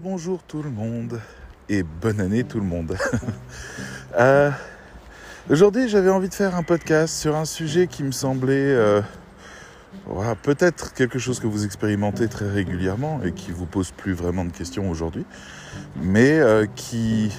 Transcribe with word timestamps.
Bonjour 0.00 0.42
tout 0.42 0.62
le 0.62 0.70
monde. 0.70 1.20
Et 1.68 1.82
bonne 1.82 2.20
année 2.20 2.44
tout 2.44 2.58
le 2.58 2.66
monde. 2.66 2.96
Euh, 4.20 4.50
aujourd'hui, 5.48 5.88
j'avais 5.88 6.10
envie 6.10 6.28
de 6.28 6.34
faire 6.34 6.54
un 6.54 6.62
podcast 6.62 7.16
sur 7.16 7.34
un 7.34 7.46
sujet 7.46 7.86
qui 7.86 8.02
me 8.02 8.12
semblait 8.12 8.52
euh, 8.52 9.00
peut-être 10.42 10.92
quelque 10.92 11.18
chose 11.18 11.40
que 11.40 11.46
vous 11.46 11.64
expérimentez 11.64 12.28
très 12.28 12.46
régulièrement 12.50 13.22
et 13.24 13.32
qui 13.32 13.52
vous 13.52 13.64
pose 13.64 13.90
plus 13.90 14.12
vraiment 14.12 14.44
de 14.44 14.50
questions 14.50 14.90
aujourd'hui, 14.90 15.24
mais 16.02 16.38
euh, 16.38 16.66
qui 16.76 17.32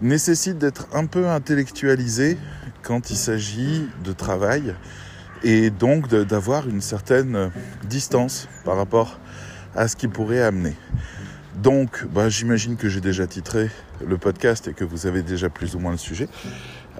nécessite 0.00 0.58
d'être 0.58 0.86
un 0.92 1.06
peu 1.06 1.26
intellectualisé 1.28 2.38
quand 2.84 3.10
il 3.10 3.16
s'agit 3.16 3.88
de 4.04 4.12
travail 4.12 4.76
et 5.42 5.70
donc 5.70 6.06
d'avoir 6.08 6.68
une 6.68 6.82
certaine 6.82 7.50
distance 7.88 8.48
par 8.64 8.76
rapport 8.76 9.18
à 9.74 9.88
ce 9.88 9.96
qui 9.96 10.06
pourrait 10.06 10.42
amener. 10.42 10.76
Donc, 11.56 12.06
bah, 12.06 12.28
j'imagine 12.28 12.76
que 12.76 12.88
j'ai 12.88 13.00
déjà 13.00 13.26
titré 13.26 13.68
le 14.04 14.16
podcast 14.16 14.68
et 14.68 14.72
que 14.72 14.84
vous 14.84 15.06
avez 15.06 15.22
déjà 15.22 15.50
plus 15.50 15.74
ou 15.74 15.78
moins 15.78 15.92
le 15.92 15.98
sujet. 15.98 16.28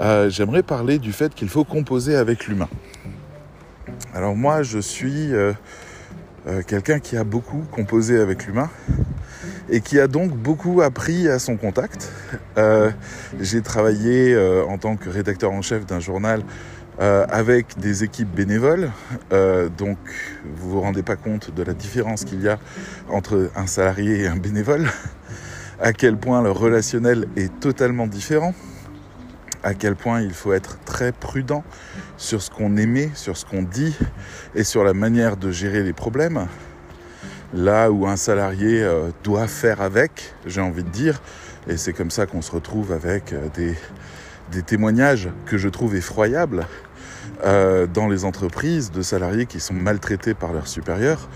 Euh, 0.01 0.29
j'aimerais 0.31 0.63
parler 0.63 0.99
du 0.99 1.13
fait 1.13 1.35
qu'il 1.35 1.49
faut 1.49 1.65
composer 1.65 2.17
avec 2.17 2.47
l'humain. 2.47 2.69
Alors 4.15 4.37
moi, 4.37 4.63
je 4.63 4.79
suis 4.79 5.33
euh, 5.33 5.53
euh, 6.47 6.63
quelqu'un 6.67 6.99
qui 6.99 7.17
a 7.17 7.25
beaucoup 7.25 7.65
composé 7.71 8.19
avec 8.19 8.47
l'humain 8.47 8.71
et 9.71 9.81
qui 9.81 9.99
a 9.99 10.07
donc 10.07 10.33
beaucoup 10.37 10.83
appris 10.83 11.29
à 11.29 11.39
son 11.39 11.57
contact. 11.57 12.13
j'ai 13.41 13.63
travaillé 13.63 14.37
en 14.69 14.77
tant 14.77 14.97
que 14.97 15.09
rédacteur 15.09 15.53
en 15.53 15.63
chef 15.63 15.87
d'un 15.87 16.01
journal 16.01 16.43
euh, 17.01 17.25
avec 17.31 17.79
des 17.79 18.05
équipes 18.05 18.31
bénévoles. 18.31 18.91
Euh, 19.33 19.71
donc 19.71 19.97
vous 20.57 20.73
vous 20.73 20.81
rendez 20.83 21.03
pas 21.03 21.17
compte 21.17 21.55
de 21.55 21.63
la 21.63 21.73
différence 21.73 22.25
qu'il 22.25 22.43
y 22.43 22.49
a 22.49 22.59
entre 23.09 23.51
un 23.57 23.67
salarié 23.67 24.21
et 24.21 24.27
un 24.27 24.37
bénévole, 24.37 24.87
à 25.81 25.95
quel 25.95 26.19
point 26.19 26.43
le 26.43 26.51
relationnel 26.51 27.29
est 27.35 27.61
totalement 27.61 28.07
différent, 28.07 28.55
à 29.63 29.73
quel 29.73 29.97
point 29.97 30.21
il 30.21 30.35
faut 30.35 30.53
être 30.53 30.79
très 30.85 31.13
prudent 31.13 31.65
sur 32.19 32.43
ce 32.43 32.51
qu'on 32.51 32.77
émet, 32.77 33.11
sur 33.15 33.39
ce 33.39 33.47
qu'on 33.47 33.63
dit 33.63 33.97
et 34.55 34.63
sur 34.63 34.85
la 34.85 34.93
manière 34.93 35.39
de 35.39 35.51
gérer 35.51 35.83
les 35.83 35.95
problèmes. 35.95 36.47
Là 37.55 37.91
où 37.91 38.07
un 38.07 38.17
salarié 38.17 38.83
euh, 38.83 39.09
doit 39.25 39.47
faire 39.47 39.81
avec, 39.81 40.35
j'ai 40.45 40.61
envie 40.61 40.85
de 40.85 40.91
dire, 40.91 41.23
et 41.69 41.79
c'est 41.79 41.95
comme 41.95 42.11
ça 42.11 42.27
qu'on 42.27 42.43
se 42.43 42.51
retrouve 42.51 42.93
avec 42.93 43.35
des 43.55 43.77
des 44.53 44.63
témoignages 44.63 45.31
que 45.47 45.57
je 45.57 45.69
trouve 45.69 45.97
effroyables 45.97 46.67
euh, 47.45 47.87
dans 47.87 48.09
les 48.09 48.25
entreprises 48.25 48.93
de 48.93 49.03
salariés 49.03 49.47
qui 49.47 49.59
sont 49.59 49.75
maltraités 49.75 50.35
par 50.35 50.53
leurs 50.53 50.69
supérieurs. 50.69 51.29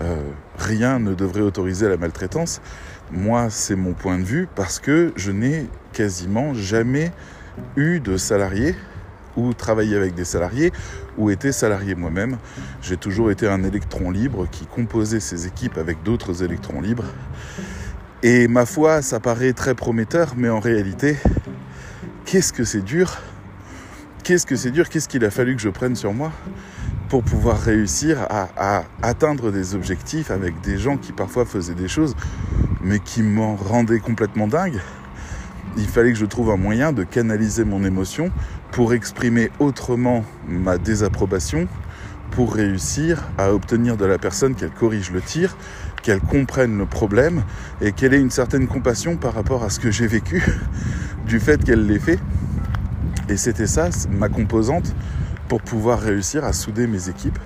Euh, 0.00 0.16
rien 0.58 0.98
ne 0.98 1.14
devrait 1.14 1.40
autoriser 1.40 1.88
la 1.88 1.96
maltraitance. 1.96 2.60
Moi, 3.10 3.48
c'est 3.48 3.76
mon 3.76 3.92
point 3.92 4.18
de 4.18 4.24
vue 4.24 4.48
parce 4.54 4.80
que 4.80 5.12
je 5.16 5.30
n'ai 5.30 5.66
quasiment 5.92 6.52
jamais 6.52 7.12
eu 7.76 8.00
de 8.00 8.16
salariés 8.16 8.74
ou 9.36 9.54
travaillé 9.54 9.96
avec 9.96 10.14
des 10.14 10.24
salariés 10.24 10.72
ou 11.16 11.30
été 11.30 11.52
salarié 11.52 11.94
moi-même. 11.94 12.36
J'ai 12.82 12.96
toujours 12.96 13.30
été 13.30 13.48
un 13.48 13.62
électron 13.62 14.10
libre 14.10 14.46
qui 14.50 14.66
composait 14.66 15.20
ses 15.20 15.46
équipes 15.46 15.78
avec 15.78 16.02
d'autres 16.02 16.42
électrons 16.42 16.80
libres. 16.80 17.06
Et 18.22 18.48
ma 18.48 18.66
foi, 18.66 19.02
ça 19.02 19.20
paraît 19.20 19.52
très 19.52 19.74
prometteur, 19.74 20.34
mais 20.36 20.48
en 20.48 20.58
réalité, 20.58 21.16
qu'est-ce 22.26 22.52
que 22.52 22.64
c'est 22.64 22.82
dur? 22.82 23.18
Qu'est-ce 24.24 24.44
que 24.44 24.56
c'est 24.56 24.72
dur? 24.72 24.88
Qu'est-ce 24.88 25.08
qu'il 25.08 25.24
a 25.24 25.30
fallu 25.30 25.54
que 25.54 25.62
je 25.62 25.68
prenne 25.68 25.94
sur 25.94 26.12
moi 26.12 26.32
pour 27.08 27.22
pouvoir 27.22 27.58
réussir 27.60 28.26
à, 28.28 28.82
atteindre 29.00 29.52
des 29.52 29.76
objectifs 29.76 30.32
avec 30.32 30.60
des 30.60 30.76
gens 30.76 30.96
qui 30.96 31.12
parfois 31.12 31.44
faisaient 31.44 31.76
des 31.76 31.86
choses, 31.86 32.16
mais 32.82 32.98
qui 32.98 33.22
m'en 33.22 33.54
rendaient 33.54 34.00
complètement 34.00 34.48
dingue? 34.48 34.80
Il 35.76 35.86
fallait 35.86 36.12
que 36.12 36.18
je 36.18 36.26
trouve 36.26 36.50
un 36.50 36.56
moyen 36.56 36.92
de 36.92 37.04
canaliser 37.04 37.64
mon 37.64 37.84
émotion 37.84 38.32
pour 38.72 38.92
exprimer 38.92 39.50
autrement 39.60 40.24
ma 40.48 40.78
désapprobation, 40.78 41.68
pour 42.32 42.54
réussir 42.54 43.22
à 43.38 43.52
obtenir 43.52 43.96
de 43.96 44.04
la 44.04 44.18
personne 44.18 44.56
qu'elle 44.56 44.70
corrige 44.70 45.12
le 45.12 45.20
tir, 45.20 45.56
qu'elle 46.02 46.20
comprenne 46.20 46.76
le 46.76 46.86
problème 46.86 47.44
et 47.80 47.92
qu'elle 47.92 48.14
ait 48.14 48.20
une 48.20 48.30
certaine 48.30 48.66
compassion 48.66 49.16
par 49.16 49.34
rapport 49.34 49.62
à 49.62 49.70
ce 49.70 49.78
que 49.78 49.92
j'ai 49.92 50.08
vécu 50.08 50.42
du 51.26 51.40
fait 51.40 51.62
qu'elle 51.62 51.86
l'ait 51.86 51.98
fait. 51.98 52.18
Et 53.28 53.36
c'était 53.36 53.66
ça, 53.66 53.88
ma 54.10 54.28
composante, 54.28 54.94
pour 55.48 55.60
pouvoir 55.60 56.00
réussir 56.00 56.44
à 56.44 56.52
souder 56.52 56.86
mes 56.86 57.08
équipes 57.08 57.38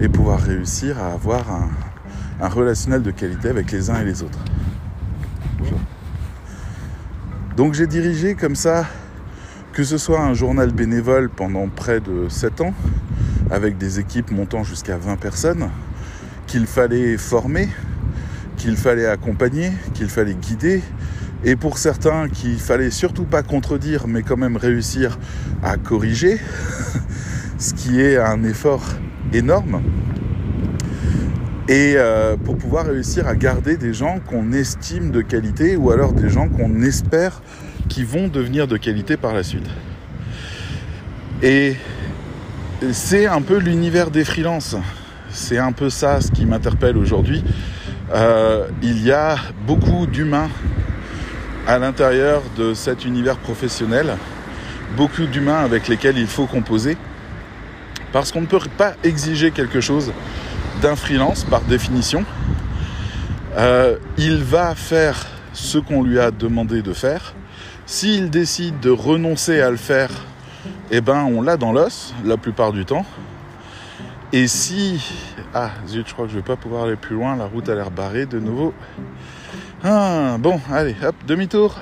et 0.00 0.08
pouvoir 0.08 0.40
réussir 0.40 1.00
à 1.00 1.12
avoir 1.12 1.44
un, 1.50 2.48
relationnel 2.48 3.02
de 3.02 3.12
qualité 3.12 3.48
avec 3.48 3.70
les 3.70 3.88
uns 3.88 4.00
et 4.00 4.04
les 4.04 4.22
autres. 4.22 4.38
Donc 7.56 7.74
j'ai 7.74 7.86
dirigé 7.86 8.34
comme 8.34 8.56
ça, 8.56 8.86
que 9.72 9.84
ce 9.84 9.96
soit 9.96 10.20
un 10.20 10.34
journal 10.34 10.72
bénévole 10.72 11.28
pendant 11.28 11.68
près 11.68 12.00
de 12.00 12.28
7 12.28 12.62
ans, 12.62 12.74
avec 13.50 13.78
des 13.78 14.00
équipes 14.00 14.32
montant 14.32 14.64
jusqu'à 14.64 14.96
20 14.96 15.16
personnes, 15.16 15.68
qu'il 16.48 16.66
fallait 16.66 17.16
former, 17.16 17.68
qu'il 18.56 18.76
fallait 18.76 19.06
accompagner, 19.06 19.70
qu'il 19.94 20.08
fallait 20.08 20.34
guider, 20.34 20.82
et 21.44 21.56
pour 21.56 21.78
certains 21.78 22.28
qu'il 22.28 22.58
fallait 22.58 22.90
surtout 22.90 23.24
pas 23.24 23.42
contredire, 23.42 24.06
mais 24.06 24.22
quand 24.22 24.36
même 24.36 24.56
réussir 24.56 25.18
à 25.62 25.76
corriger, 25.76 26.38
ce 27.58 27.74
qui 27.74 28.00
est 28.00 28.16
un 28.16 28.44
effort 28.44 28.84
énorme. 29.32 29.82
Et 31.68 31.94
euh, 31.96 32.36
pour 32.36 32.56
pouvoir 32.56 32.86
réussir 32.86 33.26
à 33.26 33.34
garder 33.34 33.76
des 33.76 33.94
gens 33.94 34.18
qu'on 34.28 34.52
estime 34.52 35.10
de 35.10 35.22
qualité 35.22 35.76
ou 35.76 35.90
alors 35.90 36.12
des 36.12 36.28
gens 36.28 36.48
qu'on 36.48 36.82
espère 36.82 37.42
qui 37.88 38.04
vont 38.04 38.28
devenir 38.28 38.66
de 38.66 38.76
qualité 38.76 39.16
par 39.16 39.32
la 39.32 39.42
suite. 39.42 39.68
Et 41.42 41.76
c'est 42.92 43.26
un 43.26 43.42
peu 43.42 43.58
l'univers 43.58 44.10
des 44.10 44.24
freelances. 44.24 44.76
C'est 45.30 45.58
un 45.58 45.72
peu 45.72 45.88
ça 45.88 46.20
ce 46.20 46.30
qui 46.30 46.46
m'interpelle 46.46 46.96
aujourd'hui. 46.96 47.44
Euh, 48.12 48.66
il 48.82 49.02
y 49.02 49.12
a 49.12 49.36
beaucoup 49.66 50.06
d'humains 50.06 50.50
à 51.66 51.78
l'intérieur 51.78 52.42
de 52.56 52.74
cet 52.74 53.04
univers 53.04 53.36
professionnel, 53.36 54.16
beaucoup 54.96 55.26
d'humains 55.26 55.60
avec 55.64 55.88
lesquels 55.88 56.18
il 56.18 56.26
faut 56.26 56.46
composer, 56.46 56.96
parce 58.12 58.32
qu'on 58.32 58.42
ne 58.42 58.46
peut 58.46 58.60
pas 58.76 58.94
exiger 59.04 59.50
quelque 59.50 59.80
chose 59.80 60.12
d'un 60.82 60.96
freelance 60.96 61.44
par 61.44 61.62
définition. 61.62 62.24
Euh, 63.56 63.96
il 64.18 64.42
va 64.42 64.74
faire 64.74 65.26
ce 65.52 65.78
qu'on 65.78 66.02
lui 66.02 66.18
a 66.18 66.30
demandé 66.30 66.82
de 66.82 66.92
faire. 66.92 67.34
S'il 67.86 68.30
décide 68.30 68.80
de 68.80 68.90
renoncer 68.90 69.60
à 69.60 69.70
le 69.70 69.76
faire, 69.76 70.10
eh 70.90 71.00
ben 71.00 71.24
on 71.24 71.42
l'a 71.42 71.56
dans 71.56 71.72
l'os 71.72 72.14
la 72.24 72.36
plupart 72.36 72.72
du 72.72 72.84
temps. 72.84 73.06
Et 74.32 74.46
si... 74.46 75.04
Ah 75.54 75.70
zut, 75.86 76.08
je 76.08 76.14
crois 76.14 76.24
que 76.24 76.32
je 76.32 76.36
vais 76.36 76.42
pas 76.42 76.56
pouvoir 76.56 76.84
aller 76.84 76.96
plus 76.96 77.14
loin, 77.14 77.36
la 77.36 77.44
route 77.44 77.68
a 77.68 77.74
l'air 77.74 77.90
barrée 77.90 78.24
de 78.24 78.38
nouveau. 78.38 78.72
Ah, 79.84 80.36
bon, 80.38 80.60
allez, 80.70 80.94
hop, 81.04 81.14
demi-tour. 81.26 81.78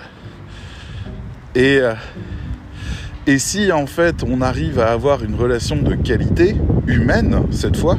Et, 1.54 1.78
euh, 1.78 1.94
et 3.26 3.38
si 3.38 3.72
en 3.72 3.86
fait 3.86 4.22
on 4.22 4.40
arrive 4.40 4.78
à 4.78 4.92
avoir 4.92 5.24
une 5.24 5.34
relation 5.34 5.76
de 5.76 5.94
qualité 5.94 6.56
humaine 6.86 7.42
cette 7.50 7.76
fois, 7.76 7.98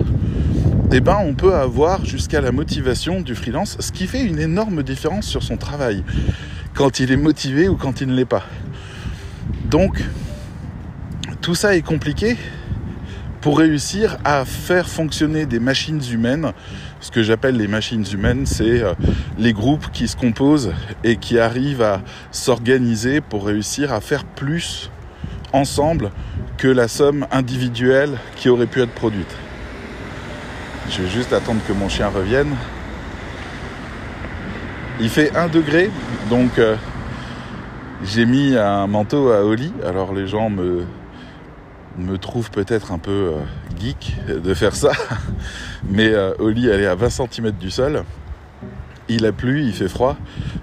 eh 0.92 1.02
ben 1.02 1.18
on 1.24 1.34
peut 1.34 1.54
avoir 1.54 2.06
jusqu'à 2.06 2.42
la 2.42 2.52
motivation 2.52 3.22
du 3.22 3.36
freelance, 3.36 3.78
ce 3.80 3.92
qui 3.92 4.08
fait 4.08 4.24
une 4.24 4.40
énorme 4.40 4.84
différence 4.84 5.26
sur 5.26 5.44
son 5.44 5.58
travail, 5.58 6.04
quand 6.74 7.00
il 7.00 7.12
est 7.12 7.18
motivé 7.18 7.70
ou 7.70 7.76
quand 7.76 8.02
il 8.02 8.08
ne 8.08 8.16
l'est 8.16 8.26
pas. 8.26 8.44
Donc, 9.66 10.02
tout 11.42 11.56
ça 11.56 11.76
est 11.76 11.82
compliqué, 11.82 12.38
pour 13.42 13.58
réussir 13.58 14.18
à 14.24 14.46
faire 14.46 14.88
fonctionner 14.88 15.46
des 15.48 15.60
machines 15.60 16.02
humaines. 16.12 16.54
Ce 17.02 17.10
que 17.10 17.24
j'appelle 17.24 17.58
les 17.58 17.68
machines 17.68 18.06
humaines, 18.14 18.46
c'est 18.46 18.84
euh, 18.84 18.94
les 19.40 19.54
groupes 19.54 19.92
qui 19.92 20.08
se 20.08 20.16
composent 20.16 20.72
et 21.04 21.18
qui 21.18 21.40
arrivent 21.40 21.82
à 21.82 22.02
s'organiser 22.32 23.22
pour 23.22 23.48
réussir 23.48 23.92
à 23.92 24.02
faire 24.02 24.24
plus 24.24 24.92
ensemble 25.52 26.12
que 26.58 26.68
la 26.68 26.88
somme 26.88 27.26
individuelle 27.32 28.20
qui 28.36 28.50
aurait 28.50 28.68
pu 28.68 28.82
être 28.82 28.94
produite. 28.94 29.36
Je 30.92 31.02
vais 31.02 31.10
juste 31.10 31.34
attendre 31.34 31.62
que 31.68 31.74
mon 31.74 31.90
chien 31.90 32.08
revienne. 32.08 32.56
Il 35.00 35.10
fait 35.10 35.36
1 35.36 35.48
degré, 35.48 35.90
donc 36.30 36.60
euh, 36.60 36.76
j'ai 38.04 38.28
mis 38.28 38.56
un 38.56 38.86
manteau 38.86 39.32
à 39.32 39.44
Oli. 39.44 39.74
Alors 39.84 40.14
les 40.14 40.28
gens 40.28 40.52
me 40.52 40.86
me 41.98 42.18
trouve 42.18 42.50
peut-être 42.52 42.92
un 42.92 42.98
peu 42.98 43.12
euh, 43.12 43.80
geek 43.80 44.18
de 44.28 44.54
faire 44.54 44.76
ça, 44.76 44.92
mais 45.90 46.10
euh, 46.10 46.34
Oli 46.40 46.68
elle 46.68 46.82
est 46.82 46.88
à 46.88 46.96
20 46.96 47.10
cm 47.10 47.52
du 47.52 47.70
sol, 47.70 48.04
il 49.10 49.26
a 49.26 49.32
plu, 49.32 49.64
il 49.64 49.74
fait 49.74 49.90
froid, 49.90 50.16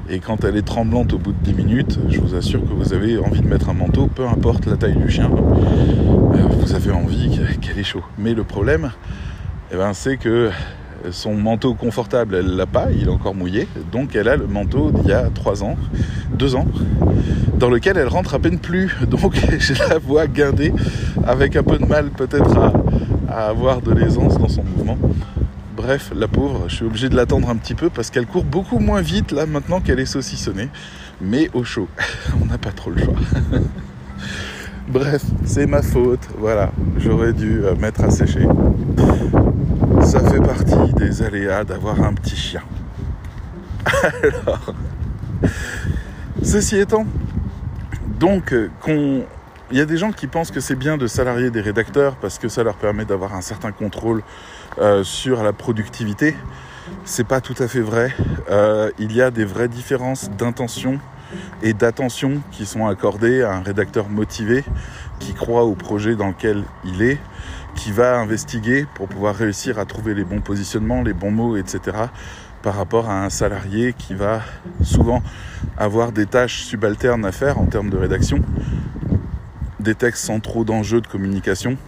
et 0.08 0.20
quand 0.20 0.44
elle 0.44 0.56
est 0.56 0.66
tremblante 0.66 1.12
au 1.12 1.18
bout 1.18 1.32
de 1.32 1.38
10 1.42 1.54
minutes, 1.54 1.98
je 2.08 2.20
vous 2.20 2.34
assure 2.34 2.60
que 2.60 2.72
vous 2.72 2.92
avez 2.94 3.18
envie 3.18 3.40
de 3.40 3.46
mettre 3.48 3.68
un 3.68 3.74
manteau, 3.74 4.06
peu 4.06 4.26
importe 4.26 4.66
la 4.66 4.76
taille 4.76 4.96
du 4.96 5.10
chien, 5.10 5.30
euh, 5.30 6.42
vous 6.48 6.74
avez 6.74 6.90
envie 6.90 7.38
qu'elle 7.60 7.78
ait 7.78 7.84
chaud. 7.84 8.04
Mais 8.16 8.34
le 8.34 8.44
problème, 8.44 8.90
eh 9.70 9.76
ben, 9.76 9.92
c'est 9.92 10.16
que 10.16 10.50
son 11.10 11.34
manteau 11.34 11.74
confortable, 11.74 12.36
elle 12.36 12.56
l'a 12.56 12.66
pas, 12.66 12.88
il 12.92 13.04
est 13.06 13.10
encore 13.10 13.34
mouillé. 13.34 13.68
Donc 13.92 14.14
elle 14.14 14.28
a 14.28 14.36
le 14.36 14.46
manteau 14.46 14.90
d'il 14.90 15.08
y 15.08 15.12
a 15.12 15.28
trois 15.30 15.62
ans, 15.62 15.76
deux 16.32 16.54
ans, 16.54 16.66
dans 17.58 17.70
lequel 17.70 17.96
elle 17.96 18.08
rentre 18.08 18.34
à 18.34 18.38
peine 18.38 18.58
plus. 18.58 18.94
Donc 19.08 19.34
je 19.58 19.74
la 19.88 19.98
vois 19.98 20.26
guindée, 20.26 20.72
avec 21.26 21.56
un 21.56 21.62
peu 21.62 21.78
de 21.78 21.86
mal 21.86 22.10
peut-être 22.10 22.56
à, 22.58 22.72
à 23.28 23.48
avoir 23.48 23.80
de 23.80 23.92
l'aisance 23.92 24.38
dans 24.38 24.48
son 24.48 24.64
mouvement. 24.64 24.98
Bref, 25.76 26.10
la 26.14 26.26
pauvre, 26.26 26.64
je 26.68 26.74
suis 26.74 26.84
obligé 26.84 27.08
de 27.08 27.14
l'attendre 27.14 27.48
un 27.48 27.56
petit 27.56 27.74
peu 27.74 27.88
parce 27.88 28.10
qu'elle 28.10 28.26
court 28.26 28.44
beaucoup 28.44 28.80
moins 28.80 29.00
vite 29.00 29.30
là 29.30 29.46
maintenant 29.46 29.80
qu'elle 29.80 30.00
est 30.00 30.06
saucissonnée, 30.06 30.68
mais 31.20 31.50
au 31.54 31.62
chaud. 31.64 31.88
On 32.42 32.46
n'a 32.46 32.58
pas 32.58 32.72
trop 32.72 32.90
le 32.90 33.02
choix. 33.02 33.14
Bref, 34.88 35.22
c'est 35.44 35.66
ma 35.66 35.82
faute, 35.82 36.26
voilà, 36.38 36.72
j'aurais 36.96 37.34
dû 37.34 37.60
euh, 37.62 37.76
mettre 37.76 38.02
à 38.02 38.10
sécher. 38.10 38.46
Fait 40.30 40.40
partie 40.40 40.92
des 40.94 41.22
aléas 41.22 41.64
d'avoir 41.64 42.02
un 42.02 42.12
petit 42.12 42.36
chien. 42.36 42.62
Alors, 44.22 44.74
ceci 46.42 46.76
étant, 46.76 47.06
donc, 48.18 48.52
euh, 48.52 48.70
qu'on 48.80 49.24
il 49.70 49.76
y 49.76 49.80
a 49.82 49.84
des 49.84 49.98
gens 49.98 50.12
qui 50.12 50.26
pensent 50.26 50.50
que 50.50 50.60
c'est 50.60 50.76
bien 50.76 50.96
de 50.96 51.06
salarier 51.06 51.50
des 51.50 51.60
rédacteurs 51.60 52.16
parce 52.16 52.38
que 52.38 52.48
ça 52.48 52.62
leur 52.62 52.76
permet 52.76 53.04
d'avoir 53.04 53.34
un 53.34 53.42
certain 53.42 53.70
contrôle 53.70 54.22
euh, 54.78 55.04
sur 55.04 55.42
la 55.42 55.52
productivité. 55.52 56.34
C'est 57.04 57.26
pas 57.26 57.42
tout 57.42 57.54
à 57.58 57.68
fait 57.68 57.80
vrai. 57.80 58.14
Euh, 58.50 58.90
il 58.98 59.12
y 59.12 59.20
a 59.20 59.30
des 59.30 59.44
vraies 59.44 59.68
différences 59.68 60.30
d'intention 60.30 60.98
et 61.62 61.74
d'attention 61.74 62.40
qui 62.50 62.64
sont 62.64 62.86
accordées 62.86 63.42
à 63.42 63.52
un 63.52 63.60
rédacteur 63.60 64.08
motivé 64.08 64.64
qui 65.18 65.34
croit 65.34 65.64
au 65.64 65.74
projet 65.74 66.16
dans 66.16 66.28
lequel 66.28 66.64
il 66.86 67.02
est, 67.02 67.18
qui 67.78 67.92
va 67.92 68.18
investiguer 68.18 68.86
pour 68.94 69.06
pouvoir 69.06 69.36
réussir 69.36 69.78
à 69.78 69.84
trouver 69.84 70.12
les 70.12 70.24
bons 70.24 70.40
positionnements, 70.40 71.02
les 71.02 71.12
bons 71.12 71.30
mots, 71.30 71.56
etc. 71.56 71.96
par 72.60 72.74
rapport 72.74 73.08
à 73.08 73.24
un 73.24 73.30
salarié 73.30 73.94
qui 73.96 74.14
va 74.14 74.42
souvent 74.82 75.22
avoir 75.76 76.10
des 76.10 76.26
tâches 76.26 76.64
subalternes 76.64 77.24
à 77.24 77.30
faire 77.30 77.58
en 77.58 77.66
termes 77.66 77.88
de 77.88 77.96
rédaction, 77.96 78.40
des 79.78 79.94
textes 79.94 80.24
sans 80.24 80.40
trop 80.40 80.64
d'enjeux 80.64 81.00
de 81.00 81.06
communication. 81.06 81.78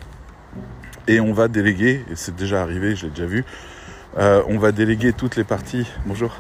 Et 1.09 1.19
on 1.19 1.33
va 1.33 1.49
déléguer, 1.49 2.05
et 2.09 2.15
c'est 2.15 2.37
déjà 2.37 2.63
arrivé, 2.63 2.95
je 2.95 3.07
l'ai 3.07 3.11
déjà 3.11 3.27
vu, 3.27 3.45
euh, 4.17 4.43
on 4.47 4.59
va 4.59 4.71
déléguer 4.71 5.13
toutes 5.13 5.35
les 5.35 5.45
parties. 5.45 5.89
Bonjour. 6.07 6.37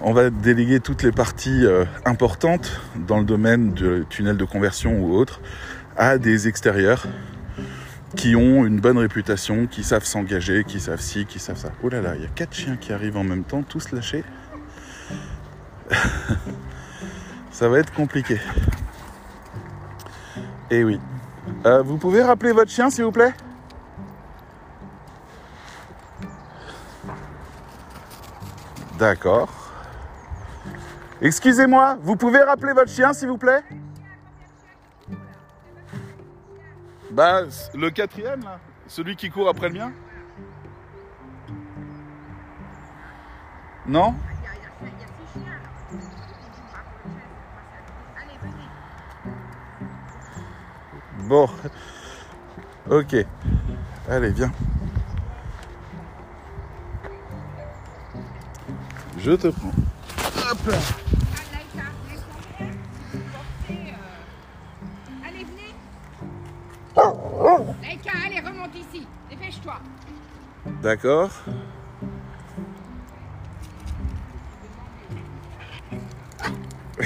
On 0.00 0.14
va 0.14 0.30
déléguer 0.30 0.80
toutes 0.80 1.02
les 1.02 1.12
parties 1.12 1.66
euh, 1.66 1.84
importantes 2.06 2.80
dans 3.06 3.18
le 3.18 3.24
domaine 3.24 3.74
de 3.74 4.06
tunnel 4.08 4.38
de 4.38 4.44
conversion 4.44 4.98
ou 4.98 5.14
autre 5.14 5.40
à 5.96 6.16
des 6.16 6.48
extérieurs 6.48 7.06
qui 8.16 8.36
ont 8.36 8.64
une 8.64 8.80
bonne 8.80 8.98
réputation, 8.98 9.66
qui 9.66 9.84
savent 9.84 10.04
s'engager, 10.04 10.64
qui 10.64 10.80
savent 10.80 11.00
ci, 11.00 11.26
qui 11.26 11.38
savent 11.38 11.58
ça. 11.58 11.70
Oh 11.82 11.88
là 11.88 12.00
là, 12.00 12.14
il 12.16 12.22
y 12.22 12.24
a 12.24 12.28
quatre 12.28 12.54
chiens 12.54 12.76
qui 12.76 12.92
arrivent 12.92 13.16
en 13.16 13.24
même 13.24 13.44
temps, 13.44 13.62
tous 13.62 13.92
lâchés. 13.92 14.24
ça 17.50 17.68
va 17.68 17.78
être 17.78 17.92
compliqué. 17.92 18.40
Eh 20.70 20.84
oui. 20.84 21.00
Euh, 21.66 21.82
vous 21.82 21.98
pouvez 21.98 22.22
rappeler 22.22 22.52
votre 22.52 22.70
chien, 22.70 22.90
s'il 22.90 23.04
vous 23.04 23.12
plaît? 23.12 23.34
D'accord. 28.98 29.48
Excusez-moi, 31.20 31.98
vous 32.02 32.16
pouvez 32.16 32.42
rappeler 32.42 32.72
votre 32.72 32.90
chien, 32.90 33.12
s'il 33.12 33.28
vous 33.28 33.38
plaît? 33.38 33.62
Bah, 37.14 37.42
le 37.74 37.90
quatrième, 37.90 38.42
là. 38.42 38.58
Celui 38.88 39.14
qui 39.14 39.30
court 39.30 39.48
après 39.48 39.68
le 39.68 39.74
mien 39.78 39.92
Non? 43.86 44.16
Bon. 51.20 51.48
Ok. 52.90 53.14
Allez, 54.10 54.30
viens. 54.30 54.52
Je 59.18 59.32
te 59.32 59.46
prends. 59.46 59.70
Hop. 60.50 61.03
Allez, 66.96 68.40
remonte 68.40 68.74
ici. 68.74 69.06
Dépêche-toi. 69.28 69.74
D'accord. 70.82 71.30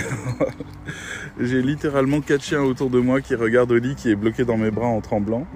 J'ai 1.40 1.62
littéralement 1.62 2.20
quatre 2.20 2.42
chiens 2.42 2.62
autour 2.62 2.90
de 2.90 3.00
moi 3.00 3.20
qui 3.20 3.34
regardent 3.34 3.72
Oli 3.72 3.94
qui 3.94 4.10
est 4.10 4.16
bloqué 4.16 4.44
dans 4.44 4.56
mes 4.56 4.70
bras 4.70 4.88
en 4.88 5.00
tremblant. 5.00 5.46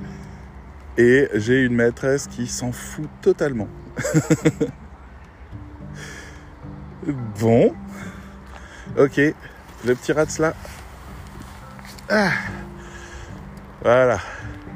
Et 0.99 1.29
j'ai 1.35 1.63
une 1.63 1.75
maîtresse 1.75 2.27
qui 2.27 2.47
s'en 2.47 2.71
fout 2.71 3.09
totalement. 3.23 3.69
bon. 7.41 7.73
Ok. 8.99 9.17
Le 9.17 9.95
petit 9.95 10.13
rat 10.13 10.27
là. 10.39 10.55
Ah. 12.11 12.31
Voilà. 13.83 14.19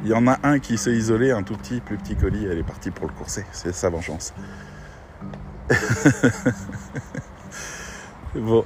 Il 0.02 0.10
y 0.10 0.14
en 0.14 0.26
a 0.26 0.38
un 0.42 0.58
qui 0.58 0.76
s'est 0.78 0.92
isolé, 0.92 1.30
un 1.30 1.42
tout 1.42 1.56
petit, 1.56 1.80
plus 1.80 1.96
petit 1.96 2.16
colis. 2.16 2.46
Elle 2.46 2.58
est 2.58 2.64
partie 2.64 2.90
pour 2.90 3.06
le 3.06 3.12
courser. 3.12 3.44
C'est 3.52 3.72
sa 3.72 3.88
vengeance. 3.88 4.34
bon. 8.34 8.64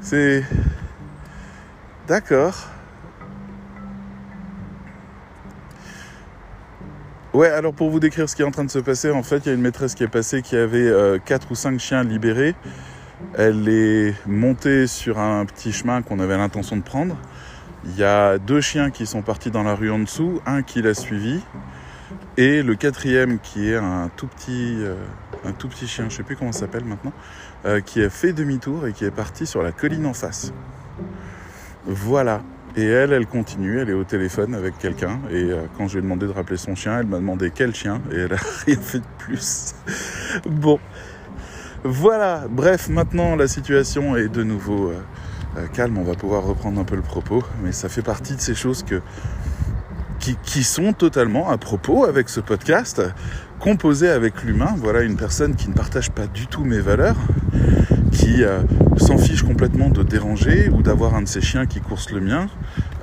C'est. 0.00 0.44
D'accord. 2.06 2.54
Ouais, 7.34 7.48
alors 7.48 7.72
pour 7.72 7.90
vous 7.90 8.00
décrire 8.00 8.28
ce 8.28 8.34
qui 8.34 8.42
est 8.42 8.44
en 8.44 8.50
train 8.50 8.64
de 8.64 8.70
se 8.70 8.78
passer, 8.78 9.10
en 9.10 9.22
fait, 9.22 9.38
il 9.44 9.46
y 9.46 9.50
a 9.50 9.54
une 9.54 9.60
maîtresse 9.60 9.94
qui 9.94 10.02
est 10.02 10.08
passée 10.08 10.42
qui 10.42 10.56
avait 10.56 10.88
euh, 10.88 11.18
4 11.24 11.52
ou 11.52 11.54
5 11.54 11.78
chiens 11.78 12.02
libérés. 12.02 12.56
Elle 13.34 13.68
est 13.68 14.14
montée 14.26 14.86
sur 14.86 15.18
un 15.18 15.44
petit 15.44 15.72
chemin 15.72 16.02
qu'on 16.02 16.18
avait 16.18 16.36
l'intention 16.36 16.76
de 16.76 16.82
prendre. 16.82 17.16
Il 17.88 17.96
y 17.96 18.04
a 18.04 18.38
deux 18.38 18.60
chiens 18.60 18.90
qui 18.90 19.06
sont 19.06 19.22
partis 19.22 19.50
dans 19.50 19.62
la 19.62 19.74
rue 19.74 19.90
en 19.90 19.98
dessous, 19.98 20.42
un 20.44 20.62
qui 20.62 20.82
l'a 20.82 20.92
suivi, 20.92 21.40
et 22.36 22.62
le 22.62 22.74
quatrième 22.74 23.38
qui 23.38 23.70
est 23.70 23.76
un 23.76 24.10
tout 24.14 24.26
petit, 24.26 24.76
euh, 24.80 24.94
un 25.44 25.52
tout 25.52 25.68
petit 25.68 25.86
chien, 25.86 26.06
je 26.10 26.16
sais 26.16 26.22
plus 26.22 26.36
comment 26.36 26.52
ça 26.52 26.60
s'appelle 26.60 26.84
maintenant, 26.84 27.12
euh, 27.64 27.80
qui 27.80 28.02
a 28.02 28.10
fait 28.10 28.32
demi-tour 28.32 28.86
et 28.86 28.92
qui 28.92 29.06
est 29.06 29.10
parti 29.10 29.46
sur 29.46 29.62
la 29.62 29.72
colline 29.72 30.04
en 30.04 30.12
face. 30.12 30.52
Voilà. 31.86 32.42
Et 32.76 32.84
elle, 32.84 33.12
elle 33.12 33.26
continue, 33.26 33.80
elle 33.80 33.88
est 33.88 33.94
au 33.94 34.04
téléphone 34.04 34.54
avec 34.54 34.76
quelqu'un. 34.78 35.18
Et 35.30 35.44
euh, 35.44 35.62
quand 35.76 35.88
je 35.88 35.94
lui 35.94 36.00
ai 36.00 36.02
demandé 36.02 36.26
de 36.26 36.32
rappeler 36.32 36.58
son 36.58 36.74
chien, 36.74 37.00
elle 37.00 37.06
m'a 37.06 37.16
demandé 37.16 37.50
quel 37.52 37.74
chien. 37.74 38.02
Et 38.12 38.16
elle 38.16 38.34
a 38.34 38.36
rien 38.66 38.76
fait 38.76 38.98
de 38.98 39.04
plus. 39.16 39.74
bon. 40.46 40.78
Voilà. 41.84 42.44
Bref, 42.50 42.88
maintenant 42.90 43.34
la 43.34 43.48
situation 43.48 44.14
est 44.14 44.28
de 44.28 44.42
nouveau 44.42 44.92
calme. 45.72 45.98
On 45.98 46.04
va 46.04 46.14
pouvoir 46.14 46.44
reprendre 46.44 46.80
un 46.80 46.84
peu 46.84 46.96
le 46.96 47.02
propos. 47.02 47.42
Mais 47.62 47.72
ça 47.72 47.88
fait 47.88 48.02
partie 48.02 48.34
de 48.34 48.40
ces 48.40 48.54
choses 48.54 48.82
que, 48.82 49.00
qui, 50.18 50.36
qui 50.42 50.64
sont 50.64 50.92
totalement 50.92 51.50
à 51.50 51.58
propos 51.58 52.04
avec 52.04 52.28
ce 52.28 52.40
podcast. 52.40 53.02
Composé 53.58 54.08
avec 54.08 54.42
l'humain. 54.44 54.74
Voilà 54.76 55.02
une 55.02 55.16
personne 55.16 55.56
qui 55.56 55.68
ne 55.68 55.74
partage 55.74 56.10
pas 56.10 56.26
du 56.26 56.46
tout 56.46 56.64
mes 56.64 56.80
valeurs. 56.80 57.16
Qui 58.12 58.42
euh, 58.42 58.60
s'en 58.98 59.18
fiche 59.18 59.42
complètement 59.42 59.90
de 59.90 60.02
déranger 60.02 60.70
ou 60.70 60.82
d'avoir 60.82 61.14
un 61.14 61.22
de 61.22 61.28
ses 61.28 61.40
chiens 61.40 61.66
qui 61.66 61.80
course 61.80 62.10
le 62.10 62.20
mien 62.20 62.48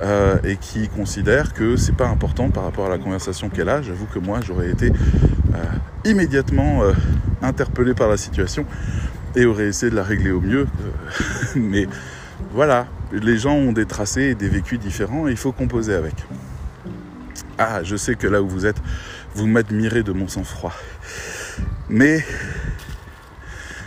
euh, 0.02 0.36
et 0.44 0.56
qui 0.56 0.88
considère 0.88 1.54
que 1.54 1.76
c'est 1.76 1.96
pas 1.96 2.08
important 2.08 2.50
par 2.50 2.64
rapport 2.64 2.86
à 2.86 2.88
la 2.88 2.98
conversation 2.98 3.48
qu'elle 3.48 3.68
a. 3.68 3.82
J'avoue 3.82 4.06
que 4.06 4.18
moi 4.18 4.40
j'aurais 4.46 4.70
été 4.70 4.92
euh, 5.54 5.64
immédiatement 6.04 6.82
euh, 6.82 6.92
interpellé 7.42 7.94
par 7.94 8.08
la 8.08 8.16
situation 8.16 8.66
et 9.34 9.46
aurais 9.46 9.66
essayé 9.66 9.90
de 9.90 9.96
la 9.96 10.02
régler 10.02 10.30
au 10.30 10.40
mieux. 10.40 10.66
mais 11.56 11.88
voilà, 12.52 12.86
les 13.12 13.38
gens 13.38 13.54
ont 13.54 13.72
des 13.72 13.86
tracés 13.86 14.22
et 14.22 14.34
des 14.34 14.48
vécus 14.48 14.78
différents 14.78 15.28
et 15.28 15.30
il 15.30 15.36
faut 15.36 15.52
composer 15.52 15.94
avec. 15.94 16.14
Ah, 17.58 17.82
je 17.82 17.96
sais 17.96 18.16
que 18.16 18.26
là 18.26 18.42
où 18.42 18.48
vous 18.48 18.66
êtes, 18.66 18.80
vous 19.34 19.46
m'admirez 19.46 20.02
de 20.02 20.12
mon 20.12 20.28
sang-froid. 20.28 20.74
Mais 21.88 22.24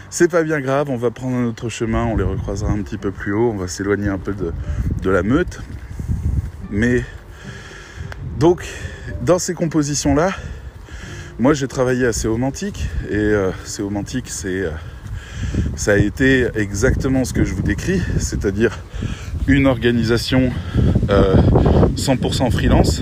c'est 0.10 0.30
pas 0.30 0.42
bien 0.42 0.60
grave, 0.60 0.90
on 0.90 0.98
va 0.98 1.12
prendre 1.12 1.36
un 1.36 1.46
autre 1.46 1.70
chemin, 1.70 2.06
on 2.06 2.18
les 2.18 2.24
recroisera 2.24 2.72
un 2.72 2.82
petit 2.82 2.98
peu 2.98 3.12
plus 3.12 3.34
haut, 3.34 3.52
on 3.52 3.58
va 3.58 3.68
s'éloigner 3.68 4.08
un 4.08 4.18
peu 4.18 4.34
de, 4.34 5.10
la 5.10 5.22
meute. 5.22 5.62
Mais 6.72 7.04
donc, 8.40 8.66
dans 9.22 9.38
ces 9.38 9.54
compositions-là, 9.54 10.32
moi 11.38 11.54
j'ai 11.54 11.68
travaillé 11.68 12.08
à 12.08 12.14
Séomantique, 12.14 12.90
et 13.10 13.16
euh, 13.16 13.52
Séomantique, 13.66 14.30
c'est, 14.30 14.64
euh, 14.64 14.72
ça 15.76 15.94
a 15.94 15.98
été 15.98 16.48
exactement 16.56 17.26
ce 17.26 17.34
que 17.34 17.44
je 17.44 17.54
vous 17.54 17.62
décris, 17.62 18.02
c'est-à-dire 18.18 18.80
une 19.48 19.66
organisation 19.66 20.52
euh, 21.10 21.36
100% 21.96 22.52
freelance, 22.52 23.02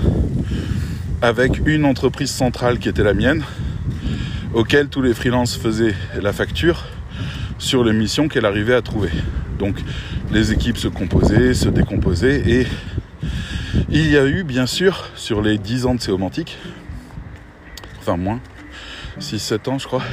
avec 1.20 1.60
une 1.66 1.84
entreprise 1.84 2.30
centrale 2.30 2.78
qui 2.78 2.88
était 2.88 3.02
la 3.02 3.14
mienne, 3.14 3.42
auquel 4.54 4.88
tous 4.88 5.02
les 5.02 5.14
freelances 5.14 5.56
faisaient 5.56 5.94
la 6.20 6.32
facture 6.32 6.86
sur 7.58 7.84
les 7.84 7.92
missions 7.92 8.28
qu'elle 8.28 8.46
arrivait 8.46 8.74
à 8.74 8.82
trouver. 8.82 9.10
Donc 9.58 9.76
les 10.32 10.52
équipes 10.52 10.78
se 10.78 10.88
composaient, 10.88 11.54
se 11.54 11.68
décomposaient 11.68 12.42
et 12.48 12.66
il 13.90 14.08
y 14.10 14.16
a 14.16 14.26
eu 14.26 14.44
bien 14.44 14.66
sûr 14.66 15.10
sur 15.16 15.42
les 15.42 15.58
10 15.58 15.86
ans 15.86 15.94
de 15.94 16.00
Céomantique, 16.00 16.56
enfin 18.00 18.16
moins, 18.16 18.40
6-7 19.20 19.70
ans 19.70 19.78
je 19.78 19.86
crois, 19.86 20.04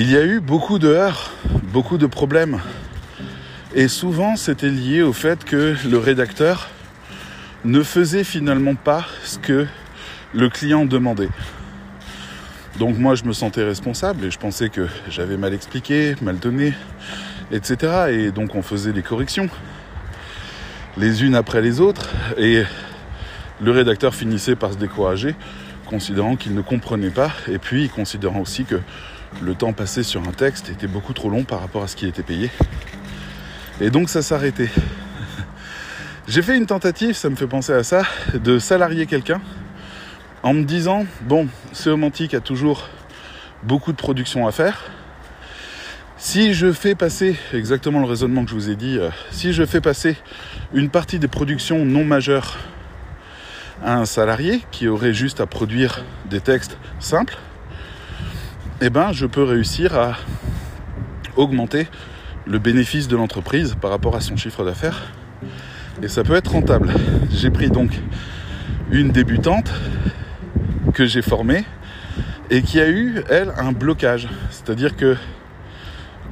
il 0.00 0.10
y 0.10 0.16
a 0.16 0.24
eu 0.24 0.40
beaucoup 0.40 0.78
de 0.78 0.88
heurts, 0.88 1.30
beaucoup 1.74 1.98
de 1.98 2.06
problèmes. 2.06 2.58
Et 3.74 3.86
souvent 3.86 4.34
c'était 4.34 4.70
lié 4.70 5.02
au 5.02 5.12
fait 5.12 5.44
que 5.44 5.76
le 5.86 5.98
rédacteur 5.98 6.70
ne 7.66 7.82
faisait 7.82 8.24
finalement 8.24 8.76
pas 8.76 9.04
ce 9.24 9.38
que 9.38 9.66
le 10.32 10.48
client 10.48 10.86
demandait. 10.86 11.28
Donc 12.78 12.96
moi 12.96 13.14
je 13.14 13.24
me 13.24 13.34
sentais 13.34 13.62
responsable 13.62 14.24
et 14.24 14.30
je 14.30 14.38
pensais 14.38 14.70
que 14.70 14.86
j'avais 15.10 15.36
mal 15.36 15.52
expliqué, 15.52 16.14
mal 16.22 16.38
donné, 16.38 16.72
etc. 17.52 18.06
Et 18.08 18.30
donc 18.30 18.54
on 18.54 18.62
faisait 18.62 18.94
des 18.94 19.02
corrections, 19.02 19.50
les 20.96 21.24
unes 21.24 21.34
après 21.34 21.60
les 21.60 21.78
autres, 21.78 22.08
et 22.38 22.62
le 23.60 23.70
rédacteur 23.70 24.14
finissait 24.14 24.56
par 24.56 24.72
se 24.72 24.78
décourager, 24.78 25.34
considérant 25.84 26.36
qu'il 26.36 26.54
ne 26.54 26.62
comprenait 26.62 27.10
pas, 27.10 27.32
et 27.48 27.58
puis 27.58 27.90
considérant 27.90 28.40
aussi 28.40 28.64
que 28.64 28.80
le 29.40 29.54
temps 29.54 29.72
passé 29.72 30.02
sur 30.02 30.20
un 30.26 30.32
texte 30.32 30.68
était 30.68 30.86
beaucoup 30.86 31.12
trop 31.12 31.30
long 31.30 31.44
par 31.44 31.60
rapport 31.60 31.82
à 31.82 31.88
ce 31.88 31.96
qui 31.96 32.06
était 32.06 32.22
payé. 32.22 32.50
Et 33.80 33.90
donc 33.90 34.08
ça 34.08 34.22
s'arrêtait. 34.22 34.70
J'ai 36.28 36.42
fait 36.42 36.56
une 36.56 36.66
tentative, 36.66 37.14
ça 37.14 37.30
me 37.30 37.36
fait 37.36 37.46
penser 37.46 37.72
à 37.72 37.82
ça, 37.82 38.02
de 38.34 38.58
salarier 38.58 39.06
quelqu'un 39.06 39.40
en 40.42 40.54
me 40.54 40.64
disant, 40.64 41.06
bon, 41.22 41.48
Seomantic 41.72 42.34
a 42.34 42.40
toujours 42.40 42.88
beaucoup 43.62 43.92
de 43.92 43.96
production 43.96 44.46
à 44.46 44.52
faire. 44.52 44.90
Si 46.16 46.52
je 46.52 46.70
fais 46.72 46.94
passer, 46.94 47.36
exactement 47.54 48.00
le 48.00 48.06
raisonnement 48.06 48.44
que 48.44 48.50
je 48.50 48.54
vous 48.54 48.70
ai 48.70 48.76
dit, 48.76 48.98
euh, 48.98 49.08
si 49.30 49.54
je 49.54 49.64
fais 49.64 49.80
passer 49.80 50.16
une 50.74 50.90
partie 50.90 51.18
des 51.18 51.28
productions 51.28 51.84
non 51.84 52.04
majeures 52.04 52.58
à 53.82 53.96
un 53.96 54.04
salarié 54.04 54.60
qui 54.70 54.86
aurait 54.88 55.14
juste 55.14 55.40
à 55.40 55.46
produire 55.46 56.04
des 56.28 56.40
textes 56.40 56.76
simples, 56.98 57.38
eh 58.82 58.88
ben, 58.88 59.12
je 59.12 59.26
peux 59.26 59.42
réussir 59.42 59.94
à 59.98 60.16
augmenter 61.36 61.86
le 62.46 62.58
bénéfice 62.58 63.08
de 63.08 63.16
l'entreprise 63.16 63.76
par 63.78 63.90
rapport 63.90 64.16
à 64.16 64.20
son 64.20 64.36
chiffre 64.36 64.64
d'affaires. 64.64 65.12
Et 66.02 66.08
ça 66.08 66.24
peut 66.24 66.34
être 66.34 66.52
rentable. 66.52 66.90
J'ai 67.30 67.50
pris 67.50 67.68
donc 67.68 67.90
une 68.90 69.10
débutante 69.10 69.70
que 70.94 71.04
j'ai 71.04 71.20
formée 71.20 71.64
et 72.48 72.62
qui 72.62 72.80
a 72.80 72.88
eu, 72.88 73.22
elle, 73.28 73.52
un 73.58 73.72
blocage. 73.72 74.28
C'est-à-dire 74.50 74.96
que, 74.96 75.14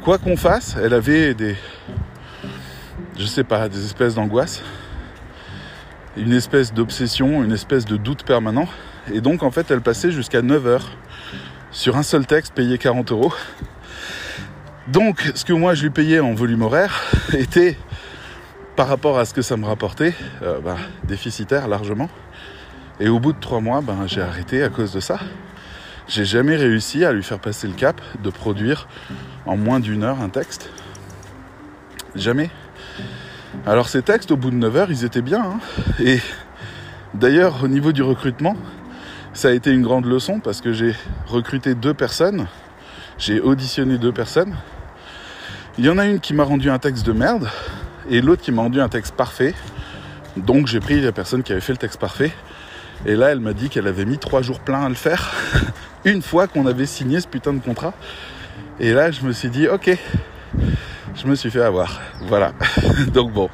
quoi 0.02 0.16
qu'on 0.16 0.36
fasse, 0.36 0.74
elle 0.82 0.94
avait 0.94 1.34
des, 1.34 1.54
je 3.18 3.26
sais 3.26 3.44
pas, 3.44 3.68
des 3.68 3.84
espèces 3.84 4.14
d'angoisse, 4.14 4.62
une 6.16 6.32
espèce 6.32 6.72
d'obsession, 6.72 7.44
une 7.44 7.52
espèce 7.52 7.84
de 7.84 7.98
doute 7.98 8.22
permanent. 8.22 8.68
Et 9.12 9.20
donc, 9.20 9.42
en 9.42 9.50
fait, 9.50 9.70
elle 9.70 9.82
passait 9.82 10.10
jusqu'à 10.10 10.40
9 10.40 10.66
heures 10.66 10.90
sur 11.78 11.96
un 11.96 12.02
seul 12.02 12.26
texte 12.26 12.54
payé 12.54 12.76
40 12.76 13.12
euros. 13.12 13.32
Donc, 14.88 15.30
ce 15.36 15.44
que 15.44 15.52
moi 15.52 15.74
je 15.74 15.84
lui 15.84 15.90
payais 15.90 16.18
en 16.18 16.34
volume 16.34 16.62
horaire 16.62 17.04
était, 17.34 17.78
par 18.74 18.88
rapport 18.88 19.16
à 19.16 19.24
ce 19.24 19.32
que 19.32 19.42
ça 19.42 19.56
me 19.56 19.64
rapportait, 19.64 20.12
euh, 20.42 20.58
bah, 20.58 20.76
déficitaire 21.04 21.68
largement. 21.68 22.10
Et 22.98 23.08
au 23.08 23.20
bout 23.20 23.32
de 23.32 23.38
trois 23.38 23.60
mois, 23.60 23.80
ben, 23.80 24.08
j'ai 24.08 24.20
arrêté 24.20 24.64
à 24.64 24.70
cause 24.70 24.92
de 24.92 24.98
ça. 24.98 25.20
J'ai 26.08 26.24
jamais 26.24 26.56
réussi 26.56 27.04
à 27.04 27.12
lui 27.12 27.22
faire 27.22 27.38
passer 27.38 27.68
le 27.68 27.74
cap 27.74 28.00
de 28.24 28.30
produire 28.30 28.88
en 29.46 29.56
moins 29.56 29.78
d'une 29.78 30.02
heure 30.02 30.20
un 30.20 30.30
texte. 30.30 30.70
Jamais. 32.16 32.50
Alors 33.66 33.88
ces 33.88 34.02
textes, 34.02 34.32
au 34.32 34.36
bout 34.36 34.50
de 34.50 34.56
9 34.56 34.76
heures, 34.76 34.90
ils 34.90 35.04
étaient 35.04 35.22
bien. 35.22 35.44
Hein. 35.44 35.60
Et 36.00 36.18
d'ailleurs, 37.14 37.62
au 37.62 37.68
niveau 37.68 37.92
du 37.92 38.02
recrutement, 38.02 38.56
ça 39.38 39.50
a 39.50 39.52
été 39.52 39.70
une 39.70 39.82
grande 39.82 40.04
leçon 40.04 40.40
parce 40.40 40.60
que 40.60 40.72
j'ai 40.72 40.96
recruté 41.28 41.76
deux 41.76 41.94
personnes, 41.94 42.48
j'ai 43.18 43.38
auditionné 43.38 43.96
deux 43.96 44.10
personnes. 44.10 44.56
Il 45.78 45.84
y 45.84 45.88
en 45.88 45.96
a 45.96 46.06
une 46.06 46.18
qui 46.18 46.34
m'a 46.34 46.42
rendu 46.42 46.70
un 46.70 46.80
texte 46.80 47.06
de 47.06 47.12
merde 47.12 47.48
et 48.10 48.20
l'autre 48.20 48.42
qui 48.42 48.50
m'a 48.50 48.62
rendu 48.62 48.80
un 48.80 48.88
texte 48.88 49.14
parfait. 49.14 49.54
Donc 50.36 50.66
j'ai 50.66 50.80
pris 50.80 51.00
la 51.00 51.12
personne 51.12 51.44
qui 51.44 51.52
avait 51.52 51.60
fait 51.60 51.72
le 51.72 51.78
texte 51.78 52.00
parfait 52.00 52.32
et 53.06 53.14
là, 53.14 53.28
elle 53.28 53.38
m'a 53.38 53.52
dit 53.52 53.68
qu'elle 53.68 53.86
avait 53.86 54.06
mis 54.06 54.18
trois 54.18 54.42
jours 54.42 54.58
pleins 54.58 54.82
à 54.82 54.88
le 54.88 54.96
faire, 54.96 55.32
une 56.04 56.20
fois 56.20 56.48
qu'on 56.48 56.66
avait 56.66 56.86
signé 56.86 57.20
ce 57.20 57.28
putain 57.28 57.52
de 57.52 57.60
contrat. 57.60 57.94
Et 58.80 58.92
là, 58.92 59.12
je 59.12 59.24
me 59.24 59.30
suis 59.30 59.50
dit, 59.50 59.68
ok, 59.68 59.96
je 61.14 61.26
me 61.28 61.36
suis 61.36 61.52
fait 61.52 61.62
avoir. 61.62 62.00
Voilà. 62.22 62.54
Donc 63.14 63.32
bon, 63.32 63.50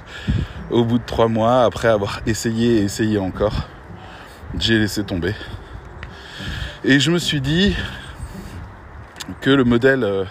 au 0.70 0.82
bout 0.82 0.96
de 0.96 1.04
trois 1.04 1.28
mois, 1.28 1.64
après 1.64 1.88
avoir 1.88 2.22
essayé 2.24 2.78
et 2.78 2.84
essayé 2.84 3.18
encore, 3.18 3.68
j'ai 4.58 4.78
laissé 4.78 5.04
tomber. 5.04 5.34
Et 6.86 7.00
je 7.00 7.10
me 7.10 7.16
suis 7.16 7.40
dit 7.40 7.74
que 9.40 9.48
le 9.48 9.64
modèle 9.64 10.04
euh, 10.04 10.24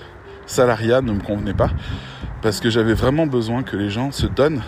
salariat 0.45 1.01
ne 1.01 1.11
me 1.11 1.19
convenait 1.19 1.55
pas, 1.55 1.71
parce 2.43 2.59
que 2.59 2.69
j'avais 2.69 2.93
vraiment 2.93 3.25
besoin 3.25 3.63
que 3.63 3.75
les 3.75 3.89
gens 3.89 4.11
se 4.11 4.27
donnent 4.27 4.61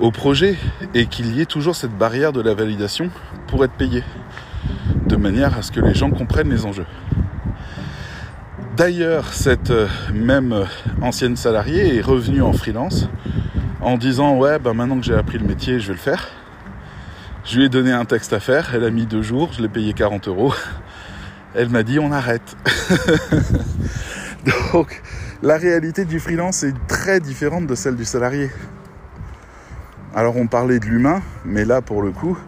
au 0.00 0.10
projet 0.10 0.56
et 0.94 1.06
qu'il 1.06 1.36
y 1.36 1.40
ait 1.40 1.46
toujours 1.46 1.76
cette 1.76 1.96
barrière 1.96 2.32
de 2.32 2.40
la 2.40 2.54
validation 2.54 3.08
pour 3.46 3.64
être 3.64 3.74
payé, 3.74 4.02
de 5.06 5.14
manière 5.14 5.56
à 5.56 5.62
ce 5.62 5.70
que 5.70 5.78
les 5.78 5.94
gens 5.94 6.10
comprennent 6.10 6.50
les 6.50 6.66
enjeux. 6.66 6.86
D'ailleurs, 8.76 9.32
cette 9.34 9.70
euh, 9.70 9.86
même 10.12 10.52
euh, 10.52 10.64
ancienne 11.02 11.36
salariée 11.36 11.98
est 11.98 12.00
revenue 12.00 12.42
en 12.42 12.52
freelance 12.52 13.08
en 13.80 13.96
disant 13.96 14.36
ouais 14.38 14.58
ben 14.58 14.74
maintenant 14.74 14.98
que 14.98 15.04
j'ai 15.04 15.14
appris 15.14 15.38
le 15.38 15.46
métier 15.46 15.78
je 15.78 15.86
vais 15.86 15.92
le 15.92 16.00
faire. 16.00 16.30
Je 17.44 17.58
lui 17.58 17.64
ai 17.64 17.68
donné 17.68 17.90
un 17.90 18.04
texte 18.04 18.32
à 18.32 18.40
faire, 18.40 18.72
elle 18.72 18.84
a 18.84 18.90
mis 18.90 19.04
deux 19.04 19.22
jours, 19.22 19.52
je 19.52 19.62
l'ai 19.62 19.68
payé 19.68 19.92
40 19.94 20.28
euros. 20.28 20.54
Elle 21.54 21.68
m'a 21.70 21.82
dit 21.82 21.98
on 21.98 22.12
arrête. 22.12 22.56
Donc 24.72 25.02
la 25.42 25.58
réalité 25.58 26.04
du 26.04 26.20
freelance 26.20 26.62
est 26.62 26.74
très 26.86 27.18
différente 27.18 27.66
de 27.66 27.74
celle 27.74 27.96
du 27.96 28.04
salarié. 28.04 28.48
Alors 30.14 30.36
on 30.36 30.46
parlait 30.46 30.78
de 30.78 30.86
l'humain, 30.86 31.20
mais 31.44 31.64
là 31.64 31.82
pour 31.82 32.00
le 32.02 32.12
coup, 32.12 32.38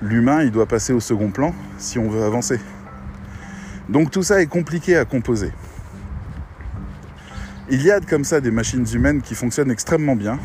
l'humain 0.00 0.42
il 0.42 0.50
doit 0.50 0.66
passer 0.66 0.94
au 0.94 1.00
second 1.00 1.30
plan 1.30 1.54
si 1.76 1.98
on 1.98 2.08
veut 2.08 2.24
avancer. 2.24 2.58
Donc 3.90 4.10
tout 4.10 4.22
ça 4.22 4.40
est 4.40 4.46
compliqué 4.46 4.96
à 4.96 5.04
composer. 5.04 5.52
Il 7.70 7.82
y 7.82 7.90
a 7.90 8.00
comme 8.00 8.24
ça 8.24 8.40
des 8.40 8.50
machines 8.50 8.86
humaines 8.94 9.20
qui 9.20 9.34
fonctionnent 9.34 9.70
extrêmement 9.70 10.16
bien. 10.16 10.38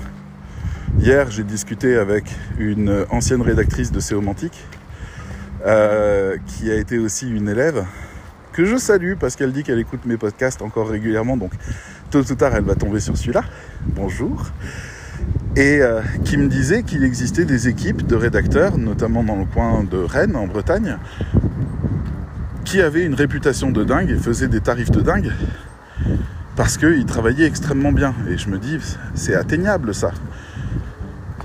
Hier 1.00 1.30
j'ai 1.32 1.44
discuté 1.44 1.98
avec 1.98 2.26
une 2.60 3.06
ancienne 3.10 3.42
rédactrice 3.42 3.92
de 3.92 4.00
Céomantique, 4.00 4.66
euh, 5.66 6.38
qui 6.48 6.72
a 6.72 6.76
été 6.76 6.98
aussi 6.98 7.30
une 7.30 7.50
élève, 7.50 7.86
que 8.54 8.66
je 8.66 8.78
salue 8.78 9.14
parce 9.20 9.36
qu'elle 9.36 9.52
dit 9.52 9.64
qu'elle 9.64 9.80
écoute 9.80 10.06
mes 10.06 10.18
podcasts 10.18 10.62
encore 10.62 10.90
régulièrement, 10.90 11.36
donc 11.36 11.52
tôt 12.12 12.20
ou 12.22 12.36
tard 12.36 12.56
elle 12.56 12.64
va 12.64 12.76
tomber 12.76 13.00
sur 13.00 13.18
celui-là. 13.18 13.44
Bonjour 13.88 14.52
et 15.56 15.82
euh, 15.82 16.02
qui 16.26 16.38
me 16.38 16.48
disait 16.48 16.84
qu'il 16.84 17.04
existait 17.04 17.46
des 17.46 17.68
équipes 17.68 18.08
de 18.08 18.16
rédacteurs, 18.16 18.78
notamment 18.78 19.24
dans 19.24 19.36
le 19.36 19.46
coin 19.46 19.84
de 19.84 19.98
Rennes, 19.98 20.36
en 20.36 20.48
Bretagne, 20.48 20.98
qui 22.66 22.82
avaient 22.82 23.06
une 23.06 23.14
réputation 23.14 23.70
de 23.70 23.84
dingue 23.84 24.10
et 24.10 24.16
faisaient 24.16 24.48
des 24.48 24.62
tarifs 24.62 24.90
de 24.90 25.02
dingue 25.02 25.32
parce 26.56 26.78
qu'ils 26.78 27.06
travaillaient 27.06 27.46
extrêmement 27.46 27.92
bien. 27.92 28.14
Et 28.30 28.38
je 28.38 28.50
me 28.50 28.58
dis, 28.58 28.80
c'est 29.14 29.36
atteignable 29.36 29.94
ça. 29.94 30.12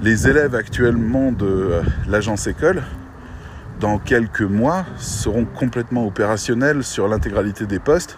Les 0.00 0.28
élèves 0.28 0.54
actuellement 0.54 1.32
de 1.32 1.44
euh, 1.44 1.82
l'agence 2.06 2.46
école, 2.46 2.84
dans 3.80 3.98
quelques 3.98 4.42
mois, 4.42 4.86
seront 4.96 5.44
complètement 5.44 6.06
opérationnels 6.06 6.84
sur 6.84 7.08
l'intégralité 7.08 7.66
des 7.66 7.80
postes 7.80 8.16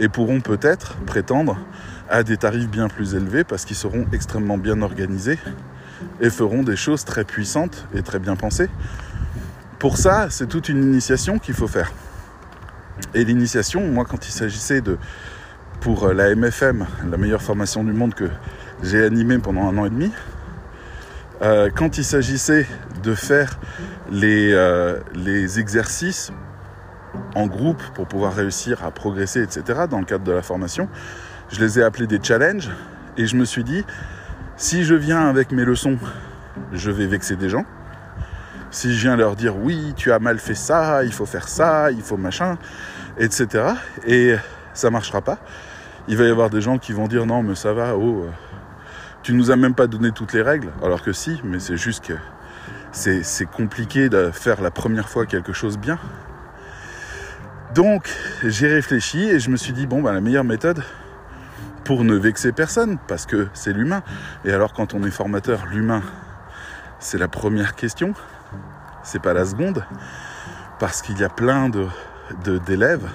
et 0.00 0.08
pourront 0.08 0.40
peut-être 0.40 0.96
prétendre 1.06 1.56
à 2.10 2.24
des 2.24 2.36
tarifs 2.36 2.68
bien 2.68 2.88
plus 2.88 3.14
élevés 3.14 3.44
parce 3.44 3.64
qu'ils 3.64 3.76
seront 3.76 4.06
extrêmement 4.12 4.58
bien 4.58 4.82
organisés 4.82 5.38
et 6.20 6.30
feront 6.30 6.64
des 6.64 6.74
choses 6.74 7.04
très 7.04 7.22
puissantes 7.22 7.86
et 7.94 8.02
très 8.02 8.18
bien 8.18 8.34
pensées. 8.34 8.68
Pour 9.78 9.98
ça, 9.98 10.30
c'est 10.30 10.48
toute 10.48 10.68
une 10.68 10.82
initiation 10.82 11.38
qu'il 11.38 11.54
faut 11.54 11.68
faire. 11.68 11.92
Et 13.14 13.24
l'initiation, 13.24 13.86
moi, 13.86 14.04
quand 14.04 14.26
il 14.26 14.32
s'agissait 14.32 14.80
de, 14.80 14.98
pour 15.80 16.08
la 16.08 16.34
MFM, 16.34 16.86
la 17.08 17.16
meilleure 17.16 17.42
formation 17.42 17.84
du 17.84 17.92
monde 17.92 18.14
que 18.14 18.28
j'ai 18.82 19.04
animée 19.04 19.38
pendant 19.38 19.68
un 19.68 19.78
an 19.78 19.84
et 19.84 19.90
demi, 19.90 20.10
euh, 21.44 21.68
quand 21.74 21.98
il 21.98 22.04
s'agissait 22.04 22.66
de 23.02 23.14
faire 23.14 23.58
les, 24.10 24.52
euh, 24.52 24.98
les 25.14 25.60
exercices 25.60 26.32
en 27.34 27.46
groupe 27.46 27.82
pour 27.94 28.06
pouvoir 28.06 28.34
réussir 28.34 28.82
à 28.82 28.90
progresser, 28.90 29.42
etc., 29.42 29.82
dans 29.90 29.98
le 29.98 30.06
cadre 30.06 30.24
de 30.24 30.32
la 30.32 30.42
formation, 30.42 30.88
je 31.50 31.60
les 31.60 31.78
ai 31.78 31.82
appelés 31.82 32.06
des 32.06 32.18
challenges 32.22 32.70
et 33.18 33.26
je 33.26 33.36
me 33.36 33.44
suis 33.44 33.62
dit, 33.62 33.84
si 34.56 34.84
je 34.84 34.94
viens 34.94 35.28
avec 35.28 35.52
mes 35.52 35.64
leçons, 35.64 35.98
je 36.72 36.90
vais 36.90 37.06
vexer 37.06 37.36
des 37.36 37.50
gens. 37.50 37.66
si 38.70 38.94
je 38.94 39.02
viens 39.02 39.16
leur 39.16 39.36
dire 39.36 39.56
oui, 39.56 39.92
tu 39.96 40.12
as 40.12 40.18
mal 40.18 40.38
fait 40.38 40.54
ça, 40.54 41.04
il 41.04 41.12
faut 41.12 41.26
faire 41.26 41.48
ça, 41.48 41.92
il 41.92 42.02
faut 42.02 42.16
machin, 42.16 42.56
etc. 43.18 43.74
Et 44.06 44.34
ça 44.72 44.90
marchera 44.90 45.20
pas. 45.20 45.38
Il 46.08 46.16
va 46.16 46.24
y 46.24 46.30
avoir 46.30 46.50
des 46.50 46.60
gens 46.60 46.78
qui 46.78 46.92
vont 46.92 47.06
dire 47.06 47.26
non, 47.26 47.42
mais 47.42 47.54
ça 47.54 47.72
va, 47.72 47.96
oh, 47.96 48.26
tu 49.24 49.32
nous 49.32 49.50
as 49.50 49.56
même 49.56 49.74
pas 49.74 49.86
donné 49.86 50.12
toutes 50.12 50.34
les 50.34 50.42
règles. 50.42 50.70
Alors 50.82 51.02
que 51.02 51.12
si, 51.12 51.40
mais 51.42 51.58
c'est 51.58 51.78
juste 51.78 52.04
que 52.04 52.12
c'est 52.92 53.50
compliqué 53.50 54.08
de 54.08 54.30
faire 54.30 54.60
la 54.60 54.70
première 54.70 55.08
fois 55.08 55.26
quelque 55.26 55.52
chose 55.52 55.78
bien. 55.78 55.98
Donc 57.74 58.08
j'ai 58.44 58.68
réfléchi 58.68 59.24
et 59.24 59.40
je 59.40 59.50
me 59.50 59.56
suis 59.56 59.72
dit 59.72 59.86
bon 59.86 60.00
bah 60.00 60.12
la 60.12 60.20
meilleure 60.20 60.44
méthode 60.44 60.84
pour 61.82 62.04
ne 62.04 62.14
vexer 62.14 62.52
personne 62.52 62.98
parce 63.08 63.26
que 63.26 63.48
c'est 63.54 63.72
l'humain. 63.72 64.02
Et 64.44 64.52
alors 64.52 64.74
quand 64.74 64.94
on 64.94 65.02
est 65.02 65.10
formateur, 65.10 65.66
l'humain 65.66 66.02
c'est 67.00 67.18
la 67.18 67.26
première 67.26 67.74
question, 67.74 68.14
c'est 69.02 69.20
pas 69.20 69.32
la 69.32 69.46
seconde 69.46 69.84
parce 70.78 71.02
qu'il 71.02 71.18
y 71.18 71.24
a 71.24 71.30
plein 71.30 71.70
de 71.70 71.88
d'élèves 72.66 73.08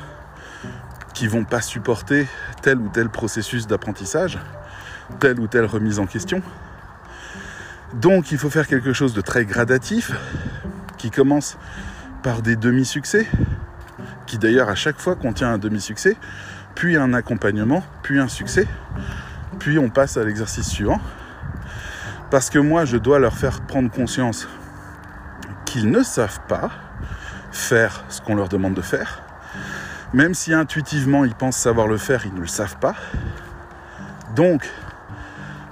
qui 1.13 1.27
vont 1.27 1.45
pas 1.45 1.61
supporter 1.61 2.27
tel 2.61 2.79
ou 2.79 2.89
tel 2.89 3.09
processus 3.09 3.67
d'apprentissage, 3.67 4.39
telle 5.19 5.39
ou 5.39 5.47
telle 5.47 5.65
remise 5.65 5.99
en 5.99 6.05
question. 6.05 6.41
Donc 7.93 8.31
il 8.31 8.37
faut 8.37 8.49
faire 8.49 8.67
quelque 8.67 8.93
chose 8.93 9.13
de 9.13 9.21
très 9.21 9.45
gradatif, 9.45 10.11
qui 10.97 11.09
commence 11.09 11.57
par 12.21 12.41
des 12.41 12.55
demi-succès, 12.55 13.27
qui 14.27 14.37
d'ailleurs 14.37 14.69
à 14.69 14.75
chaque 14.75 14.99
fois 14.99 15.15
contient 15.15 15.51
un 15.51 15.57
demi-succès, 15.57 16.17
puis 16.75 16.97
un 16.97 17.13
accompagnement, 17.13 17.83
puis 18.03 18.19
un 18.19 18.27
succès, 18.27 18.67
puis 19.57 19.79
on 19.79 19.89
passe 19.89 20.17
à 20.17 20.23
l'exercice 20.23 20.67
suivant. 20.67 21.01
Parce 22.29 22.49
que 22.49 22.59
moi, 22.59 22.85
je 22.85 22.97
dois 22.97 23.17
leur 23.17 23.35
faire 23.35 23.61
prendre 23.61 23.89
conscience 23.89 24.47
qu'ils 25.65 25.89
ne 25.89 26.03
savent 26.03 26.39
pas 26.47 26.69
faire 27.51 28.03
ce 28.09 28.21
qu'on 28.21 28.35
leur 28.35 28.49
demande 28.49 28.75
de 28.75 28.81
faire. 28.81 29.23
Même 30.13 30.33
si 30.33 30.53
intuitivement 30.53 31.25
ils 31.25 31.35
pensent 31.35 31.57
savoir 31.57 31.87
le 31.87 31.97
faire, 31.97 32.25
ils 32.25 32.33
ne 32.33 32.41
le 32.41 32.47
savent 32.47 32.77
pas. 32.77 32.95
Donc, 34.35 34.69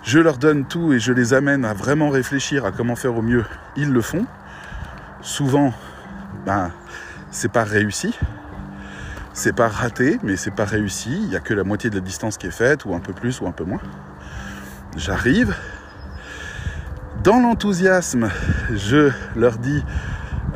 je 0.07 0.19
leur 0.19 0.37
donne 0.37 0.63
tout 0.63 0.93
et 0.93 0.99
je 0.99 1.11
les 1.11 1.33
amène 1.33 1.65
à 1.65 1.73
vraiment 1.73 2.09
réfléchir 2.09 2.63
à 2.63 2.71
comment 2.71 2.95
faire 2.95 3.13
au 3.17 3.21
mieux. 3.21 3.43
Ils 3.75 3.91
le 3.91 3.99
font. 3.99 4.25
Souvent, 5.21 5.73
ben, 6.45 6.71
c'est 7.29 7.51
pas 7.51 7.65
réussi. 7.65 8.17
C'est 9.33 9.53
pas 9.53 9.67
raté, 9.67 10.17
mais 10.23 10.37
c'est 10.37 10.55
pas 10.55 10.63
réussi. 10.63 11.19
Il 11.23 11.27
n'y 11.27 11.35
a 11.35 11.41
que 11.41 11.53
la 11.53 11.65
moitié 11.65 11.89
de 11.89 11.95
la 11.95 12.01
distance 12.01 12.37
qui 12.37 12.47
est 12.47 12.51
faite, 12.51 12.85
ou 12.85 12.95
un 12.95 13.01
peu 13.01 13.11
plus, 13.11 13.41
ou 13.41 13.47
un 13.47 13.51
peu 13.51 13.65
moins. 13.65 13.81
J'arrive. 14.95 15.53
Dans 17.21 17.41
l'enthousiasme, 17.41 18.29
je 18.73 19.11
leur 19.35 19.57
dis 19.57 19.83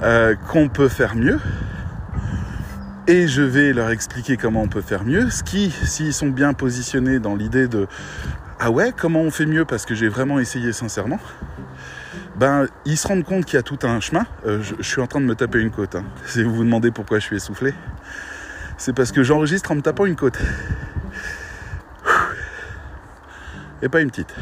euh, 0.01 0.33
qu'on 0.47 0.69
peut 0.69 0.87
faire 0.87 1.13
mieux. 1.13 1.41
Et 3.07 3.27
je 3.27 3.41
vais 3.41 3.73
leur 3.73 3.89
expliquer 3.89 4.37
comment 4.37 4.61
on 4.61 4.69
peut 4.69 4.79
faire 4.79 5.03
mieux. 5.03 5.29
Ce 5.29 5.43
qui, 5.43 5.71
s'ils 5.71 6.13
sont 6.13 6.29
bien 6.29 6.53
positionnés 6.53 7.19
dans 7.19 7.35
l'idée 7.35 7.67
de 7.67 7.87
ah 8.63 8.69
ouais, 8.69 8.93
comment 8.95 9.21
on 9.21 9.31
fait 9.31 9.47
mieux 9.47 9.65
parce 9.65 9.87
que 9.87 9.95
j'ai 9.95 10.07
vraiment 10.07 10.37
essayé 10.37 10.71
sincèrement, 10.71 11.19
ben 12.35 12.67
ils 12.85 12.95
se 12.95 13.07
rendent 13.07 13.23
compte 13.23 13.43
qu'il 13.45 13.55
y 13.55 13.57
a 13.57 13.63
tout 13.63 13.79
un 13.81 13.99
chemin. 13.99 14.27
Euh, 14.45 14.61
je, 14.61 14.83
suis 14.83 15.01
en 15.01 15.07
train 15.07 15.19
de 15.19 15.25
me 15.25 15.33
taper 15.33 15.59
une 15.59 15.71
côte. 15.71 15.95
Hein. 15.95 16.03
Si 16.27 16.43
vous 16.43 16.53
vous 16.53 16.63
demandez 16.63 16.91
pourquoi 16.91 17.17
je 17.17 17.25
suis 17.25 17.37
essoufflé, 17.37 17.73
c'est 18.77 18.93
parce 18.93 19.11
que 19.11 19.23
j'enregistre 19.23 19.71
en 19.71 19.75
me 19.75 19.81
tapant 19.81 20.05
une 20.05 20.15
côte. 20.15 20.37
Et 23.81 23.89
pas 23.89 24.01
une 24.01 24.11
petite. 24.11 24.35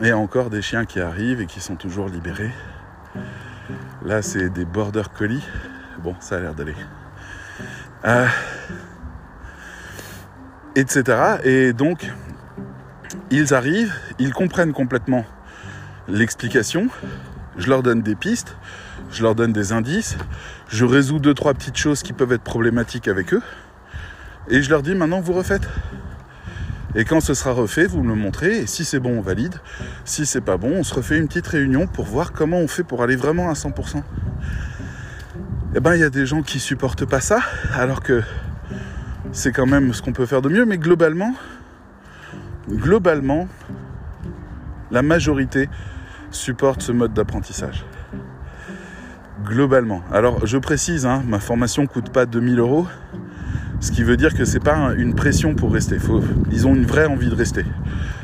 Et 0.00 0.12
encore 0.12 0.48
des 0.48 0.62
chiens 0.62 0.84
qui 0.84 1.00
arrivent 1.00 1.40
et 1.40 1.46
qui 1.46 1.58
sont 1.58 1.74
toujours 1.74 2.08
libérés. 2.08 2.52
Là, 4.04 4.22
c'est 4.22 4.50
des 4.50 4.64
border 4.64 5.02
collies. 5.18 5.44
Bon, 5.98 6.14
ça 6.20 6.36
a 6.36 6.40
l'air 6.40 6.54
d'aller. 6.54 6.76
Euh, 8.04 8.28
etc. 10.76 11.38
Et 11.42 11.72
donc, 11.72 12.08
ils 13.30 13.54
arrivent, 13.54 13.94
ils 14.18 14.32
comprennent 14.32 14.72
complètement 14.72 15.24
l'explication, 16.08 16.88
je 17.56 17.68
leur 17.68 17.82
donne 17.82 18.02
des 18.02 18.14
pistes, 18.14 18.56
je 19.10 19.22
leur 19.22 19.34
donne 19.34 19.52
des 19.52 19.72
indices, 19.72 20.16
je 20.68 20.84
résous 20.84 21.18
deux, 21.18 21.34
trois 21.34 21.54
petites 21.54 21.76
choses 21.76 22.02
qui 22.02 22.12
peuvent 22.12 22.32
être 22.32 22.42
problématiques 22.42 23.08
avec 23.08 23.32
eux, 23.34 23.42
et 24.48 24.62
je 24.62 24.70
leur 24.70 24.82
dis 24.82 24.94
maintenant 24.94 25.20
vous 25.20 25.32
refaites. 25.32 25.68
Et 26.96 27.04
quand 27.04 27.20
ce 27.20 27.34
sera 27.34 27.50
refait, 27.50 27.86
vous 27.86 28.04
me 28.04 28.14
montrez, 28.14 28.58
et 28.58 28.66
si 28.66 28.84
c'est 28.84 29.00
bon, 29.00 29.18
on 29.18 29.20
valide. 29.20 29.56
Si 30.04 30.26
c'est 30.26 30.40
pas 30.40 30.56
bon, 30.56 30.76
on 30.76 30.82
se 30.84 30.94
refait 30.94 31.18
une 31.18 31.26
petite 31.26 31.48
réunion 31.48 31.88
pour 31.88 32.04
voir 32.04 32.32
comment 32.32 32.58
on 32.58 32.68
fait 32.68 32.84
pour 32.84 33.02
aller 33.02 33.16
vraiment 33.16 33.50
à 33.50 33.54
100%. 33.54 34.02
Eh 35.74 35.80
ben, 35.80 35.94
il 35.94 36.00
y 36.00 36.04
a 36.04 36.10
des 36.10 36.24
gens 36.24 36.42
qui 36.42 36.60
supportent 36.60 37.04
pas 37.04 37.20
ça, 37.20 37.40
alors 37.74 38.00
que 38.00 38.22
c'est 39.32 39.50
quand 39.50 39.66
même 39.66 39.92
ce 39.92 40.02
qu'on 40.02 40.12
peut 40.12 40.26
faire 40.26 40.40
de 40.40 40.48
mieux, 40.48 40.66
mais 40.66 40.78
globalement, 40.78 41.34
globalement, 42.68 43.48
la 44.90 45.02
majorité 45.02 45.68
supporte 46.30 46.82
ce 46.82 46.92
mode 46.92 47.12
d'apprentissage. 47.12 47.84
Globalement. 49.44 50.02
Alors 50.12 50.46
je 50.46 50.58
précise, 50.58 51.06
hein, 51.06 51.22
ma 51.26 51.38
formation 51.38 51.86
coûte 51.86 52.10
pas 52.10 52.26
2000 52.26 52.58
euros, 52.58 52.86
ce 53.80 53.92
qui 53.92 54.02
veut 54.02 54.16
dire 54.16 54.34
que 54.34 54.44
c'est 54.44 54.60
pas 54.60 54.94
une 54.96 55.14
pression 55.14 55.54
pour 55.54 55.72
rester. 55.72 55.98
ils 56.50 56.66
ont 56.66 56.74
une 56.74 56.86
vraie 56.86 57.06
envie 57.06 57.28
de 57.28 57.34
rester. 57.34 57.64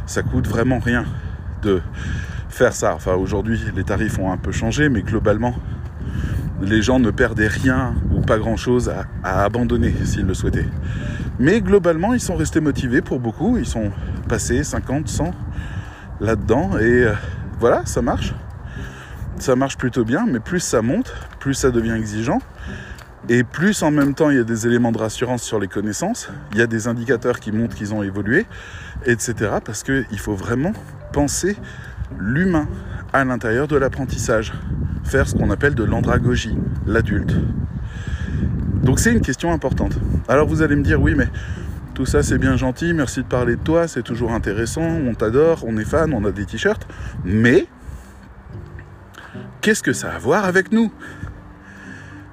Ça 0.06 0.22
coûte 0.22 0.48
vraiment 0.48 0.78
rien 0.78 1.04
de 1.62 1.82
faire 2.48 2.72
ça. 2.72 2.94
Enfin 2.94 3.14
aujourd'hui 3.14 3.60
les 3.74 3.84
tarifs 3.84 4.18
ont 4.18 4.32
un 4.32 4.38
peu 4.38 4.52
changé, 4.52 4.88
mais 4.88 5.02
globalement 5.02 5.54
les 6.60 6.82
gens 6.82 6.98
ne 6.98 7.10
perdaient 7.10 7.48
rien 7.48 7.94
ou 8.14 8.20
pas 8.20 8.38
grand 8.38 8.56
chose 8.56 8.92
à 9.24 9.44
abandonner 9.44 9.94
s'ils 10.04 10.26
le 10.26 10.34
souhaitaient. 10.34 10.68
Mais 11.38 11.62
globalement, 11.62 12.12
ils 12.12 12.20
sont 12.20 12.36
restés 12.36 12.60
motivés 12.60 13.00
pour 13.00 13.18
beaucoup. 13.18 13.56
Ils 13.56 13.66
sont 13.66 13.90
passés 14.28 14.62
50, 14.62 15.08
100 15.08 15.30
là-dedans. 16.20 16.78
Et 16.78 17.04
euh, 17.04 17.14
voilà, 17.58 17.86
ça 17.86 18.02
marche. 18.02 18.34
Ça 19.38 19.56
marche 19.56 19.78
plutôt 19.78 20.04
bien, 20.04 20.26
mais 20.28 20.38
plus 20.38 20.60
ça 20.60 20.82
monte, 20.82 21.14
plus 21.38 21.54
ça 21.54 21.70
devient 21.70 21.92
exigeant. 21.92 22.40
Et 23.30 23.42
plus 23.42 23.82
en 23.82 23.90
même 23.90 24.14
temps 24.14 24.28
il 24.28 24.36
y 24.36 24.40
a 24.40 24.44
des 24.44 24.66
éléments 24.66 24.92
de 24.92 24.98
rassurance 24.98 25.42
sur 25.42 25.58
les 25.58 25.68
connaissances, 25.68 26.30
il 26.52 26.58
y 26.58 26.62
a 26.62 26.66
des 26.66 26.88
indicateurs 26.88 27.40
qui 27.40 27.52
montrent 27.52 27.76
qu'ils 27.76 27.94
ont 27.94 28.02
évolué, 28.02 28.46
etc. 29.06 29.34
Parce 29.64 29.82
qu'il 29.82 30.18
faut 30.18 30.34
vraiment 30.34 30.72
penser 31.12 31.56
l'humain 32.18 32.66
à 33.12 33.24
l'intérieur 33.24 33.68
de 33.68 33.76
l'apprentissage. 33.76 34.52
Faire 35.04 35.28
ce 35.28 35.34
qu'on 35.34 35.50
appelle 35.50 35.74
de 35.74 35.84
l'andragogie, 35.84 36.56
l'adulte. 36.86 37.34
Donc 38.82 38.98
c'est 38.98 39.12
une 39.12 39.20
question 39.20 39.52
importante. 39.52 39.98
Alors 40.28 40.46
vous 40.46 40.62
allez 40.62 40.76
me 40.76 40.82
dire, 40.82 41.00
oui, 41.00 41.14
mais 41.16 41.28
tout 41.94 42.06
ça 42.06 42.22
c'est 42.22 42.38
bien 42.38 42.56
gentil, 42.56 42.94
merci 42.94 43.20
de 43.20 43.26
parler 43.26 43.56
de 43.56 43.60
toi, 43.60 43.88
c'est 43.88 44.02
toujours 44.02 44.32
intéressant, 44.32 44.82
on 44.82 45.14
t'adore, 45.14 45.64
on 45.66 45.76
est 45.76 45.84
fan, 45.84 46.12
on 46.14 46.24
a 46.24 46.30
des 46.30 46.46
t-shirts, 46.46 46.86
mais 47.24 47.66
qu'est-ce 49.60 49.82
que 49.82 49.92
ça 49.92 50.10
a 50.10 50.14
à 50.14 50.18
voir 50.18 50.44
avec 50.44 50.72
nous? 50.72 50.92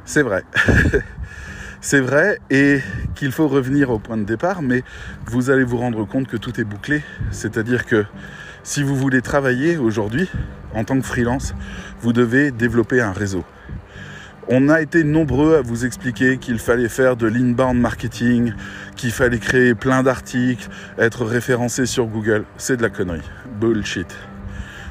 C'est 0.05 0.21
vrai. 0.21 0.43
c'est 1.81 1.99
vrai 1.99 2.39
et 2.49 2.79
qu'il 3.15 3.31
faut 3.31 3.47
revenir 3.47 3.89
au 3.89 3.99
point 3.99 4.17
de 4.17 4.23
départ, 4.23 4.61
mais 4.61 4.83
vous 5.25 5.49
allez 5.49 5.63
vous 5.63 5.77
rendre 5.77 6.05
compte 6.05 6.27
que 6.27 6.37
tout 6.37 6.59
est 6.61 6.63
bouclé. 6.63 7.03
C'est-à-dire 7.31 7.85
que 7.85 8.05
si 8.67 8.83
vous 8.83 8.97
voulez 8.97 9.21
travailler 9.21 9.77
aujourd'hui 9.77 10.29
en 10.75 10.83
tant 10.83 10.99
que 10.99 11.05
freelance, 11.05 11.55
vous 12.01 12.11
devez 12.11 12.51
développer 12.51 12.99
un 12.99 13.13
réseau. 13.13 13.45
On 14.49 14.67
a 14.67 14.81
été 14.81 15.05
nombreux 15.05 15.55
à 15.55 15.61
vous 15.61 15.85
expliquer 15.85 16.37
qu'il 16.37 16.59
fallait 16.59 16.89
faire 16.89 17.15
de 17.15 17.27
l'inbound 17.27 17.79
marketing, 17.79 18.51
qu'il 18.97 19.13
fallait 19.13 19.39
créer 19.39 19.73
plein 19.73 20.03
d'articles, 20.03 20.67
être 20.99 21.23
référencé 21.23 21.85
sur 21.85 22.07
Google. 22.07 22.43
C'est 22.57 22.75
de 22.75 22.81
la 22.81 22.89
connerie. 22.89 23.21
Bullshit. 23.57 24.13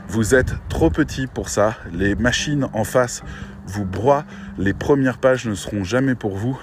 Vous 0.08 0.34
êtes 0.34 0.54
trop 0.70 0.88
petit 0.88 1.26
pour 1.26 1.50
ça. 1.50 1.76
Les 1.92 2.14
machines 2.14 2.68
en 2.72 2.84
face 2.84 3.22
vous 3.66 3.84
broient. 3.84 4.24
Les 4.56 4.72
premières 4.72 5.18
pages 5.18 5.44
ne 5.44 5.54
seront 5.54 5.84
jamais 5.84 6.14
pour 6.14 6.38
vous. 6.38 6.58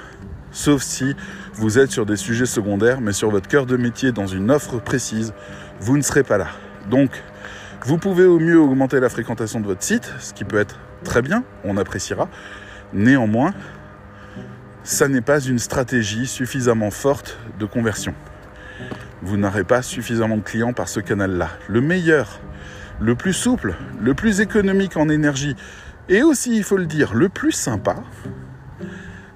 Sauf 0.50 0.82
si 0.82 1.16
vous 1.54 1.78
êtes 1.78 1.92
sur 1.92 2.08
des 2.08 2.18
sujets 2.18 2.48
secondaires, 2.48 3.02
mais 3.02 3.14
sur 3.14 3.30
votre 3.30 3.48
cœur 3.48 3.68
de 3.68 3.78
métier 3.78 4.12
dans 4.12 4.28
une 4.28 4.50
offre 4.50 4.80
précise, 4.80 5.32
vous 5.80 5.96
ne 5.96 6.02
serez 6.02 6.24
pas 6.24 6.40
là. 6.40 6.48
Donc, 6.90 7.12
vous 7.86 7.98
pouvez 7.98 8.26
au 8.26 8.40
mieux 8.40 8.60
augmenter 8.60 9.00
la 9.00 9.10
fréquentation 9.10 9.60
de 9.60 9.66
votre 9.66 9.84
site, 9.84 10.14
ce 10.20 10.34
qui 10.34 10.44
peut 10.44 10.60
être 10.60 10.80
très 11.04 11.22
bien, 11.22 11.44
on 11.64 11.78
appréciera. 11.78 12.30
Néanmoins, 12.94 13.54
ça 14.84 15.08
n'est 15.08 15.22
pas 15.22 15.40
une 15.40 15.60
stratégie 15.60 16.28
suffisamment 16.28 16.92
forte 16.92 17.38
de 17.60 17.66
conversion. 17.66 18.14
Vous 19.22 19.38
n'aurez 19.38 19.64
pas 19.64 19.82
suffisamment 19.82 20.38
de 20.38 20.42
clients 20.42 20.74
par 20.74 20.90
ce 20.90 21.00
canal-là. 21.00 21.50
Le 21.70 21.82
meilleur, 21.82 22.40
le 23.00 23.16
plus 23.16 23.34
souple, 23.34 23.76
le 24.02 24.14
plus 24.14 24.42
économique 24.42 24.98
en 24.98 25.10
énergie, 25.10 25.56
et 26.10 26.22
aussi, 26.22 26.56
il 26.56 26.64
faut 26.64 26.78
le 26.78 26.86
dire, 26.86 27.14
le 27.14 27.30
plus 27.30 27.54
sympa, 27.54 27.96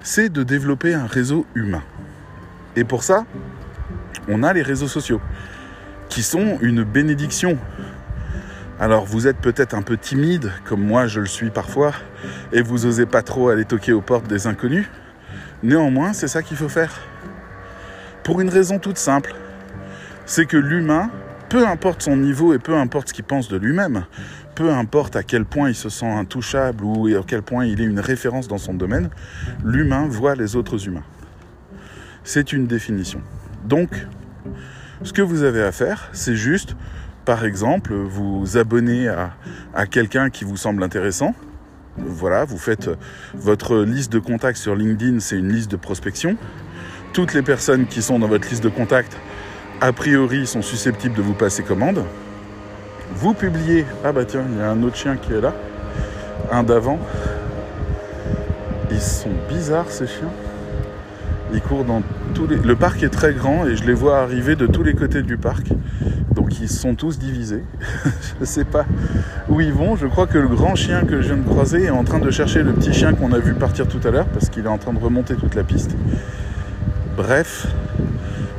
c'est 0.02 0.28
de 0.28 0.42
développer 0.42 0.92
un 0.92 1.06
réseau 1.06 1.46
humain. 1.54 1.82
Et 2.76 2.84
pour 2.84 3.02
ça, 3.02 3.24
on 4.28 4.42
a 4.42 4.52
les 4.52 4.62
réseaux 4.62 4.88
sociaux, 4.88 5.20
qui 6.18 6.24
sont 6.24 6.58
une 6.62 6.82
bénédiction. 6.82 7.56
Alors 8.80 9.04
vous 9.04 9.28
êtes 9.28 9.36
peut-être 9.36 9.72
un 9.74 9.82
peu 9.82 9.96
timide, 9.96 10.50
comme 10.64 10.84
moi 10.84 11.06
je 11.06 11.20
le 11.20 11.26
suis 11.26 11.50
parfois, 11.50 11.92
et 12.52 12.60
vous 12.60 12.86
osez 12.86 13.06
pas 13.06 13.22
trop 13.22 13.50
aller 13.50 13.64
toquer 13.64 13.92
aux 13.92 14.00
portes 14.00 14.26
des 14.26 14.48
inconnus. 14.48 14.88
Néanmoins, 15.62 16.12
c'est 16.12 16.26
ça 16.26 16.42
qu'il 16.42 16.56
faut 16.56 16.68
faire. 16.68 16.92
Pour 18.24 18.40
une 18.40 18.48
raison 18.48 18.80
toute 18.80 18.98
simple, 18.98 19.32
c'est 20.26 20.44
que 20.44 20.56
l'humain, 20.56 21.08
peu 21.50 21.64
importe 21.68 22.02
son 22.02 22.16
niveau 22.16 22.52
et 22.52 22.58
peu 22.58 22.74
importe 22.74 23.10
ce 23.10 23.14
qu'il 23.14 23.22
pense 23.22 23.48
de 23.48 23.56
lui-même, 23.56 24.04
peu 24.56 24.72
importe 24.72 25.14
à 25.14 25.22
quel 25.22 25.44
point 25.44 25.68
il 25.68 25.76
se 25.76 25.88
sent 25.88 26.10
intouchable 26.10 26.82
ou 26.82 27.06
à 27.16 27.22
quel 27.24 27.42
point 27.42 27.64
il 27.64 27.80
est 27.80 27.86
une 27.86 28.00
référence 28.00 28.48
dans 28.48 28.58
son 28.58 28.74
domaine, 28.74 29.08
l'humain 29.64 30.08
voit 30.08 30.34
les 30.34 30.56
autres 30.56 30.84
humains. 30.84 31.04
C'est 32.24 32.52
une 32.52 32.66
définition. 32.66 33.20
Donc, 33.64 33.90
ce 35.02 35.12
que 35.12 35.22
vous 35.22 35.44
avez 35.44 35.62
à 35.62 35.72
faire, 35.72 36.10
c'est 36.12 36.34
juste, 36.34 36.74
par 37.24 37.44
exemple, 37.44 37.94
vous 37.94 38.56
abonner 38.56 39.08
à, 39.08 39.86
quelqu'un 39.86 40.28
qui 40.28 40.44
vous 40.44 40.56
semble 40.56 40.82
intéressant. 40.82 41.34
Voilà, 41.96 42.44
vous 42.44 42.58
faites 42.58 42.90
votre 43.34 43.78
liste 43.78 44.12
de 44.12 44.18
contacts 44.18 44.58
sur 44.58 44.74
LinkedIn, 44.74 45.20
c'est 45.20 45.36
une 45.36 45.52
liste 45.52 45.70
de 45.70 45.76
prospection. 45.76 46.36
Toutes 47.12 47.34
les 47.34 47.42
personnes 47.42 47.86
qui 47.86 48.02
sont 48.02 48.18
dans 48.18 48.28
votre 48.28 48.48
liste 48.48 48.62
de 48.62 48.68
contacts, 48.68 49.16
a 49.80 49.92
priori, 49.92 50.46
sont 50.46 50.62
susceptibles 50.62 51.14
de 51.14 51.22
vous 51.22 51.34
passer 51.34 51.62
commande. 51.62 52.04
Vous 53.14 53.34
publiez, 53.34 53.86
ah 54.04 54.12
bah 54.12 54.24
tiens, 54.24 54.44
il 54.50 54.58
y 54.58 54.60
a 54.60 54.70
un 54.70 54.82
autre 54.82 54.96
chien 54.96 55.16
qui 55.16 55.32
est 55.32 55.40
là, 55.40 55.54
un 56.50 56.62
d'avant. 56.62 56.98
Ils 58.90 59.00
sont 59.00 59.30
bizarres 59.48 59.90
ces 59.90 60.06
chiens. 60.06 60.32
Ils 61.52 61.60
courent 61.60 61.84
dans 61.84 62.02
tous 62.34 62.46
les... 62.46 62.56
Le 62.56 62.76
parc 62.76 63.02
est 63.02 63.08
très 63.08 63.32
grand 63.32 63.66
et 63.66 63.76
je 63.76 63.84
les 63.84 63.94
vois 63.94 64.18
arriver 64.18 64.56
de 64.56 64.66
tous 64.66 64.82
les 64.82 64.94
côtés 64.94 65.22
du 65.22 65.36
parc. 65.36 65.68
Donc 66.34 66.60
ils 66.60 66.68
sont 66.68 66.94
tous 66.94 67.18
divisés. 67.18 67.64
je 68.04 68.40
ne 68.40 68.44
sais 68.44 68.64
pas 68.64 68.84
où 69.48 69.60
ils 69.60 69.72
vont. 69.72 69.96
Je 69.96 70.06
crois 70.06 70.26
que 70.26 70.38
le 70.38 70.48
grand 70.48 70.74
chien 70.74 71.04
que 71.04 71.20
je 71.20 71.28
viens 71.28 71.42
de 71.42 71.48
croiser 71.48 71.84
est 71.84 71.90
en 71.90 72.04
train 72.04 72.18
de 72.18 72.30
chercher 72.30 72.62
le 72.62 72.72
petit 72.72 72.92
chien 72.92 73.14
qu'on 73.14 73.32
a 73.32 73.38
vu 73.38 73.54
partir 73.54 73.88
tout 73.88 74.00
à 74.06 74.10
l'heure 74.10 74.26
parce 74.26 74.48
qu'il 74.48 74.64
est 74.64 74.68
en 74.68 74.78
train 74.78 74.92
de 74.92 74.98
remonter 74.98 75.34
toute 75.34 75.54
la 75.54 75.64
piste. 75.64 75.96
Bref, 77.16 77.66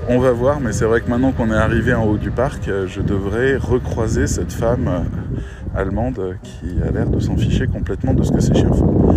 on 0.09 0.17
va 0.17 0.31
voir, 0.31 0.59
mais 0.59 0.73
c'est 0.73 0.85
vrai 0.85 1.01
que 1.01 1.09
maintenant 1.09 1.31
qu'on 1.31 1.51
est 1.51 1.55
arrivé 1.55 1.93
en 1.93 2.03
haut 2.03 2.17
du 2.17 2.31
parc, 2.31 2.69
je 2.87 2.99
devrais 2.99 3.57
recroiser 3.57 4.25
cette 4.25 4.51
femme 4.51 4.87
euh, 4.87 5.79
allemande 5.79 6.35
qui 6.41 6.81
a 6.85 6.91
l'air 6.91 7.09
de 7.09 7.19
s'en 7.19 7.37
ficher 7.37 7.67
complètement 7.67 8.13
de 8.15 8.23
ce 8.23 8.31
que 8.31 8.41
ces 8.41 8.55
chiens 8.55 8.73
font. 8.73 9.15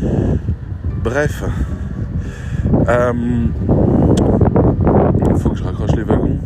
Bref, 1.02 1.42
euh, 1.42 1.48
il 5.28 5.36
faut 5.38 5.50
que 5.50 5.56
je 5.56 5.62
raccroche 5.62 5.92
les 5.92 6.02
wagons. 6.02 6.38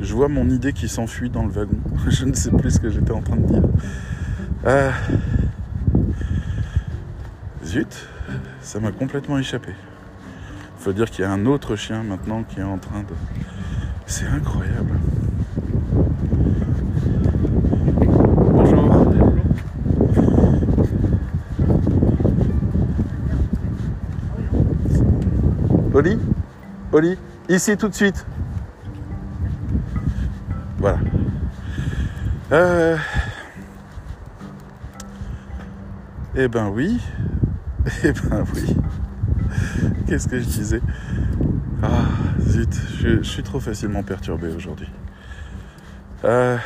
Je 0.00 0.14
vois 0.14 0.28
mon 0.28 0.48
idée 0.48 0.72
qui 0.72 0.88
s'enfuit 0.88 1.30
dans 1.30 1.44
le 1.44 1.50
wagon. 1.50 1.78
je 2.08 2.24
ne 2.24 2.34
sais 2.34 2.50
plus 2.50 2.72
ce 2.72 2.80
que 2.80 2.90
j'étais 2.90 3.12
en 3.12 3.20
train 3.20 3.36
de 3.36 3.46
dire. 3.46 3.62
Euh, 4.66 4.90
zut, 7.64 8.08
ça 8.60 8.80
m'a 8.80 8.92
complètement 8.92 9.38
échappé. 9.38 9.72
Faut 10.78 10.92
dire 10.92 11.10
qu'il 11.10 11.24
y 11.24 11.26
a 11.26 11.30
un 11.30 11.46
autre 11.46 11.76
chien 11.76 12.02
maintenant 12.02 12.42
qui 12.42 12.60
est 12.60 12.64
en 12.64 12.78
train 12.78 13.00
de... 13.00 13.14
C'est 14.06 14.26
incroyable. 14.26 14.98
Bonjour. 18.50 19.12
Oli 25.94 26.18
Oli 26.92 27.18
Ici 27.48 27.76
tout 27.76 27.88
de 27.88 27.94
suite. 27.94 28.24
Voilà. 30.78 30.98
Euh... 32.50 32.96
Eh 36.34 36.48
ben 36.48 36.68
oui. 36.68 37.00
Eh 38.04 38.12
ben 38.12 38.44
oui. 38.54 38.76
Qu'est-ce 40.06 40.28
que 40.28 40.38
je 40.38 40.44
disais? 40.44 40.80
Ah, 41.82 42.04
zut, 42.40 42.72
je, 43.00 43.22
suis 43.22 43.42
trop 43.42 43.58
facilement 43.58 44.02
perturbé 44.02 44.48
aujourd'hui. 44.48 44.88
Euh... 46.24 46.56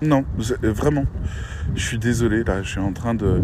Non, 0.00 0.24
vraiment. 0.62 1.04
Je 1.74 1.82
suis 1.82 1.98
désolé, 1.98 2.44
là, 2.44 2.62
je 2.62 2.70
suis 2.70 2.80
en 2.80 2.92
train 2.92 3.14
de, 3.14 3.40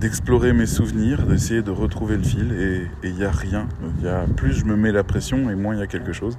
d'explorer 0.00 0.52
mes 0.52 0.66
souvenirs, 0.66 1.26
d'essayer 1.26 1.62
de 1.62 1.70
retrouver 1.70 2.16
le 2.16 2.22
fil, 2.22 2.52
et 2.52 2.86
il 3.06 3.14
n'y 3.14 3.24
a 3.24 3.30
rien. 3.30 3.68
Y 4.02 4.08
a, 4.08 4.24
plus 4.36 4.52
je 4.52 4.64
me 4.64 4.76
mets 4.76 4.92
la 4.92 5.04
pression, 5.04 5.50
et 5.50 5.54
moins 5.54 5.74
il 5.74 5.80
y 5.80 5.82
a 5.82 5.86
quelque 5.86 6.12
chose. 6.12 6.38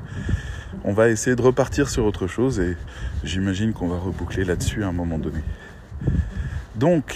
On 0.84 0.94
va 0.94 1.10
essayer 1.10 1.36
de 1.36 1.42
repartir 1.42 1.90
sur 1.90 2.06
autre 2.06 2.28
chose, 2.28 2.60
et 2.60 2.76
j'imagine 3.24 3.74
qu'on 3.74 3.88
va 3.88 3.98
reboucler 3.98 4.46
là-dessus 4.46 4.84
à 4.84 4.88
un 4.88 4.94
moment 4.94 5.20
donné. 5.20 5.40
Donc, 6.76 7.16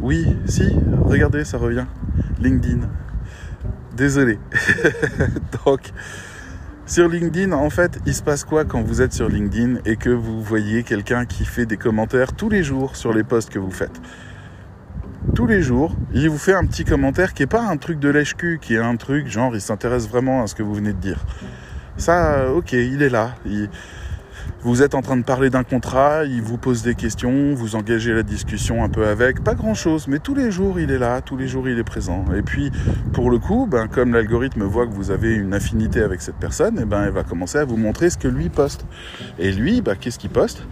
oui, 0.00 0.26
si, 0.46 0.68
regardez, 1.04 1.44
ça 1.44 1.58
revient. 1.58 1.86
LinkedIn. 2.40 2.88
Désolé. 3.96 4.38
Donc, 5.66 5.92
sur 6.86 7.08
LinkedIn, 7.08 7.52
en 7.52 7.68
fait, 7.68 7.98
il 8.06 8.14
se 8.14 8.22
passe 8.22 8.44
quoi 8.44 8.64
quand 8.64 8.80
vous 8.80 9.02
êtes 9.02 9.12
sur 9.12 9.28
LinkedIn 9.28 9.80
et 9.84 9.96
que 9.96 10.10
vous 10.10 10.40
voyez 10.40 10.84
quelqu'un 10.84 11.26
qui 11.26 11.44
fait 11.44 11.66
des 11.66 11.76
commentaires 11.76 12.32
tous 12.32 12.48
les 12.48 12.62
jours 12.62 12.94
sur 12.94 13.12
les 13.12 13.24
posts 13.24 13.50
que 13.50 13.58
vous 13.58 13.72
faites? 13.72 14.00
Tous 15.34 15.46
les 15.46 15.62
jours, 15.62 15.96
il 16.14 16.30
vous 16.30 16.38
fait 16.38 16.54
un 16.54 16.64
petit 16.64 16.84
commentaire 16.84 17.34
qui 17.34 17.42
n'est 17.42 17.48
pas 17.48 17.62
un 17.62 17.76
truc 17.76 17.98
de 17.98 18.08
lèche-cul, 18.08 18.60
qui 18.62 18.74
est 18.74 18.78
un 18.78 18.96
truc 18.96 19.26
genre 19.26 19.54
il 19.54 19.60
s'intéresse 19.60 20.08
vraiment 20.08 20.42
à 20.42 20.46
ce 20.46 20.54
que 20.54 20.62
vous 20.62 20.74
venez 20.74 20.92
de 20.92 21.00
dire. 21.00 21.24
Ça, 21.96 22.52
ok, 22.52 22.72
il 22.72 23.02
est 23.02 23.08
là. 23.08 23.34
Vous 24.62 24.82
êtes 24.82 24.94
en 24.94 25.02
train 25.02 25.16
de 25.16 25.22
parler 25.22 25.48
d'un 25.48 25.62
contrat, 25.62 26.24
il 26.24 26.42
vous 26.42 26.58
pose 26.58 26.82
des 26.82 26.94
questions, 26.94 27.54
vous 27.54 27.76
engagez 27.76 28.12
la 28.12 28.22
discussion 28.22 28.82
un 28.82 28.88
peu 28.88 29.06
avec, 29.06 29.44
pas 29.44 29.54
grand 29.54 29.74
chose, 29.74 30.08
mais 30.08 30.18
tous 30.18 30.34
les 30.34 30.50
jours 30.50 30.80
il 30.80 30.90
est 30.90 30.98
là, 30.98 31.20
tous 31.20 31.36
les 31.36 31.46
jours 31.46 31.68
il 31.68 31.78
est 31.78 31.84
présent. 31.84 32.24
Et 32.36 32.42
puis 32.42 32.72
pour 33.12 33.30
le 33.30 33.38
coup, 33.38 33.66
ben, 33.70 33.86
comme 33.86 34.12
l'algorithme 34.12 34.64
voit 34.64 34.86
que 34.86 34.92
vous 34.92 35.10
avez 35.10 35.34
une 35.34 35.54
affinité 35.54 36.02
avec 36.02 36.20
cette 36.20 36.36
personne, 36.36 36.78
et 36.78 36.82
eh 36.82 36.84
ben, 36.84 37.04
elle 37.04 37.12
va 37.12 37.22
commencer 37.22 37.58
à 37.58 37.64
vous 37.64 37.76
montrer 37.76 38.10
ce 38.10 38.18
que 38.18 38.28
lui 38.28 38.48
poste. 38.48 38.86
Et 39.38 39.52
lui, 39.52 39.82
ben, 39.82 39.94
qu'est-ce 39.94 40.18
qu'il 40.18 40.30
poste? 40.30 40.62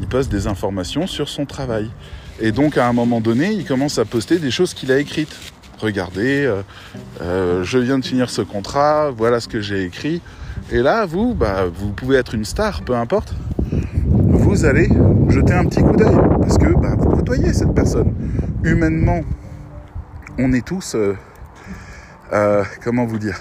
Il 0.00 0.06
poste 0.06 0.30
des 0.30 0.46
informations 0.46 1.06
sur 1.06 1.28
son 1.28 1.44
travail. 1.44 1.90
Et 2.40 2.52
donc 2.52 2.78
à 2.78 2.88
un 2.88 2.92
moment 2.92 3.20
donné, 3.20 3.52
il 3.52 3.66
commence 3.66 3.98
à 3.98 4.04
poster 4.04 4.38
des 4.38 4.50
choses 4.50 4.72
qu'il 4.72 4.90
a 4.92 4.98
écrites. 4.98 5.36
Regardez, 5.78 6.44
euh, 6.44 6.62
euh, 7.20 7.64
je 7.64 7.78
viens 7.78 7.98
de 7.98 8.04
finir 8.04 8.30
ce 8.30 8.40
contrat, 8.40 9.10
voilà 9.10 9.40
ce 9.40 9.48
que 9.48 9.60
j'ai 9.60 9.82
écrit. 9.82 10.22
Et 10.70 10.82
là, 10.82 11.06
vous, 11.06 11.34
bah, 11.34 11.64
vous 11.72 11.92
pouvez 11.92 12.16
être 12.16 12.34
une 12.34 12.44
star, 12.44 12.82
peu 12.82 12.94
importe. 12.94 13.34
Vous 14.14 14.64
allez 14.64 14.88
jeter 15.28 15.52
un 15.52 15.64
petit 15.64 15.82
coup 15.82 15.96
d'œil 15.96 16.16
parce 16.40 16.58
que 16.58 16.72
bah, 16.74 16.94
vous 16.96 17.10
côtoyez 17.10 17.52
cette 17.52 17.74
personne. 17.74 18.14
Humainement, 18.62 19.20
on 20.38 20.52
est 20.52 20.64
tous, 20.64 20.94
euh, 20.94 21.14
euh, 22.32 22.64
comment 22.82 23.04
vous 23.04 23.18
dire, 23.18 23.38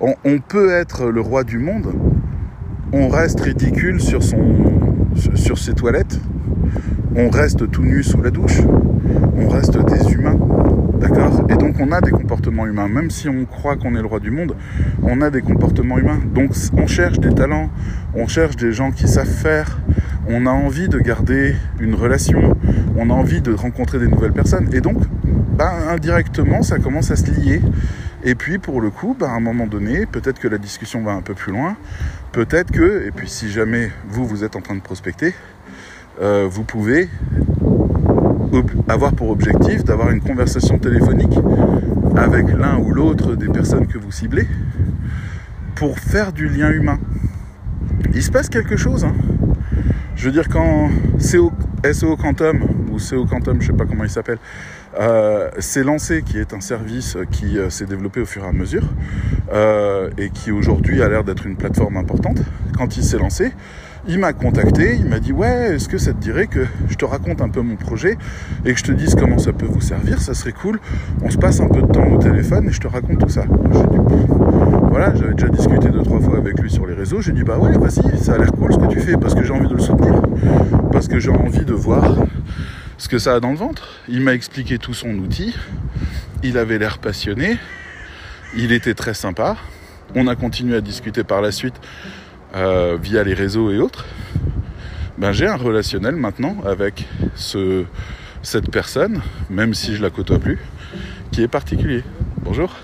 on, 0.00 0.38
peut 0.40 0.72
être 0.72 1.06
le 1.06 1.20
roi 1.20 1.44
du 1.44 1.58
monde, 1.58 1.92
on 2.92 3.08
reste 3.08 3.40
ridicule 3.40 4.00
sur, 4.00 4.20
sur 5.34 5.58
ses 5.58 5.74
toilettes, 5.74 6.20
on 7.16 7.30
reste 7.30 7.70
tout 7.70 7.82
nu 7.82 8.02
sous 8.02 8.20
la 8.20 8.30
douche, 8.30 8.60
on 9.36 9.48
reste 9.48 9.78
des 9.78 10.12
humains. 10.12 10.38
D'accord? 11.02 11.46
Et 11.48 11.56
donc 11.56 11.80
on 11.80 11.90
a 11.90 12.00
des 12.00 12.12
comportements 12.12 12.64
humains. 12.64 12.86
Même 12.86 13.10
si 13.10 13.28
on 13.28 13.44
croit 13.44 13.74
qu'on 13.74 13.96
est 13.96 14.00
le 14.00 14.06
roi 14.06 14.20
du 14.20 14.30
monde, 14.30 14.54
on 15.02 15.20
a 15.20 15.30
des 15.30 15.42
comportements 15.42 15.98
humains. 15.98 16.20
Donc 16.32 16.52
on 16.76 16.86
cherche 16.86 17.18
des 17.18 17.34
talents, 17.34 17.70
on 18.14 18.28
cherche 18.28 18.54
des 18.54 18.70
gens 18.72 18.92
qui 18.92 19.08
savent 19.08 19.26
faire, 19.26 19.80
on 20.28 20.46
a 20.46 20.50
envie 20.50 20.88
de 20.88 21.00
garder 21.00 21.56
une 21.80 21.96
relation, 21.96 22.56
on 22.96 23.10
a 23.10 23.12
envie 23.12 23.40
de 23.40 23.52
rencontrer 23.52 23.98
des 23.98 24.06
nouvelles 24.06 24.32
personnes. 24.32 24.68
Et 24.72 24.80
donc, 24.80 24.98
bah, 25.58 25.72
indirectement, 25.90 26.62
ça 26.62 26.78
commence 26.78 27.10
à 27.10 27.16
se 27.16 27.28
lier. 27.32 27.60
Et 28.22 28.36
puis 28.36 28.58
pour 28.58 28.80
le 28.80 28.90
coup, 28.90 29.16
bah, 29.18 29.30
à 29.30 29.34
un 29.34 29.40
moment 29.40 29.66
donné, 29.66 30.06
peut-être 30.06 30.38
que 30.38 30.46
la 30.46 30.58
discussion 30.58 31.02
va 31.02 31.14
un 31.14 31.22
peu 31.22 31.34
plus 31.34 31.50
loin, 31.50 31.76
peut-être 32.30 32.70
que, 32.70 33.04
et 33.04 33.10
puis 33.10 33.28
si 33.28 33.50
jamais 33.50 33.90
vous, 34.08 34.24
vous 34.24 34.44
êtes 34.44 34.54
en 34.54 34.60
train 34.60 34.76
de 34.76 34.80
prospecter, 34.80 35.34
euh, 36.20 36.46
vous 36.48 36.62
pouvez 36.62 37.08
avoir 38.88 39.12
pour 39.12 39.30
objectif 39.30 39.84
d'avoir 39.84 40.10
une 40.10 40.20
conversation 40.20 40.78
téléphonique 40.78 41.38
avec 42.16 42.46
l'un 42.52 42.78
ou 42.78 42.92
l'autre 42.92 43.34
des 43.34 43.48
personnes 43.48 43.86
que 43.86 43.98
vous 43.98 44.12
ciblez 44.12 44.46
pour 45.74 45.98
faire 45.98 46.32
du 46.32 46.48
lien 46.48 46.70
humain. 46.70 46.98
Il 48.14 48.22
se 48.22 48.30
passe 48.30 48.48
quelque 48.48 48.76
chose. 48.76 49.04
Hein. 49.04 49.14
Je 50.14 50.26
veux 50.26 50.32
dire, 50.32 50.48
quand 50.48 50.90
SEO 51.18 51.50
Quantum, 52.16 52.62
ou 52.92 52.98
SEO 52.98 53.24
Quantum, 53.26 53.60
je 53.60 53.68
sais 53.68 53.72
pas 53.72 53.86
comment 53.86 54.04
il 54.04 54.10
s'appelle, 54.10 54.38
euh, 55.00 55.50
s'est 55.58 55.82
lancé, 55.82 56.22
qui 56.22 56.38
est 56.38 56.52
un 56.52 56.60
service 56.60 57.16
qui 57.30 57.58
euh, 57.58 57.70
s'est 57.70 57.86
développé 57.86 58.20
au 58.20 58.26
fur 58.26 58.44
et 58.44 58.48
à 58.48 58.52
mesure, 58.52 58.84
euh, 59.52 60.10
et 60.18 60.30
qui 60.30 60.52
aujourd'hui 60.52 61.02
a 61.02 61.08
l'air 61.08 61.24
d'être 61.24 61.46
une 61.46 61.56
plateforme 61.56 61.96
importante, 61.96 62.38
quand 62.76 62.96
il 62.96 63.02
s'est 63.02 63.18
lancé, 63.18 63.52
il 64.06 64.18
m'a 64.18 64.32
contacté, 64.32 64.96
il 64.98 65.06
m'a 65.06 65.20
dit 65.20 65.32
ouais, 65.32 65.74
est-ce 65.74 65.88
que 65.88 65.98
ça 65.98 66.12
te 66.12 66.18
dirait 66.18 66.46
que 66.48 66.66
je 66.88 66.94
te 66.94 67.04
raconte 67.04 67.40
un 67.40 67.48
peu 67.48 67.60
mon 67.60 67.76
projet 67.76 68.18
et 68.64 68.72
que 68.72 68.78
je 68.78 68.84
te 68.84 68.92
dise 68.92 69.14
comment 69.14 69.38
ça 69.38 69.52
peut 69.52 69.66
vous 69.66 69.80
servir, 69.80 70.20
ça 70.20 70.34
serait 70.34 70.52
cool. 70.52 70.80
On 71.22 71.30
se 71.30 71.38
passe 71.38 71.60
un 71.60 71.68
peu 71.68 71.82
de 71.82 71.86
temps 71.86 72.06
au 72.06 72.18
téléphone 72.18 72.68
et 72.68 72.72
je 72.72 72.80
te 72.80 72.88
raconte 72.88 73.20
tout 73.20 73.28
ça. 73.28 73.42
Dit 73.42 73.98
voilà, 74.88 75.14
j'avais 75.14 75.34
déjà 75.34 75.48
discuté 75.48 75.88
deux 75.88 76.02
trois 76.02 76.20
fois 76.20 76.38
avec 76.38 76.58
lui 76.58 76.70
sur 76.70 76.86
les 76.86 76.94
réseaux. 76.94 77.20
J'ai 77.20 77.32
dit 77.32 77.44
bah 77.44 77.58
ouais, 77.58 77.78
vas-y, 77.78 78.18
ça 78.18 78.34
a 78.34 78.38
l'air 78.38 78.52
cool 78.52 78.72
ce 78.72 78.78
que 78.78 78.86
tu 78.86 79.00
fais 79.00 79.16
parce 79.16 79.34
que 79.34 79.44
j'ai 79.44 79.52
envie 79.52 79.68
de 79.68 79.74
le 79.74 79.80
soutenir, 79.80 80.20
parce 80.90 81.06
que 81.06 81.20
j'ai 81.20 81.30
envie 81.30 81.64
de 81.64 81.74
voir 81.74 82.16
ce 82.98 83.08
que 83.08 83.18
ça 83.18 83.34
a 83.34 83.40
dans 83.40 83.50
le 83.50 83.56
ventre. 83.56 84.00
Il 84.08 84.20
m'a 84.22 84.34
expliqué 84.34 84.78
tout 84.78 84.94
son 84.94 85.10
outil. 85.10 85.54
Il 86.42 86.58
avait 86.58 86.78
l'air 86.78 86.98
passionné. 86.98 87.56
Il 88.56 88.72
était 88.72 88.94
très 88.94 89.14
sympa. 89.14 89.56
On 90.14 90.26
a 90.26 90.34
continué 90.34 90.76
à 90.76 90.80
discuter 90.80 91.24
par 91.24 91.40
la 91.40 91.52
suite 91.52 91.74
euh, 92.54 92.98
via 93.00 93.24
les 93.24 93.34
réseaux 93.34 93.70
et 93.70 93.78
autres. 93.78 94.04
Ben, 95.18 95.32
j'ai 95.32 95.46
un 95.46 95.56
relationnel 95.56 96.16
maintenant 96.16 96.56
avec 96.66 97.06
ce, 97.34 97.84
cette 98.42 98.70
personne, 98.70 99.20
même 99.48 99.72
si 99.72 99.94
je 99.94 100.02
la 100.02 100.10
côtoie 100.10 100.38
plus, 100.38 100.58
qui 101.30 101.42
est 101.42 101.48
particulier. 101.48 102.02
Bonjour. 102.42 102.74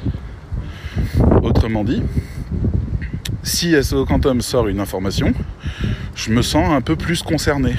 Autrement 1.42 1.84
dit, 1.84 2.02
si 3.42 3.74
SO 3.82 4.06
Quantum 4.06 4.40
sort 4.40 4.68
une 4.68 4.80
information, 4.80 5.32
je 6.14 6.30
me 6.30 6.42
sens 6.42 6.70
un 6.70 6.80
peu 6.80 6.96
plus 6.96 7.22
concerné. 7.22 7.74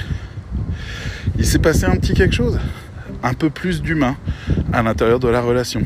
Il 1.38 1.46
s'est 1.46 1.58
passé 1.58 1.84
un 1.86 1.96
petit 1.96 2.14
quelque 2.14 2.34
chose, 2.34 2.58
un 3.22 3.34
peu 3.34 3.50
plus 3.50 3.82
d'humain 3.82 4.16
à 4.72 4.82
l'intérieur 4.82 5.18
de 5.20 5.28
la 5.28 5.40
relation. 5.40 5.82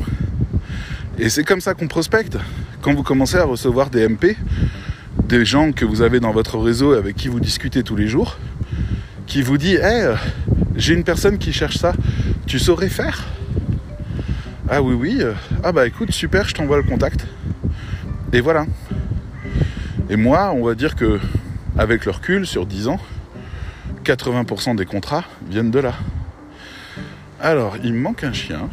Et 1.18 1.28
c'est 1.28 1.44
comme 1.44 1.60
ça 1.60 1.74
qu'on 1.74 1.86
prospecte. 1.86 2.36
Quand 2.80 2.92
vous 2.92 3.02
commencez 3.02 3.36
à 3.36 3.44
recevoir 3.44 3.88
des 3.88 4.08
MP, 4.08 4.36
des 5.28 5.44
gens 5.44 5.72
que 5.72 5.84
vous 5.84 6.02
avez 6.02 6.20
dans 6.20 6.32
votre 6.32 6.58
réseau 6.58 6.92
avec 6.92 7.16
qui 7.16 7.28
vous 7.28 7.40
discutez 7.40 7.82
tous 7.82 7.96
les 7.96 8.08
jours, 8.08 8.38
qui 9.26 9.42
vous 9.42 9.58
dit 9.58 9.76
Hey, 9.76 10.14
j'ai 10.76 10.94
une 10.94 11.04
personne 11.04 11.38
qui 11.38 11.52
cherche 11.52 11.78
ça, 11.78 11.94
tu 12.46 12.58
saurais 12.58 12.88
faire? 12.88 13.24
Ah 14.68 14.82
oui, 14.82 14.94
oui, 14.94 15.22
ah 15.62 15.72
bah 15.72 15.86
écoute, 15.86 16.10
super, 16.10 16.48
je 16.48 16.54
t'envoie 16.54 16.76
le 16.76 16.82
contact. 16.82 17.26
Et 18.32 18.40
voilà. 18.40 18.66
Et 20.10 20.16
moi, 20.16 20.52
on 20.54 20.64
va 20.64 20.74
dire 20.74 20.96
que, 20.96 21.20
avec 21.78 22.04
le 22.04 22.12
recul, 22.12 22.46
sur 22.46 22.66
10 22.66 22.88
ans, 22.88 23.00
80% 24.04 24.76
des 24.76 24.86
contrats 24.86 25.24
viennent 25.48 25.70
de 25.70 25.78
là. 25.78 25.94
Alors, 27.40 27.76
il 27.82 27.94
me 27.94 28.00
manque 28.00 28.24
un 28.24 28.32
chien. 28.32 28.68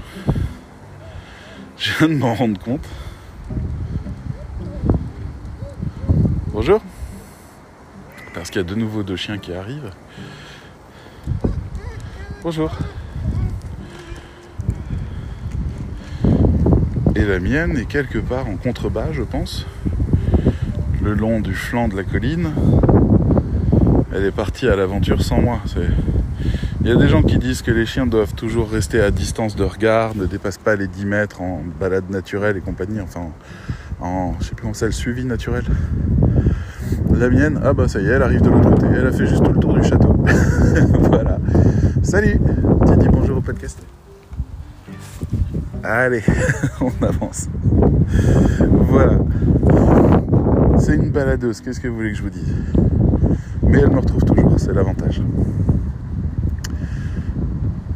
Je 1.78 1.92
viens 1.98 2.10
de 2.10 2.14
m'en 2.16 2.36
rendre 2.36 2.60
compte. 2.60 2.86
Bonjour. 6.64 6.84
Parce 8.36 8.52
qu'il 8.52 8.62
y 8.62 8.64
a 8.64 8.68
de 8.68 8.76
nouveau 8.76 9.02
deux 9.02 9.16
chiens 9.16 9.40
qui 9.40 9.52
arrivent. 9.52 9.90
Bonjour. 12.44 12.78
Et 17.16 17.26
la 17.26 17.40
mienne 17.40 17.80
est 17.80 17.86
quelque 17.86 18.20
part 18.20 18.46
en 18.46 18.58
contrebas, 18.58 19.12
je 19.12 19.24
pense, 19.24 19.66
le 21.02 21.16
long 21.16 21.40
du 21.40 21.56
flanc 21.56 21.88
de 21.88 21.96
la 21.96 22.04
colline. 22.04 22.52
Elle 24.14 24.26
est 24.26 24.32
partie 24.32 24.68
à 24.68 24.76
l'aventure 24.76 25.24
sans 25.24 25.42
moi. 25.42 25.62
Il 26.82 26.88
y 26.88 26.92
a 26.92 26.96
des 26.96 27.08
gens 27.08 27.24
qui 27.24 27.40
disent 27.40 27.64
que 27.64 27.72
les 27.72 27.88
chiens 27.88 28.06
doivent 28.06 28.36
toujours 28.36 28.70
rester 28.70 29.02
à 29.02 29.10
distance 29.10 29.56
de 29.56 29.64
regard, 29.64 30.16
ne 30.16 30.28
dépassent 30.28 30.60
pas 30.60 30.76
les 30.76 30.86
10 30.86 31.06
mètres 31.08 31.42
en 31.42 31.64
balade 31.80 32.12
naturelle 32.12 32.56
et 32.58 32.62
compagnie, 32.62 33.02
enfin 33.02 33.32
en, 34.00 34.36
je 34.40 34.46
sais 34.46 34.56
plus 34.56 34.62
comment 34.62 34.76
c'est, 34.76 34.86
le 34.86 34.92
suivi 34.92 35.26
naturel. 35.26 35.64
La 37.22 37.30
mienne, 37.30 37.60
ah 37.64 37.72
bah 37.72 37.88
ça 37.88 38.00
y 38.00 38.08
est, 38.08 38.14
elle 38.14 38.24
arrive 38.24 38.42
de 38.42 38.50
l'autre 38.50 38.72
côté, 38.72 38.88
elle 38.98 39.06
a 39.06 39.12
fait 39.12 39.28
juste 39.28 39.44
tout 39.44 39.54
le 39.54 39.60
tour 39.60 39.76
du 39.76 39.84
château. 39.84 40.16
voilà. 41.02 41.38
Salut 42.02 42.42
Tu 42.88 42.98
dis 42.98 43.08
bonjour 43.10 43.38
au 43.38 43.42
podcast 43.42 43.78
Allez, 45.84 46.24
on 46.82 47.06
avance. 47.06 47.48
Voilà. 48.60 49.20
C'est 50.80 50.96
une 50.96 51.12
baladeuse, 51.12 51.62
qu'est-ce 51.62 51.80
que 51.80 51.88
vous 51.90 51.98
voulez 51.98 52.10
que 52.10 52.18
je 52.18 52.24
vous 52.24 52.32
dise? 52.32 52.56
Mais 53.62 53.82
elle 53.82 53.92
me 53.92 54.00
retrouve 54.00 54.24
toujours, 54.24 54.56
c'est 54.58 54.74
l'avantage. 54.74 55.22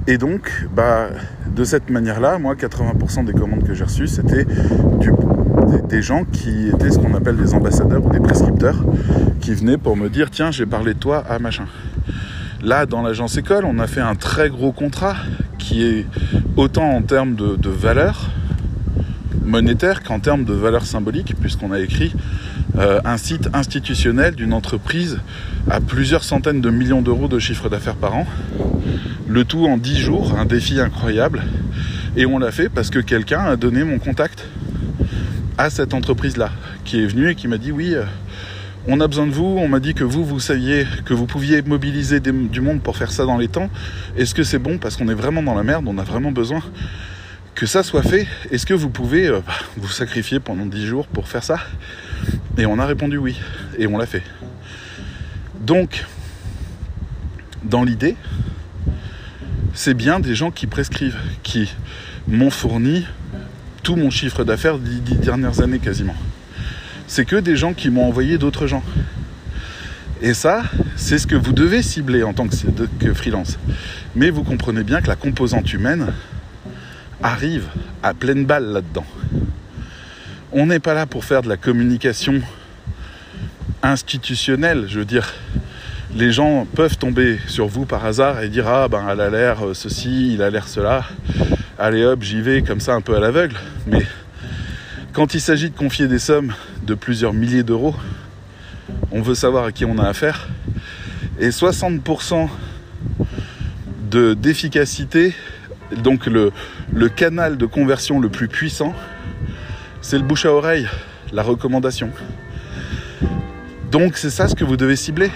Et 0.05 0.19
donc, 0.19 0.67
bah, 0.75 1.07
de 1.47 1.63
cette 1.63 1.89
manière-là, 1.89 2.37
moi, 2.37 2.53
80% 2.53 3.25
des 3.25 3.33
commandes 3.33 3.63
que 3.63 3.73
j'ai 3.73 3.85
reçues, 3.85 4.07
c'était 4.07 4.45
des, 4.45 5.09
des, 5.83 6.01
gens 6.01 6.23
qui 6.25 6.69
étaient 6.69 6.91
ce 6.91 6.97
qu'on 6.97 7.13
appelle 7.13 7.37
des 7.37 7.53
ambassadeurs 7.53 8.05
ou 8.05 8.09
des 8.09 8.19
prescripteurs, 8.19 8.83
qui 9.41 9.53
venaient 9.53 9.77
pour 9.77 9.95
me 9.95 10.09
dire, 10.09 10.29
tiens, 10.29 10.51
j'ai 10.51 10.65
parlé 10.65 10.93
de 10.93 10.99
toi 10.99 11.23
à 11.29 11.39
machin. 11.39 11.65
Là, 12.61 12.85
dans 12.85 13.01
l'agence 13.01 13.37
école, 13.37 13.65
on 13.65 13.79
a 13.79 13.87
fait 13.87 14.01
un 14.01 14.15
très 14.15 14.49
gros 14.49 14.71
contrat 14.71 15.15
qui 15.57 15.83
est 15.83 16.05
autant 16.55 16.89
en 16.89 17.01
termes 17.01 17.35
de, 17.35 17.69
valeur 17.69 18.29
monétaire 19.43 20.01
qu'en 20.01 20.19
termes 20.19 20.43
de 20.43 20.53
valeur 20.53 20.85
symbolique, 20.85 21.35
puisqu'on 21.39 21.71
a 21.71 21.79
écrit 21.79 22.13
euh, 22.77 22.99
un 23.05 23.17
site 23.17 23.49
institutionnel 23.53 24.33
d'une 24.33 24.53
entreprise 24.53 25.19
à 25.69 25.79
plusieurs 25.79 26.23
centaines 26.23 26.61
de 26.61 26.69
millions 26.71 27.03
d'euros 27.03 27.27
de 27.27 27.37
chiffre 27.37 27.69
d'affaires 27.69 27.95
par 27.95 28.15
an. 28.15 28.25
Le 29.27 29.43
tout 29.43 29.65
en 29.67 29.77
10 29.77 29.97
jours, 29.97 30.35
un 30.37 30.45
défi 30.45 30.79
incroyable. 30.79 31.43
Et 32.17 32.25
on 32.25 32.39
l'a 32.39 32.51
fait 32.51 32.69
parce 32.69 32.89
que 32.89 32.99
quelqu'un 32.99 33.41
a 33.41 33.55
donné 33.55 33.83
mon 33.83 33.99
contact 33.99 34.45
à 35.57 35.69
cette 35.69 35.93
entreprise-là, 35.93 36.51
qui 36.83 37.01
est 37.01 37.07
venue 37.07 37.29
et 37.29 37.35
qui 37.35 37.47
m'a 37.47 37.57
dit 37.57 37.71
oui, 37.71 37.93
euh, 37.93 38.03
on 38.87 38.99
a 38.99 39.07
besoin 39.07 39.25
de 39.25 39.31
vous, 39.31 39.43
on 39.43 39.67
m'a 39.67 39.79
dit 39.79 39.93
que 39.93 40.03
vous, 40.03 40.23
vous 40.23 40.39
saviez 40.39 40.85
que 41.05 41.13
vous 41.13 41.25
pouviez 41.25 41.61
mobiliser 41.61 42.19
du 42.19 42.61
monde 42.61 42.81
pour 42.81 42.97
faire 42.97 43.11
ça 43.11 43.25
dans 43.25 43.37
les 43.37 43.47
temps. 43.47 43.69
Est-ce 44.15 44.35
que 44.35 44.43
c'est 44.43 44.59
bon? 44.59 44.77
Parce 44.77 44.95
qu'on 44.97 45.07
est 45.07 45.15
vraiment 45.15 45.41
dans 45.41 45.55
la 45.55 45.63
merde, 45.63 45.85
on 45.87 45.97
a 45.97 46.03
vraiment 46.03 46.31
besoin 46.31 46.61
que 47.55 47.65
ça 47.65 47.83
soit 47.83 48.03
fait. 48.03 48.27
Est-ce 48.51 48.65
que 48.65 48.73
vous 48.73 48.89
pouvez 48.89 49.27
euh, 49.27 49.39
vous 49.77 49.87
sacrifier 49.87 50.39
pendant 50.39 50.65
10 50.65 50.85
jours 50.85 51.07
pour 51.07 51.27
faire 51.27 51.43
ça? 51.43 51.57
Et 52.57 52.65
on 52.65 52.77
a 52.79 52.85
répondu 52.85 53.17
oui, 53.17 53.39
et 53.77 53.87
on 53.87 53.97
l'a 53.97 54.05
fait. 54.05 54.23
Donc, 55.61 56.05
dans 57.63 57.83
l'idée, 57.83 58.15
c'est 59.73 59.93
bien 59.93 60.19
des 60.19 60.35
gens 60.35 60.51
qui 60.51 60.67
prescrivent, 60.67 61.17
qui 61.43 61.73
m'ont 62.27 62.51
fourni 62.51 63.05
tout 63.85 63.95
mon 63.95 64.09
chiffre 64.09 64.43
d'affaires 64.43 64.79
des 64.79 64.95
dix 64.95 65.15
dernières 65.15 65.61
années 65.61 65.77
quasiment. 65.77 66.15
C'est 67.07 67.23
que 67.23 67.35
des 67.35 67.55
gens 67.55 67.75
qui 67.75 67.91
m'ont 67.91 68.07
envoyé 68.07 68.39
d'autres 68.39 68.65
gens. 68.65 68.81
Et 70.23 70.33
ça, 70.33 70.63
c'est 70.95 71.19
ce 71.19 71.27
que 71.27 71.35
vous 71.35 71.53
devez 71.53 71.83
cibler 71.83 72.23
en 72.23 72.33
tant 72.33 72.47
que, 72.47 73.13
freelance. 73.13 73.59
Mais 74.15 74.31
vous 74.31 74.41
comprenez 74.41 74.83
bien 74.83 75.01
que 75.01 75.07
la 75.07 75.15
composante 75.15 75.71
humaine 75.71 76.07
arrive 77.21 77.67
à 78.01 78.15
pleine 78.15 78.45
balle 78.45 78.71
là-dedans. 78.71 79.05
On 80.51 80.65
n'est 80.65 80.79
pas 80.79 80.95
là 80.95 81.05
pour 81.05 81.23
faire 81.23 81.43
de 81.43 81.49
la 81.49 81.57
communication 81.57 82.41
institutionnelle, 83.83 84.85
je 84.87 84.97
veux 84.97 85.05
dire, 85.05 85.31
les 86.15 86.31
gens 86.31 86.65
peuvent 86.73 86.97
tomber 86.97 87.37
sur 87.45 87.67
vous 87.67 87.85
par 87.85 88.03
hasard 88.03 88.41
et 88.41 88.49
dire 88.49 88.67
ah 88.67 88.87
ben 88.87 89.05
elle 89.11 89.21
a 89.21 89.29
l'air 89.29 89.57
ceci, 89.73 90.33
il 90.33 90.41
a 90.41 90.49
l'air 90.49 90.67
cela. 90.67 91.03
Allez 91.77 92.05
hop, 92.05 92.21
j'y 92.21 92.41
vais 92.41 92.61
comme 92.61 92.79
ça 92.79 92.93
un 92.93 93.01
peu 93.01 93.15
à 93.15 93.19
l'aveugle. 93.19 93.57
Mais 93.85 94.01
quand 95.11 95.33
il 95.33 95.41
s'agit 95.41 95.69
de 95.69 95.75
confier 95.75 96.07
des 96.07 96.19
sommes 96.19 96.53
de 96.83 96.93
plusieurs 96.93 97.33
milliers 97.33 97.63
d'euros, 97.63 97.93
on 99.11 99.21
veut 99.21 99.35
savoir 99.35 99.65
à 99.65 99.71
qui 99.73 99.83
on 99.83 99.97
a 99.97 100.07
affaire. 100.07 100.47
Et 101.37 101.49
60% 101.49 102.47
de 104.09 104.33
d'efficacité, 104.33 105.33
donc 106.01 106.27
le, 106.27 106.53
le 106.93 107.09
canal 107.09 107.57
de 107.57 107.65
conversion 107.65 108.21
le 108.21 108.29
plus 108.29 108.47
puissant, 108.47 108.93
c'est 110.01 110.17
le 110.17 110.23
bouche 110.23 110.45
à 110.45 110.53
oreille, 110.53 110.87
la 111.33 111.43
recommandation. 111.43 112.09
Donc 113.91 114.15
c'est 114.15 114.29
ça 114.29 114.47
ce 114.47 114.55
que 114.55 114.63
vous 114.63 114.77
devez 114.77 114.95
cibler 114.95 115.29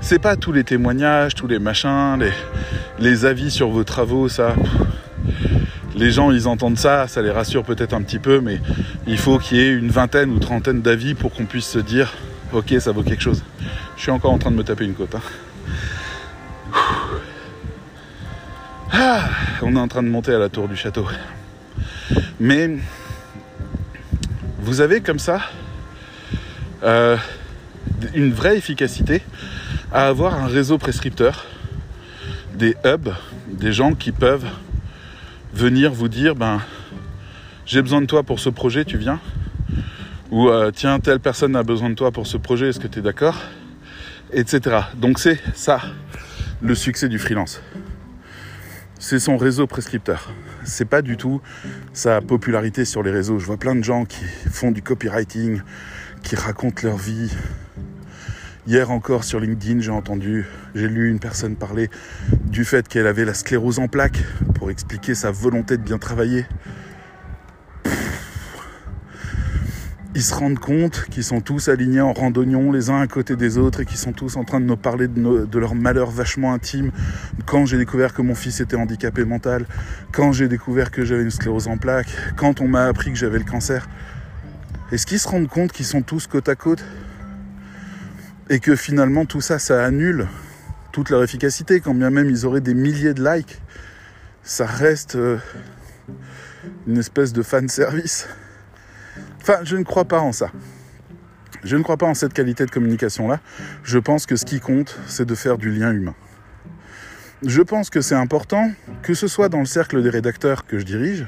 c'est 0.00 0.18
pas 0.18 0.36
tous 0.36 0.52
les 0.52 0.64
témoignages, 0.64 1.34
tous 1.34 1.46
les 1.46 1.58
machins, 1.58 2.16
les, 2.18 2.32
les 2.98 3.24
avis 3.24 3.50
sur 3.50 3.68
vos 3.68 3.84
travaux, 3.84 4.28
ça. 4.28 4.54
Les 5.98 6.12
gens, 6.12 6.30
ils 6.30 6.46
entendent 6.46 6.78
ça, 6.78 7.08
ça 7.08 7.22
les 7.22 7.32
rassure 7.32 7.64
peut-être 7.64 7.92
un 7.92 8.02
petit 8.02 8.20
peu, 8.20 8.40
mais 8.40 8.60
il 9.08 9.18
faut 9.18 9.40
qu'il 9.40 9.58
y 9.58 9.62
ait 9.62 9.72
une 9.72 9.90
vingtaine 9.90 10.30
ou 10.30 10.38
trentaine 10.38 10.80
d'avis 10.80 11.14
pour 11.14 11.32
qu'on 11.32 11.44
puisse 11.44 11.66
se 11.66 11.80
dire, 11.80 12.14
ok, 12.52 12.74
ça 12.78 12.92
vaut 12.92 13.02
quelque 13.02 13.20
chose. 13.20 13.42
Je 13.96 14.02
suis 14.02 14.12
encore 14.12 14.30
en 14.30 14.38
train 14.38 14.52
de 14.52 14.56
me 14.56 14.62
taper 14.62 14.84
une 14.84 14.94
côte. 14.94 15.16
Hein. 15.16 15.20
Ah, 18.92 19.28
on 19.62 19.74
est 19.74 19.80
en 19.80 19.88
train 19.88 20.04
de 20.04 20.08
monter 20.08 20.32
à 20.32 20.38
la 20.38 20.48
tour 20.48 20.68
du 20.68 20.76
château. 20.76 21.04
Mais 22.38 22.70
vous 24.60 24.80
avez 24.80 25.00
comme 25.00 25.18
ça 25.18 25.40
euh, 26.84 27.16
une 28.14 28.32
vraie 28.32 28.56
efficacité 28.56 29.20
à 29.92 30.06
avoir 30.06 30.34
un 30.34 30.46
réseau 30.46 30.78
prescripteur, 30.78 31.44
des 32.54 32.76
hubs, 32.84 33.10
des 33.48 33.72
gens 33.72 33.94
qui 33.94 34.12
peuvent 34.12 34.46
venir 35.52 35.92
vous 35.92 36.08
dire 36.08 36.34
ben 36.34 36.60
j'ai 37.66 37.82
besoin 37.82 38.00
de 38.00 38.06
toi 38.06 38.22
pour 38.22 38.40
ce 38.40 38.48
projet, 38.48 38.84
tu 38.84 38.96
viens 38.96 39.20
Ou 40.30 40.48
euh, 40.48 40.70
tiens, 40.70 41.00
telle 41.00 41.20
personne 41.20 41.54
a 41.54 41.62
besoin 41.62 41.90
de 41.90 41.94
toi 41.94 42.10
pour 42.10 42.26
ce 42.26 42.36
projet, 42.36 42.68
est-ce 42.68 42.80
que 42.80 42.88
tu 42.88 43.00
es 43.00 43.02
d'accord 43.02 43.38
Etc. 44.32 44.60
Donc 44.96 45.18
c'est 45.18 45.38
ça 45.54 45.80
le 46.60 46.74
succès 46.74 47.08
du 47.08 47.18
freelance. 47.18 47.60
C'est 48.98 49.20
son 49.20 49.36
réseau 49.36 49.66
prescripteur. 49.66 50.32
c'est 50.64 50.84
pas 50.84 51.02
du 51.02 51.16
tout 51.16 51.40
sa 51.92 52.20
popularité 52.20 52.84
sur 52.84 53.02
les 53.02 53.10
réseaux. 53.10 53.38
Je 53.38 53.46
vois 53.46 53.56
plein 53.56 53.76
de 53.76 53.84
gens 53.84 54.04
qui 54.04 54.24
font 54.50 54.70
du 54.70 54.82
copywriting, 54.82 55.60
qui 56.22 56.36
racontent 56.36 56.82
leur 56.82 56.96
vie. 56.96 57.30
Hier 58.66 58.90
encore 58.90 59.24
sur 59.24 59.40
LinkedIn, 59.40 59.80
j'ai 59.80 59.90
entendu, 59.90 60.46
j'ai 60.74 60.88
lu 60.88 61.08
une 61.08 61.20
personne 61.20 61.56
parler 61.56 61.88
du 62.44 62.64
fait 62.64 62.86
qu'elle 62.86 63.06
avait 63.06 63.24
la 63.24 63.34
sclérose 63.34 63.78
en 63.78 63.88
plaques 63.88 64.22
pour 64.54 64.70
expliquer 64.70 65.14
sa 65.14 65.30
volonté 65.30 65.76
de 65.76 65.82
bien 65.82 65.98
travailler. 65.98 66.44
ils 70.18 70.24
se 70.24 70.34
rendent 70.34 70.58
compte 70.58 71.04
qu'ils 71.10 71.22
sont 71.22 71.40
tous 71.40 71.68
alignés 71.68 72.00
en 72.00 72.12
randonnion 72.12 72.72
les 72.72 72.90
uns 72.90 73.00
à 73.00 73.06
côté 73.06 73.36
des 73.36 73.56
autres 73.56 73.82
et 73.82 73.84
qu'ils 73.84 73.98
sont 73.98 74.12
tous 74.12 74.34
en 74.34 74.42
train 74.42 74.58
de 74.58 74.64
nous 74.64 74.76
parler 74.76 75.06
de, 75.06 75.46
de 75.46 75.58
leur 75.60 75.76
malheur 75.76 76.10
vachement 76.10 76.52
intime. 76.52 76.90
Quand 77.46 77.66
j'ai 77.66 77.78
découvert 77.78 78.12
que 78.12 78.20
mon 78.20 78.34
fils 78.34 78.58
était 78.58 78.74
handicapé 78.74 79.24
mental, 79.24 79.66
quand 80.10 80.32
j'ai 80.32 80.48
découvert 80.48 80.90
que 80.90 81.04
j'avais 81.04 81.22
une 81.22 81.30
sclérose 81.30 81.68
en 81.68 81.78
plaques, 81.78 82.10
quand 82.34 82.60
on 82.60 82.66
m'a 82.66 82.86
appris 82.86 83.12
que 83.12 83.16
j'avais 83.16 83.38
le 83.38 83.44
cancer. 83.44 83.88
Est-ce 84.90 85.06
qu'ils 85.06 85.20
se 85.20 85.28
rendent 85.28 85.46
compte 85.46 85.70
qu'ils 85.70 85.86
sont 85.86 86.02
tous 86.02 86.26
côte 86.26 86.48
à 86.48 86.56
côte? 86.56 86.82
Et 88.50 88.60
que 88.60 88.76
finalement 88.76 89.24
tout 89.24 89.40
ça, 89.40 89.58
ça 89.58 89.84
annule 89.84 90.26
toute 90.92 91.10
leur 91.10 91.22
efficacité, 91.22 91.80
quand 91.80 91.94
bien 91.94 92.10
même 92.10 92.28
ils 92.28 92.46
auraient 92.46 92.60
des 92.60 92.74
milliers 92.74 93.14
de 93.14 93.22
likes, 93.22 93.60
ça 94.42 94.66
reste 94.66 95.16
euh, 95.16 95.38
une 96.86 96.98
espèce 96.98 97.32
de 97.32 97.42
fan 97.42 97.68
service. 97.68 98.28
Enfin, 99.40 99.58
je 99.64 99.76
ne 99.76 99.84
crois 99.84 100.06
pas 100.06 100.20
en 100.20 100.32
ça. 100.32 100.50
Je 101.64 101.76
ne 101.76 101.82
crois 101.82 101.96
pas 101.96 102.06
en 102.06 102.14
cette 102.14 102.32
qualité 102.32 102.64
de 102.64 102.70
communication-là. 102.70 103.40
Je 103.82 103.98
pense 103.98 104.26
que 104.26 104.36
ce 104.36 104.44
qui 104.44 104.60
compte, 104.60 104.98
c'est 105.06 105.26
de 105.26 105.34
faire 105.34 105.58
du 105.58 105.70
lien 105.70 105.92
humain. 105.92 106.14
Je 107.44 107.62
pense 107.62 107.90
que 107.90 108.00
c'est 108.00 108.14
important, 108.14 108.70
que 109.02 109.14
ce 109.14 109.28
soit 109.28 109.48
dans 109.48 109.60
le 109.60 109.66
cercle 109.66 110.02
des 110.02 110.10
rédacteurs 110.10 110.66
que 110.66 110.78
je 110.78 110.84
dirige, 110.84 111.26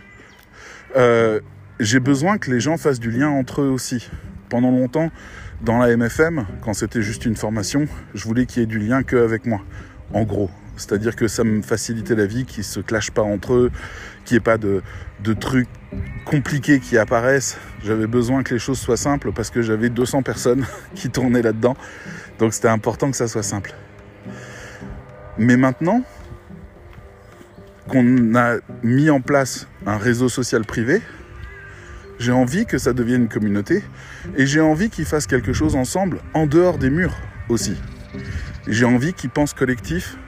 euh, 0.97 1.41
j'ai 1.79 2.01
besoin 2.01 2.39
que 2.39 2.51
les 2.51 2.61
gens 2.61 2.77
fassent 2.77 3.01
du 3.01 3.11
lien 3.11 3.29
entre 3.29 3.63
eux 3.63 3.69
aussi. 3.69 4.11
Pendant 4.49 4.71
longtemps, 4.71 5.11
dans 5.63 5.79
la 5.79 5.95
MFM, 5.97 6.47
quand 6.63 6.73
c'était 6.75 7.03
juste 7.03 7.27
une 7.27 7.37
formation, 7.37 7.87
je 8.15 8.25
voulais 8.25 8.47
qu'il 8.47 8.61
y 8.61 8.63
ait 8.63 8.67
du 8.67 8.79
lien 8.79 9.03
qu'avec 9.03 9.47
moi, 9.47 9.61
en 10.13 10.23
gros. 10.23 10.51
C'est-à-dire 10.77 11.15
que 11.15 11.29
ça 11.29 11.45
me 11.45 11.61
facilitait 11.61 12.15
la 12.15 12.25
vie, 12.25 12.47
qu'ils 12.47 12.61
ne 12.61 12.65
se 12.65 12.81
clashent 12.81 13.11
pas 13.11 13.23
entre 13.23 13.53
eux, 13.53 13.71
qu'il 14.25 14.37
n'y 14.37 14.39
ait 14.39 14.45
pas 14.45 14.57
de, 14.57 14.83
de 15.23 15.33
trucs 15.35 15.69
compliqués 16.25 16.81
qui 16.81 16.97
apparaissent. 16.97 17.59
J'avais 17.85 18.07
besoin 18.07 18.43
que 18.43 18.55
les 18.55 18.61
choses 18.61 18.79
soient 18.79 18.97
simples 18.97 19.33
parce 19.33 19.51
que 19.51 19.61
j'avais 19.61 19.91
200 19.91 20.23
personnes 20.23 20.65
qui 20.95 21.11
tournaient 21.11 21.43
là-dedans. 21.43 21.77
Donc 22.39 22.55
c'était 22.55 22.69
important 22.69 23.11
que 23.11 23.17
ça 23.17 23.29
soit 23.29 23.43
simple. 23.43 23.75
Mais 25.37 25.59
maintenant 25.59 26.03
qu'on 27.89 28.35
a 28.35 28.57
mis 28.83 29.11
en 29.11 29.21
place 29.21 29.67
un 29.85 29.99
réseau 29.99 30.29
social 30.29 30.65
privé, 30.65 31.03
j'ai 32.21 32.33
envie 32.33 32.67
que 32.67 32.77
ça 32.77 32.93
devienne 32.93 33.23
une 33.23 33.29
communauté 33.29 33.83
et 34.37 34.45
j'ai 34.45 34.61
envie 34.61 34.91
qu'ils 34.91 35.07
fassent 35.07 35.27
quelque 35.27 35.55
chose 35.55 35.75
ensemble 35.75 36.19
en 36.35 36.47
dehors 36.47 36.77
des 36.77 36.91
murs 36.91 37.17
aussi. 37.49 37.75
J'ai 38.69 38.85
envie 38.85 39.15
qu'ils 39.15 39.31
pensent 39.31 39.55
collectif 39.55 40.19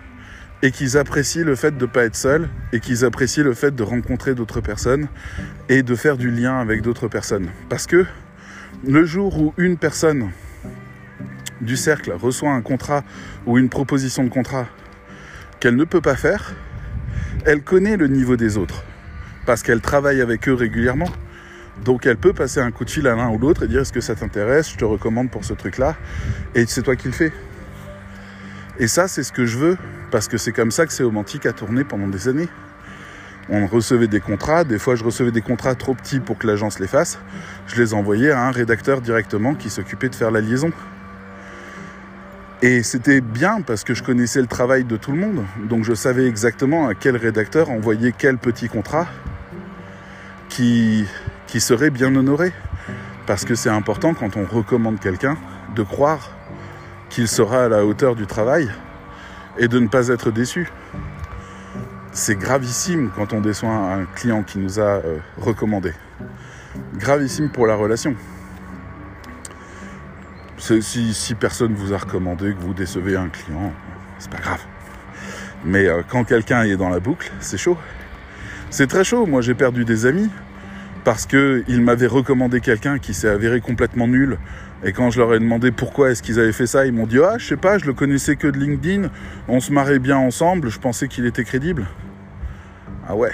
et 0.63 0.71
qu'ils 0.71 0.97
apprécient 0.97 1.45
le 1.45 1.55
fait 1.55 1.77
de 1.77 1.85
ne 1.85 1.91
pas 1.91 2.05
être 2.05 2.17
seuls 2.17 2.49
et 2.73 2.81
qu'ils 2.81 3.05
apprécient 3.05 3.45
le 3.45 3.53
fait 3.53 3.75
de 3.75 3.83
rencontrer 3.83 4.35
d'autres 4.35 4.63
personnes 4.63 5.07
et 5.69 5.83
de 5.83 5.95
faire 5.95 6.17
du 6.17 6.31
lien 6.31 6.59
avec 6.59 6.81
d'autres 6.81 7.09
personnes. 7.09 7.51
Parce 7.69 7.87
que 7.87 8.07
le 8.87 9.05
jour 9.05 9.39
où 9.39 9.53
une 9.59 9.77
personne 9.77 10.31
du 11.61 11.77
cercle 11.77 12.13
reçoit 12.13 12.53
un 12.53 12.63
contrat 12.63 13.05
ou 13.45 13.59
une 13.59 13.69
proposition 13.69 14.25
de 14.25 14.31
contrat 14.31 14.67
qu'elle 15.61 15.77
ne 15.77 15.85
peut 15.85 16.01
pas 16.01 16.17
faire, 16.17 16.55
elle 17.45 17.63
connaît 17.63 17.99
le 17.99 18.09
niveau 18.09 18.37
des 18.37 18.57
autres 18.57 18.83
parce 19.45 19.63
qu'elle 19.63 19.83
travaille 19.83 20.23
avec 20.23 20.49
eux 20.49 20.55
régulièrement. 20.55 21.11
Donc 21.85 22.07
elle 22.07 22.17
peut 22.17 22.33
passer 22.33 22.61
un 22.61 22.71
coup 22.71 22.85
de 22.85 22.91
fil 22.91 23.07
à 23.09 23.17
l'un 23.17 23.29
ou 23.31 23.39
l'autre 23.39 23.65
et 23.65 23.69
dire 23.69 23.81
est-ce 23.81 23.93
que 23.93 24.01
ça 24.01 24.15
t'intéresse, 24.15 24.71
je 24.71 24.77
te 24.77 24.85
recommande 24.85 25.31
pour 25.31 25.45
ce 25.45 25.55
truc-là, 25.55 25.97
et 26.55 26.67
c'est 26.67 26.83
toi 26.83 26.97
qui 26.97 27.09
le 27.09 27.15
fais. 27.15 27.33
Et 28.79 28.89
ça, 28.89 29.09
c'est 29.09 29.23
ce 29.23 29.33
que 29.33 29.47
je 29.47 29.59
veux, 29.59 29.77
parce 30.11 30.29
que 30.29 30.39
c'est 30.39 30.53
comme 30.53 30.71
ça 30.71 30.87
que 30.87 30.93
Séomantique 30.93 31.47
a 31.47 31.53
tourné 31.53 31.85
pendant 31.85 32.09
des 32.09 32.29
années. 32.29 32.49
On 33.49 33.67
recevait 33.67 34.07
des 34.07 34.21
contrats, 34.21 34.65
des 34.65 34.79
fois 34.79 34.95
je 34.95 35.03
recevais 35.03 35.33
des 35.33 35.43
contrats 35.43 35.75
trop 35.75 35.95
petits 35.95 36.21
pour 36.21 36.39
que 36.39 36.47
l'agence 36.47 36.79
les 36.79 36.87
fasse, 36.87 37.19
je 37.67 37.81
les 37.81 37.93
envoyais 37.93 38.31
à 38.31 38.47
un 38.47 38.53
rédacteur 38.53 39.01
directement 39.01 39.55
qui 39.55 39.69
s'occupait 39.69 40.09
de 40.09 40.15
faire 40.15 40.31
la 40.31 40.41
liaison. 40.41 40.71
Et 42.63 42.85
c'était 42.85 43.21
bien 43.21 43.61
parce 43.61 43.83
que 43.83 43.93
je 43.93 44.05
connaissais 44.05 44.41
le 44.41 44.47
travail 44.47 44.85
de 44.85 44.97
tout 44.97 45.11
le 45.11 45.19
monde, 45.19 45.45
donc 45.69 45.83
je 45.83 45.95
savais 45.95 46.29
exactement 46.29 46.87
à 46.87 46.95
quel 46.95 47.17
rédacteur 47.17 47.71
envoyer 47.71 48.15
quel 48.17 48.39
petit 48.39 48.69
contrat 48.69 49.09
qui, 50.49 51.05
qui 51.53 51.61
serait 51.61 51.91
bien 51.91 52.17
honoré. 52.17 52.51
Parce 53.27 53.45
que 53.45 53.55
c'est 53.55 53.69
important 53.69 54.15
quand 54.15 54.39
on 54.39 54.47
recommande 54.47 54.99
quelqu'un 54.99 55.37
de 55.77 55.83
croire 55.83 56.31
qu'il 57.11 57.29
sera 57.29 57.65
à 57.65 57.69
la 57.69 57.85
hauteur 57.85 58.17
du 58.17 58.27
travail 58.27 58.71
et 59.59 59.69
de 59.69 59.79
ne 59.79 59.87
pas 59.87 60.09
être 60.09 60.31
déçu. 60.31 60.71
C'est 62.11 62.37
gravissime 62.37 63.11
quand 63.15 63.35
on 63.35 63.43
déçoit 63.43 63.71
un 63.71 64.07
client 64.07 64.43
qui 64.43 64.61
nous 64.61 64.81
a 64.81 65.03
euh, 65.05 65.19
recommandé. 65.37 65.93
Gravissime 66.95 67.51
pour 67.51 67.67
la 67.67 67.75
relation. 67.75 68.17
Si, 70.57 71.13
si 71.13 71.35
personne 71.35 71.75
vous 71.75 71.93
a 71.93 71.99
recommandé, 71.99 72.55
que 72.55 72.61
vous 72.61 72.73
décevez 72.73 73.17
un 73.17 73.29
client, 73.29 73.75
c'est 74.19 74.31
pas 74.31 74.39
grave. 74.39 74.65
Mais 75.67 75.87
euh, 75.87 76.03
quand 76.09 76.25
quelqu'un 76.25 76.63
est 76.63 76.79
dans 76.79 76.89
la 76.89 77.01
boucle, 77.01 77.31
c'est 77.41 77.59
chaud. 77.59 77.77
C'est 78.71 78.87
très 78.87 79.05
chaud. 79.05 79.27
Moi, 79.27 79.43
j'ai 79.43 79.55
perdu 79.55 79.85
des 79.85 80.07
amis 80.07 80.31
parce 81.05 81.27
qu'ils 81.27 81.83
m'avaient 81.83 82.07
recommandé 82.07 82.61
quelqu'un 82.61 82.99
qui 82.99 83.15
s'est 83.15 83.29
avéré 83.29 83.61
complètement 83.61 84.07
nul 84.07 84.39
et 84.85 84.93
quand 84.93 85.11
je 85.11 85.21
leur 85.21 85.33
ai 85.33 85.39
demandé 85.39 85.71
pourquoi 85.71 86.11
est-ce 86.11 86.25
qu'ils 86.25 86.41
avaient 86.41 86.53
fait 86.53 86.67
ça, 86.67 86.87
ils 86.87 86.93
m'ont 86.93 87.07
dit 87.07 87.19
Ah, 87.23 87.39
je 87.39 87.47
sais 87.47 87.57
pas, 87.57 87.79
je 87.79 87.87
le 87.87 87.93
connaissais 87.93 88.35
que 88.35 88.49
de 88.49 88.59
LinkedIn, 88.59 89.11
on 89.47 89.61
se 89.61 89.73
marrait 89.73 90.01
bien 90.01 90.17
ensemble, 90.17 90.71
je 90.71 90.81
pensais 90.81 91.07
qu'il 91.07 91.25
était 91.25 91.45
crédible. 91.45 91.87
Ah 93.07 93.15
ouais. 93.15 93.31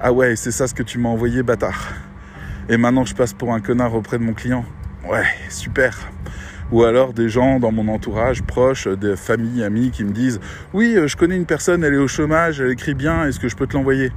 Ah 0.00 0.12
ouais, 0.12 0.34
c'est 0.34 0.50
ça 0.50 0.66
ce 0.66 0.74
que 0.74 0.82
tu 0.82 0.98
m'as 0.98 1.08
envoyé, 1.08 1.44
bâtard. 1.44 1.94
Et 2.68 2.76
maintenant 2.76 3.04
je 3.04 3.14
passe 3.14 3.32
pour 3.32 3.54
un 3.54 3.60
connard 3.60 3.94
auprès 3.94 4.18
de 4.18 4.24
mon 4.24 4.34
client. 4.34 4.64
Ouais, 5.08 5.24
super. 5.50 5.96
Ou 6.72 6.82
alors 6.82 7.12
des 7.12 7.28
gens 7.28 7.60
dans 7.60 7.70
mon 7.70 7.86
entourage 7.86 8.42
proche, 8.42 8.88
des 8.88 9.14
familles, 9.14 9.62
amis 9.62 9.92
qui 9.92 10.02
me 10.02 10.10
disent 10.10 10.40
Oui, 10.72 10.94
euh, 10.96 11.06
je 11.06 11.16
connais 11.16 11.36
une 11.36 11.46
personne, 11.46 11.84
elle 11.84 11.94
est 11.94 11.98
au 11.98 12.08
chômage, 12.08 12.60
elle 12.60 12.72
écrit 12.72 12.94
bien, 12.94 13.24
est-ce 13.24 13.38
que 13.38 13.48
je 13.48 13.54
peux 13.54 13.68
te 13.68 13.76
l'envoyer? 13.76 14.10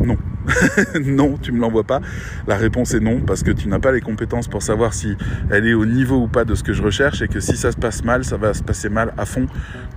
Non. 0.00 0.16
non, 1.04 1.38
tu 1.40 1.52
me 1.52 1.60
l'envoies 1.60 1.84
pas. 1.84 2.00
La 2.46 2.56
réponse 2.56 2.94
est 2.94 3.00
non, 3.00 3.20
parce 3.20 3.42
que 3.42 3.50
tu 3.50 3.68
n'as 3.68 3.78
pas 3.78 3.92
les 3.92 4.00
compétences 4.00 4.48
pour 4.48 4.62
savoir 4.62 4.94
si 4.94 5.16
elle 5.50 5.66
est 5.66 5.74
au 5.74 5.86
niveau 5.86 6.16
ou 6.16 6.28
pas 6.28 6.44
de 6.44 6.54
ce 6.54 6.62
que 6.62 6.72
je 6.72 6.82
recherche, 6.82 7.22
et 7.22 7.28
que 7.28 7.40
si 7.40 7.56
ça 7.56 7.72
se 7.72 7.76
passe 7.76 8.04
mal, 8.04 8.24
ça 8.24 8.36
va 8.36 8.54
se 8.54 8.62
passer 8.62 8.88
mal 8.88 9.14
à 9.16 9.26
fond 9.26 9.46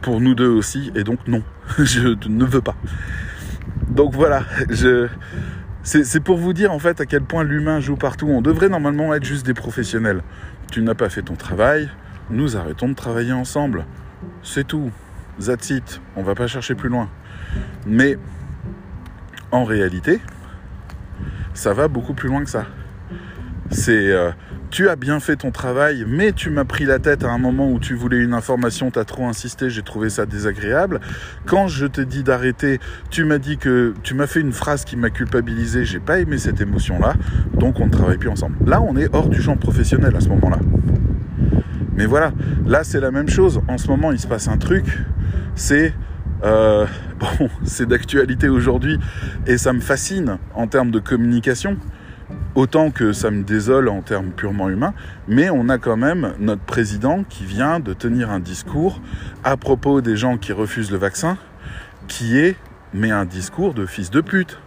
pour 0.02 0.22
nous 0.22 0.36
deux 0.36 0.50
aussi, 0.50 0.92
et 0.96 1.04
donc 1.04 1.20
non, 1.28 1.44
je 1.80 2.16
ne 2.28 2.46
veux 2.46 2.62
pas. 2.62 2.76
Donc 3.90 4.14
voilà, 4.14 4.44
c'est 5.84 6.20
pour 6.20 6.38
vous 6.38 6.54
dire 6.54 6.72
en 6.72 6.80
fait 6.80 7.02
à 7.02 7.06
quel 7.06 7.24
point 7.24 7.44
l'humain 7.44 7.80
joue 7.80 7.96
partout. 7.96 8.28
On 8.28 8.42
devrait 8.42 8.70
normalement 8.70 9.14
être 9.14 9.24
juste 9.24 9.46
des 9.46 9.54
professionnels. 9.54 10.22
Tu 10.72 10.82
n'as 10.82 10.96
pas 10.96 11.10
fait 11.10 11.22
ton 11.22 11.36
travail, 11.36 11.90
nous 12.30 12.58
arrêtons 12.58 12.90
de 12.90 12.94
travailler 12.94 13.34
ensemble. 13.34 13.86
C'est 14.44 14.68
tout. 14.68 14.92
That's 15.44 15.70
it. 15.70 16.02
On 16.16 16.24
va 16.24 16.36
pas 16.36 16.48
chercher 16.48 16.76
plus 16.76 16.90
loin. 16.90 17.10
Mais 17.86 18.18
en 19.52 19.64
réalité, 19.64 20.20
ça 21.54 21.74
va 21.74 21.88
beaucoup 21.88 22.14
plus 22.14 22.30
loin 22.30 22.44
que 22.44 22.50
ça. 22.50 22.66
C'est 23.70 24.12
euh, 24.12 24.32
tu 24.70 24.90
as 24.90 24.96
bien 24.96 25.20
fait 25.20 25.38
ton 25.38 25.52
travail, 25.52 26.06
mais 26.08 26.34
tu 26.34 26.50
m'as 26.50 26.66
pris 26.66 26.86
la 26.86 27.00
tête 27.00 27.24
à 27.24 27.32
un 27.32 27.38
moment 27.38 27.72
où 27.72 27.80
tu 27.80 27.96
voulais 27.96 28.18
une 28.18 28.34
information, 28.34 28.92
tu 28.92 29.00
as 29.00 29.06
trop 29.06 29.26
insisté, 29.26 29.70
j'ai 29.70 29.82
trouvé 29.82 30.10
ça 30.10 30.26
désagréable. 30.26 31.00
Quand 31.46 31.68
je 31.68 31.86
t'ai 31.86 32.06
dit 32.06 32.24
d'arrêter, 32.24 32.80
tu 33.10 33.24
m'as 33.24 33.38
dit 33.38 33.58
que 33.58 33.94
tu 34.04 34.14
m'as 34.14 34.28
fait 34.28 34.42
une 34.42 34.52
phrase 34.52 34.84
qui 34.84 34.98
m'a 34.98 35.10
culpabilisé, 35.10 35.86
j'ai 35.86 36.00
pas 36.00 36.20
aimé 36.20 36.38
cette 36.38 36.60
émotion-là, 36.60 37.14
donc 37.54 37.80
on 37.80 37.86
ne 37.86 37.92
travaille 37.92 38.18
plus 38.18 38.30
ensemble. 38.30 38.58
Là, 38.66 38.82
on 38.82 38.96
est 38.98 39.14
hors 39.14 39.30
du 39.30 39.42
champ 39.42 39.56
professionnel 39.56 40.16
à 40.16 40.22
ce 40.22 40.30
moment-là. 40.30 40.60
Mais 41.96 42.06
voilà, 42.06 42.34
là 42.66 42.84
c'est 42.84 43.00
la 43.00 43.12
même 43.12 43.30
chose. 43.30 43.62
En 43.68 43.78
ce 43.78 43.88
moment, 43.88 44.12
il 44.12 44.20
se 44.20 44.28
passe 44.28 44.48
un 44.48 44.58
truc, 44.58 44.86
c'est 45.56 45.94
euh, 46.44 46.86
bon, 47.20 47.50
c'est 47.64 47.88
d'actualité 47.88 48.50
aujourd'hui 48.50 49.00
et 49.46 49.58
ça 49.58 49.74
me 49.74 49.80
fascine 49.80 50.38
en 50.54 50.68
termes 50.68 50.92
de 50.92 51.00
communication, 51.00 51.78
autant 52.56 52.92
que 52.92 53.14
ça 53.14 53.32
me 53.32 53.44
désole 53.44 53.90
en 53.90 54.02
termes 54.02 54.32
purement 54.32 54.70
humains, 54.70 54.94
mais 55.28 55.50
on 55.50 55.70
a 55.70 55.78
quand 55.78 55.98
même 55.98 56.34
notre 56.40 56.64
président 56.64 57.24
qui 57.24 57.46
vient 57.46 57.80
de 57.80 57.94
tenir 57.94 58.30
un 58.30 58.40
discours 58.40 59.02
à 59.44 59.58
propos 59.58 60.02
des 60.02 60.16
gens 60.16 60.38
qui 60.38 60.54
refusent 60.54 60.92
le 60.92 60.98
vaccin, 60.98 61.38
qui 62.08 62.38
est, 62.38 62.56
mais 62.94 63.12
un 63.12 63.26
discours 63.26 63.74
de 63.74 63.86
fils 63.86 64.10
de 64.12 64.22
pute. 64.22 64.60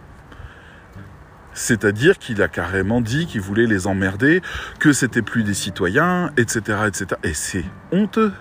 C'est-à-dire 1.53 2.17
qu'il 2.17 2.41
a 2.41 2.47
carrément 2.47 3.01
dit 3.01 3.25
qu'il 3.25 3.41
voulait 3.41 3.65
les 3.65 3.85
emmerder, 3.87 4.41
que 4.79 4.93
c'était 4.93 5.21
plus 5.21 5.43
des 5.43 5.53
citoyens, 5.53 6.31
etc., 6.37 6.59
etc. 6.87 7.05
Et 7.23 7.33
c'est 7.33 7.65
honteux. 7.91 8.31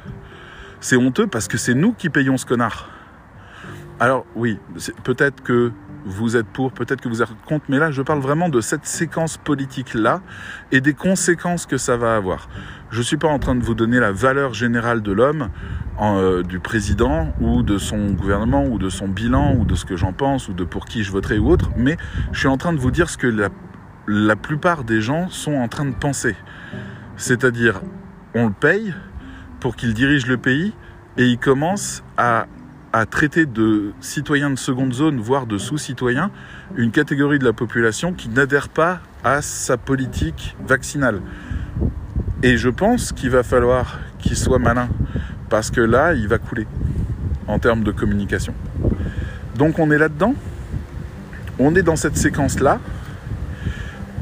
C'est 0.80 0.96
honteux 0.96 1.26
parce 1.26 1.48
que 1.48 1.58
c'est 1.58 1.74
nous 1.74 1.92
qui 1.92 2.08
payons 2.08 2.36
ce 2.36 2.46
connard. 2.46 2.89
Alors 4.00 4.24
oui, 4.34 4.58
peut-être 5.04 5.42
que 5.42 5.72
vous 6.06 6.34
êtes 6.34 6.46
pour, 6.46 6.72
peut-être 6.72 7.02
que 7.02 7.08
vous 7.10 7.20
êtes 7.20 7.28
contre, 7.46 7.66
mais 7.68 7.78
là 7.78 7.90
je 7.90 8.00
parle 8.00 8.20
vraiment 8.20 8.48
de 8.48 8.62
cette 8.62 8.86
séquence 8.86 9.36
politique-là 9.36 10.22
et 10.72 10.80
des 10.80 10.94
conséquences 10.94 11.66
que 11.66 11.76
ça 11.76 11.98
va 11.98 12.16
avoir. 12.16 12.48
Je 12.90 12.98
ne 12.98 13.02
suis 13.02 13.18
pas 13.18 13.28
en 13.28 13.38
train 13.38 13.54
de 13.54 13.62
vous 13.62 13.74
donner 13.74 14.00
la 14.00 14.10
valeur 14.10 14.54
générale 14.54 15.02
de 15.02 15.12
l'homme, 15.12 15.50
euh, 16.00 16.42
du 16.42 16.60
président 16.60 17.34
ou 17.42 17.62
de 17.62 17.76
son 17.76 18.12
gouvernement 18.12 18.64
ou 18.64 18.78
de 18.78 18.88
son 18.88 19.06
bilan 19.06 19.54
ou 19.54 19.66
de 19.66 19.74
ce 19.74 19.84
que 19.84 19.96
j'en 19.96 20.14
pense 20.14 20.48
ou 20.48 20.54
de 20.54 20.64
pour 20.64 20.86
qui 20.86 21.02
je 21.02 21.12
voterai 21.12 21.38
ou 21.38 21.50
autre, 21.50 21.70
mais 21.76 21.98
je 22.32 22.38
suis 22.38 22.48
en 22.48 22.56
train 22.56 22.72
de 22.72 22.78
vous 22.78 22.90
dire 22.90 23.10
ce 23.10 23.18
que 23.18 23.26
la, 23.26 23.50
la 24.06 24.34
plupart 24.34 24.84
des 24.84 25.02
gens 25.02 25.28
sont 25.28 25.56
en 25.56 25.68
train 25.68 25.84
de 25.84 25.94
penser. 25.94 26.36
C'est-à-dire, 27.16 27.82
on 28.34 28.46
le 28.46 28.52
paye 28.52 28.94
pour 29.60 29.76
qu'il 29.76 29.92
dirige 29.92 30.26
le 30.26 30.38
pays 30.38 30.72
et 31.18 31.26
il 31.26 31.38
commence 31.38 32.02
à 32.16 32.46
à 32.92 33.06
traiter 33.06 33.46
de 33.46 33.92
citoyens 34.00 34.50
de 34.50 34.58
seconde 34.58 34.92
zone, 34.92 35.20
voire 35.20 35.46
de 35.46 35.58
sous-citoyens, 35.58 36.30
une 36.76 36.90
catégorie 36.90 37.38
de 37.38 37.44
la 37.44 37.52
population 37.52 38.12
qui 38.12 38.28
n'adhère 38.28 38.68
pas 38.68 39.00
à 39.22 39.42
sa 39.42 39.76
politique 39.76 40.56
vaccinale. 40.66 41.20
Et 42.42 42.56
je 42.56 42.68
pense 42.68 43.12
qu'il 43.12 43.30
va 43.30 43.42
falloir 43.42 44.00
qu'il 44.18 44.36
soit 44.36 44.58
malin, 44.58 44.88
parce 45.48 45.70
que 45.70 45.80
là, 45.80 46.14
il 46.14 46.26
va 46.26 46.38
couler 46.38 46.66
en 47.46 47.58
termes 47.58 47.84
de 47.84 47.92
communication. 47.92 48.54
Donc 49.56 49.78
on 49.78 49.90
est 49.90 49.98
là-dedans, 49.98 50.34
on 51.58 51.74
est 51.74 51.82
dans 51.82 51.96
cette 51.96 52.16
séquence-là, 52.16 52.80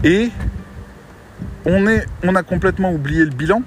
et 0.04 0.30
on, 1.64 1.86
on 2.22 2.34
a 2.34 2.42
complètement 2.42 2.92
oublié 2.92 3.24
le 3.24 3.30
bilan, 3.30 3.62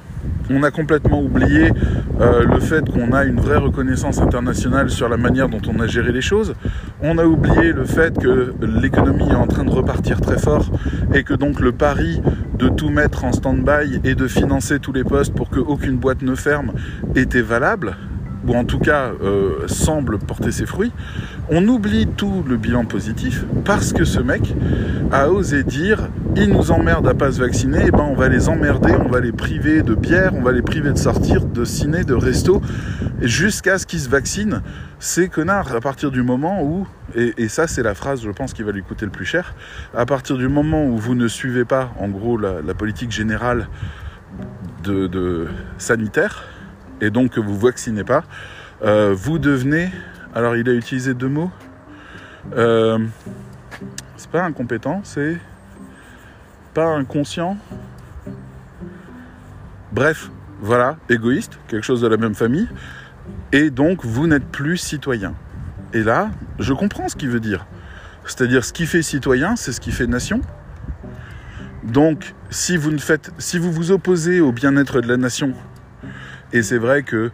on 0.50 0.64
a 0.64 0.72
complètement 0.72 1.22
oublié 1.22 1.72
euh, 2.20 2.46
le 2.46 2.60
fait 2.60 2.88
qu'on 2.90 3.14
a 3.14 3.24
une 3.24 3.40
vraie 3.40 3.58
reconnaissance 3.58 4.20
internationale 4.20 4.90
sur 4.90 5.10
la 5.10 5.18
manière 5.18 5.50
dont 5.50 5.62
on 5.68 5.80
a 5.80 5.88
géré 5.88 6.12
les 6.12 6.22
choses. 6.22 6.56
On 7.02 7.18
a 7.18 7.26
oublié 7.26 7.72
le 7.74 7.86
fait 7.86 8.18
que 8.18 8.54
l'économie 8.62 9.30
est 9.30 9.36
en 9.36 9.48
train 9.48 9.64
de 9.64 9.72
repartir 9.72 10.20
très 10.22 10.38
fort 10.38 10.72
et 11.14 11.24
que 11.24 11.34
donc 11.34 11.60
le 11.60 11.72
pari 11.72 12.22
de 12.58 12.70
tout 12.70 12.90
mettre 12.90 13.24
en 13.24 13.32
stand-by 13.32 14.02
et 14.04 14.16
de 14.16 14.28
financer 14.28 14.80
tous 14.80 14.94
les 14.94 15.04
postes 15.04 15.34
pour 15.34 15.50
qu'aucune 15.50 15.98
boîte 15.98 16.22
ne 16.22 16.36
ferme 16.36 16.74
était 17.16 17.42
valable 17.42 17.96
ou 18.48 18.56
en 18.56 18.66
tout 18.66 18.80
cas 18.80 19.12
euh, 19.22 19.68
semble 19.68 20.18
porter 20.20 20.52
ses 20.52 20.66
fruits, 20.66 20.92
on 21.52 21.68
oublie 21.68 22.08
tout 22.08 22.44
le 22.48 22.56
bilan 22.56 22.86
positif 22.86 23.44
parce 23.66 23.92
que 23.92 24.06
ce 24.06 24.22
mec 24.22 24.56
a 25.12 25.30
osé 25.30 25.64
dire 25.64 26.08
ils 26.38 26.50
nous 26.50 26.72
emmerdent 26.72 27.10
à 27.10 27.14
pas 27.14 27.34
se 27.34 27.42
vacciner, 27.42 27.80
et 27.80 27.88
eh 27.88 27.92
ben 27.92 28.04
on 28.10 28.16
va 28.16 28.30
les 28.30 28.48
emmerder, 28.48 28.94
on 28.94 29.10
va 29.10 29.20
les 29.20 29.34
priver 29.34 29.82
de 29.82 29.96
bière, 29.96 30.34
on 30.34 30.42
va 30.42 30.54
les 30.54 30.62
priver 30.62 30.94
de 30.94 30.98
sortir, 30.98 31.44
de 31.44 31.66
ciné, 31.66 32.06
de 32.06 32.14
resto, 32.14 32.62
jusqu'à 33.22 33.78
ce 33.78 33.86
qu'ils 33.86 34.00
se 34.00 34.10
vaccinent. 34.10 34.62
Ces 35.00 35.28
connards, 35.28 35.76
à 35.76 35.82
partir 35.82 36.10
du 36.10 36.24
moment 36.24 36.64
où, 36.64 36.88
et, 37.16 37.50
ça 37.50 37.68
c'est 37.68 37.84
la 37.84 37.96
phrase 37.96 38.22
je 38.24 38.32
pense 38.32 38.54
qui 38.54 38.64
va 38.64 38.72
lui 38.72 38.82
coûter 38.82 39.04
le 39.04 39.12
plus 39.12 39.26
cher, 39.26 39.56
à 39.94 40.06
partir 40.06 40.38
du 40.38 40.48
moment 40.48 40.86
où 40.86 40.98
vous 40.98 41.16
ne 41.16 41.28
suivez 41.28 41.66
pas 41.66 41.92
en 42.00 42.08
gros 42.08 42.38
la, 42.38 42.62
politique 42.74 43.12
générale 43.12 43.68
sanitaire, 45.78 46.46
et 47.02 47.10
donc 47.10 47.32
que 47.32 47.42
vous 47.42 47.60
vaccinez 47.60 48.06
pas, 48.06 48.24
euh, 48.84 49.14
vous 49.14 49.38
devenez. 49.38 49.92
Alors 50.34 50.56
il 50.56 50.68
a 50.70 50.74
utilisé 50.74 51.14
deux 51.14 51.28
mots. 51.28 51.52
Euh, 52.56 53.00
c'est 54.18 54.30
pas 54.30 54.44
incompétent, 54.44 55.02
c'est 55.04 55.38
pas 56.74 56.88
inconscient. 56.96 57.58
Bref, 59.92 60.32
voilà, 60.62 60.98
égoïste, 61.10 61.60
quelque 61.68 61.84
chose 61.84 62.02
de 62.02 62.08
la 62.08 62.18
même 62.18 62.36
famille. 62.36 62.70
Et 63.52 63.70
donc 63.70 64.06
vous 64.06 64.28
n'êtes 64.28 64.46
plus 64.46 64.78
citoyen. 64.78 65.34
Et 65.94 66.04
là, 66.04 66.32
je 66.60 66.74
comprends 66.74 67.10
ce 67.10 67.16
qu'il 67.16 67.30
veut 67.30 67.42
dire. 67.42 67.66
C'est-à-dire 68.26 68.64
ce 68.64 68.72
qui 68.72 68.86
fait 68.86 69.02
citoyen, 69.02 69.56
c'est 69.56 69.74
ce 69.74 69.82
qui 69.82 69.92
fait 69.92 70.08
nation. 70.08 70.42
Donc, 71.84 72.36
si 72.52 72.78
vous, 72.78 72.92
ne 72.92 73.00
faites, 73.00 73.32
si 73.40 73.58
vous 73.58 73.72
vous 73.72 73.92
opposez 73.92 74.40
au 74.40 74.52
bien-être 74.52 75.02
de 75.02 75.08
la 75.08 75.18
nation 75.18 75.56
et 76.54 76.64
c'est 76.64 76.78
vrai 76.78 77.04
que 77.04 77.32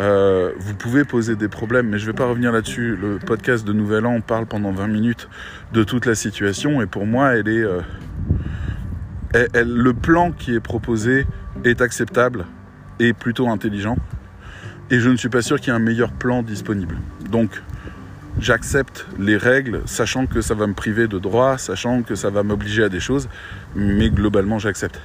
euh, 0.00 0.52
vous 0.58 0.74
pouvez 0.74 1.04
poser 1.04 1.36
des 1.36 1.48
problèmes, 1.48 1.88
mais 1.88 1.98
je 1.98 2.06
ne 2.06 2.12
vais 2.12 2.16
pas 2.16 2.24
revenir 2.24 2.52
là-dessus. 2.52 2.96
Le 2.96 3.18
podcast 3.18 3.66
de 3.66 3.74
Nouvel 3.74 4.06
An 4.06 4.22
parle 4.22 4.46
pendant 4.46 4.72
20 4.72 4.86
minutes 4.86 5.28
de 5.74 5.84
toute 5.84 6.06
la 6.06 6.14
situation, 6.14 6.80
et 6.80 6.86
pour 6.86 7.04
moi, 7.04 7.34
elle 7.34 7.48
est, 7.48 7.62
euh, 7.62 7.82
le 9.34 9.92
plan 9.92 10.32
qui 10.32 10.54
est 10.54 10.60
proposé 10.60 11.26
est 11.64 11.82
acceptable 11.82 12.46
et 12.98 13.12
plutôt 13.12 13.48
intelligent. 13.48 13.96
Et 14.90 15.00
je 15.00 15.10
ne 15.10 15.16
suis 15.16 15.28
pas 15.28 15.42
sûr 15.42 15.60
qu'il 15.60 15.68
y 15.68 15.70
ait 15.70 15.76
un 15.76 15.84
meilleur 15.84 16.12
plan 16.12 16.42
disponible. 16.42 16.96
Donc, 17.30 17.62
j'accepte 18.38 19.06
les 19.18 19.36
règles, 19.36 19.82
sachant 19.84 20.26
que 20.26 20.40
ça 20.40 20.54
va 20.54 20.66
me 20.66 20.74
priver 20.74 21.08
de 21.08 21.18
droits, 21.18 21.58
sachant 21.58 22.02
que 22.02 22.14
ça 22.14 22.30
va 22.30 22.42
m'obliger 22.42 22.84
à 22.84 22.88
des 22.88 23.00
choses, 23.00 23.28
mais 23.76 24.08
globalement, 24.08 24.58
j'accepte. 24.58 24.98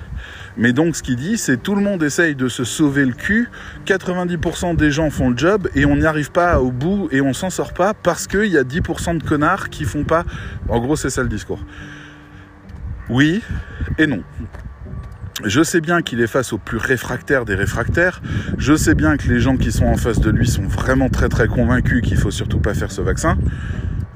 Mais 0.58 0.74
donc 0.74 0.96
ce 0.96 1.04
qu'il 1.04 1.16
dit, 1.16 1.38
c'est 1.38 1.58
tout 1.62 1.76
le 1.76 1.82
monde 1.82 2.02
essaye 2.04 2.36
de 2.36 2.48
se 2.48 2.64
sauver 2.64 3.06
le 3.06 3.14
cul, 3.14 3.50
90% 3.86 4.76
des 4.76 4.92
gens 4.92 5.10
font 5.10 5.30
le 5.30 5.38
job 5.38 5.68
et 5.76 5.86
on 5.86 5.98
n'y 5.98 6.06
arrive 6.06 6.32
pas 6.32 6.60
au 6.62 6.72
bout 6.72 7.10
et 7.12 7.22
on 7.22 7.34
s'en 7.34 7.50
sort 7.50 7.74
pas 7.74 7.94
parce 7.94 8.28
qu'il 8.28 8.46
y 8.46 8.58
a 8.58 8.64
10% 8.64 9.18
de 9.18 9.24
connards 9.24 9.70
qui 9.70 9.84
font 9.84 10.04
pas. 10.04 10.24
En 10.70 10.80
gros, 10.80 10.96
c'est 10.96 11.10
ça 11.10 11.24
le 11.24 11.30
discours. 11.30 11.60
Oui 13.10 13.42
et 13.98 14.08
non. 14.08 14.24
Je 15.44 15.62
sais 15.64 15.82
bien 15.82 16.02
qu'il 16.02 16.22
est 16.22 16.28
face 16.28 16.54
aux 16.54 16.58
plus 16.58 16.78
réfractaires 16.78 17.44
des 17.44 17.56
réfractaires. 17.56 18.22
Je 18.58 18.74
sais 18.74 18.96
bien 18.96 19.18
que 19.18 19.28
les 19.28 19.42
gens 19.42 19.58
qui 19.58 19.72
sont 19.74 19.86
en 19.86 19.98
face 19.98 20.22
de 20.22 20.30
lui 20.30 20.48
sont 20.48 20.64
vraiment 20.64 21.10
très 21.10 21.28
très 21.28 21.48
convaincus 21.48 22.02
qu'il 22.02 22.18
faut 22.18 22.32
surtout 22.32 22.60
pas 22.60 22.74
faire 22.74 22.92
ce 22.92 23.02
vaccin. 23.02 23.38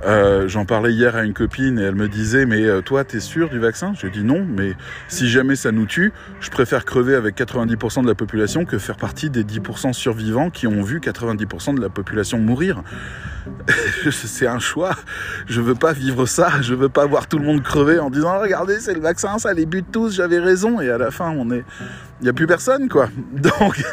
Euh, 0.05 0.47
j'en 0.47 0.65
parlais 0.65 0.93
hier 0.93 1.15
à 1.15 1.23
une 1.23 1.33
copine 1.33 1.77
et 1.77 1.83
elle 1.83 1.95
me 1.95 2.07
disait 2.07 2.45
mais 2.45 2.63
euh, 2.63 2.81
toi 2.81 3.03
t'es 3.03 3.19
sûr 3.19 3.49
du 3.49 3.59
vaccin? 3.59 3.93
Je 3.99 4.07
dis 4.07 4.23
non 4.23 4.45
mais 4.47 4.73
si 5.09 5.27
jamais 5.27 5.55
ça 5.55 5.71
nous 5.71 5.85
tue, 5.85 6.13
je 6.39 6.49
préfère 6.49 6.85
crever 6.85 7.15
avec 7.15 7.37
90% 7.37 8.03
de 8.03 8.07
la 8.07 8.15
population 8.15 8.65
que 8.65 8.77
faire 8.77 8.95
partie 8.95 9.29
des 9.29 9.43
10% 9.43 9.93
survivants 9.93 10.49
qui 10.49 10.67
ont 10.67 10.81
vu 10.81 10.99
90% 10.99 11.75
de 11.75 11.81
la 11.81 11.89
population 11.89 12.39
mourir. 12.39 12.81
c'est 14.11 14.47
un 14.47 14.59
choix. 14.59 14.95
Je 15.47 15.59
veux 15.59 15.75
pas 15.75 15.93
vivre 15.93 16.25
ça. 16.25 16.61
Je 16.61 16.75
veux 16.75 16.89
pas 16.89 17.05
voir 17.05 17.27
tout 17.27 17.37
le 17.37 17.45
monde 17.45 17.61
crever 17.61 17.99
en 17.99 18.09
disant 18.09 18.39
regardez 18.39 18.79
c'est 18.79 18.93
le 18.93 19.01
vaccin, 19.01 19.37
ça 19.37 19.53
les 19.53 19.65
bute 19.65 19.91
tous, 19.91 20.15
j'avais 20.15 20.39
raison 20.39 20.79
et 20.79 20.89
à 20.89 20.97
la 20.97 21.11
fin 21.11 21.31
on 21.31 21.51
est, 21.51 21.65
il 22.21 22.27
y 22.27 22.29
a 22.29 22.33
plus 22.33 22.47
personne 22.47 22.87
quoi. 22.87 23.09
Donc 23.33 23.83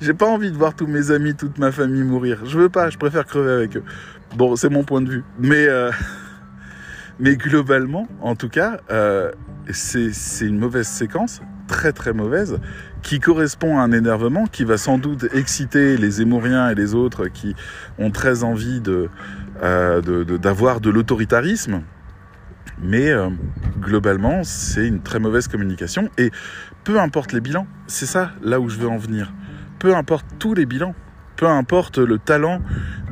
j'ai 0.00 0.14
pas 0.14 0.26
envie 0.26 0.50
de 0.50 0.56
voir 0.56 0.74
tous 0.74 0.86
mes 0.86 1.10
amis, 1.10 1.34
toute 1.34 1.58
ma 1.58 1.72
famille 1.72 2.02
mourir. 2.02 2.40
Je 2.44 2.58
veux 2.58 2.68
pas. 2.68 2.90
Je 2.90 2.98
préfère 2.98 3.24
crever 3.24 3.52
avec 3.52 3.76
eux. 3.76 3.84
Bon, 4.36 4.56
c'est 4.56 4.68
mon 4.68 4.84
point 4.84 5.00
de 5.00 5.08
vue. 5.08 5.24
Mais, 5.38 5.66
euh, 5.68 5.90
mais 7.20 7.36
globalement, 7.36 8.06
en 8.20 8.36
tout 8.36 8.48
cas, 8.48 8.80
euh, 8.90 9.32
c'est 9.70 10.12
une 10.42 10.58
mauvaise 10.58 10.86
séquence, 10.86 11.40
très 11.66 11.92
très 11.92 12.12
mauvaise, 12.12 12.58
qui 13.02 13.20
correspond 13.20 13.78
à 13.78 13.82
un 13.82 13.92
énervement 13.92 14.46
qui 14.46 14.64
va 14.64 14.76
sans 14.76 14.98
doute 14.98 15.26
exciter 15.32 15.96
les 15.96 16.20
émouriens 16.20 16.68
et 16.68 16.74
les 16.74 16.94
autres 16.94 17.28
qui 17.28 17.54
ont 17.98 18.10
très 18.10 18.44
envie 18.44 18.82
euh, 19.62 20.00
d'avoir 20.38 20.80
de, 20.80 20.90
de, 20.90 20.94
l'autoritarisme. 20.94 21.82
Mais 22.82 23.10
globalement, 23.80 24.44
c'est 24.44 24.86
une 24.86 25.00
très 25.00 25.18
mauvaise 25.18 25.48
communication. 25.48 26.10
Et 26.18 26.30
peu 26.84 27.00
importe 27.00 27.32
les 27.32 27.40
bilans, 27.40 27.66
c'est 27.86 28.04
ça 28.04 28.32
là 28.42 28.60
où 28.60 28.68
je 28.68 28.76
veux 28.76 28.88
en 28.88 28.98
venir. 28.98 29.32
Peu 29.78 29.94
importe 29.94 30.26
tous 30.38 30.54
les 30.54 30.66
bilans, 30.66 30.94
peu 31.36 31.46
importe 31.46 31.98
le 31.98 32.18
talent 32.18 32.60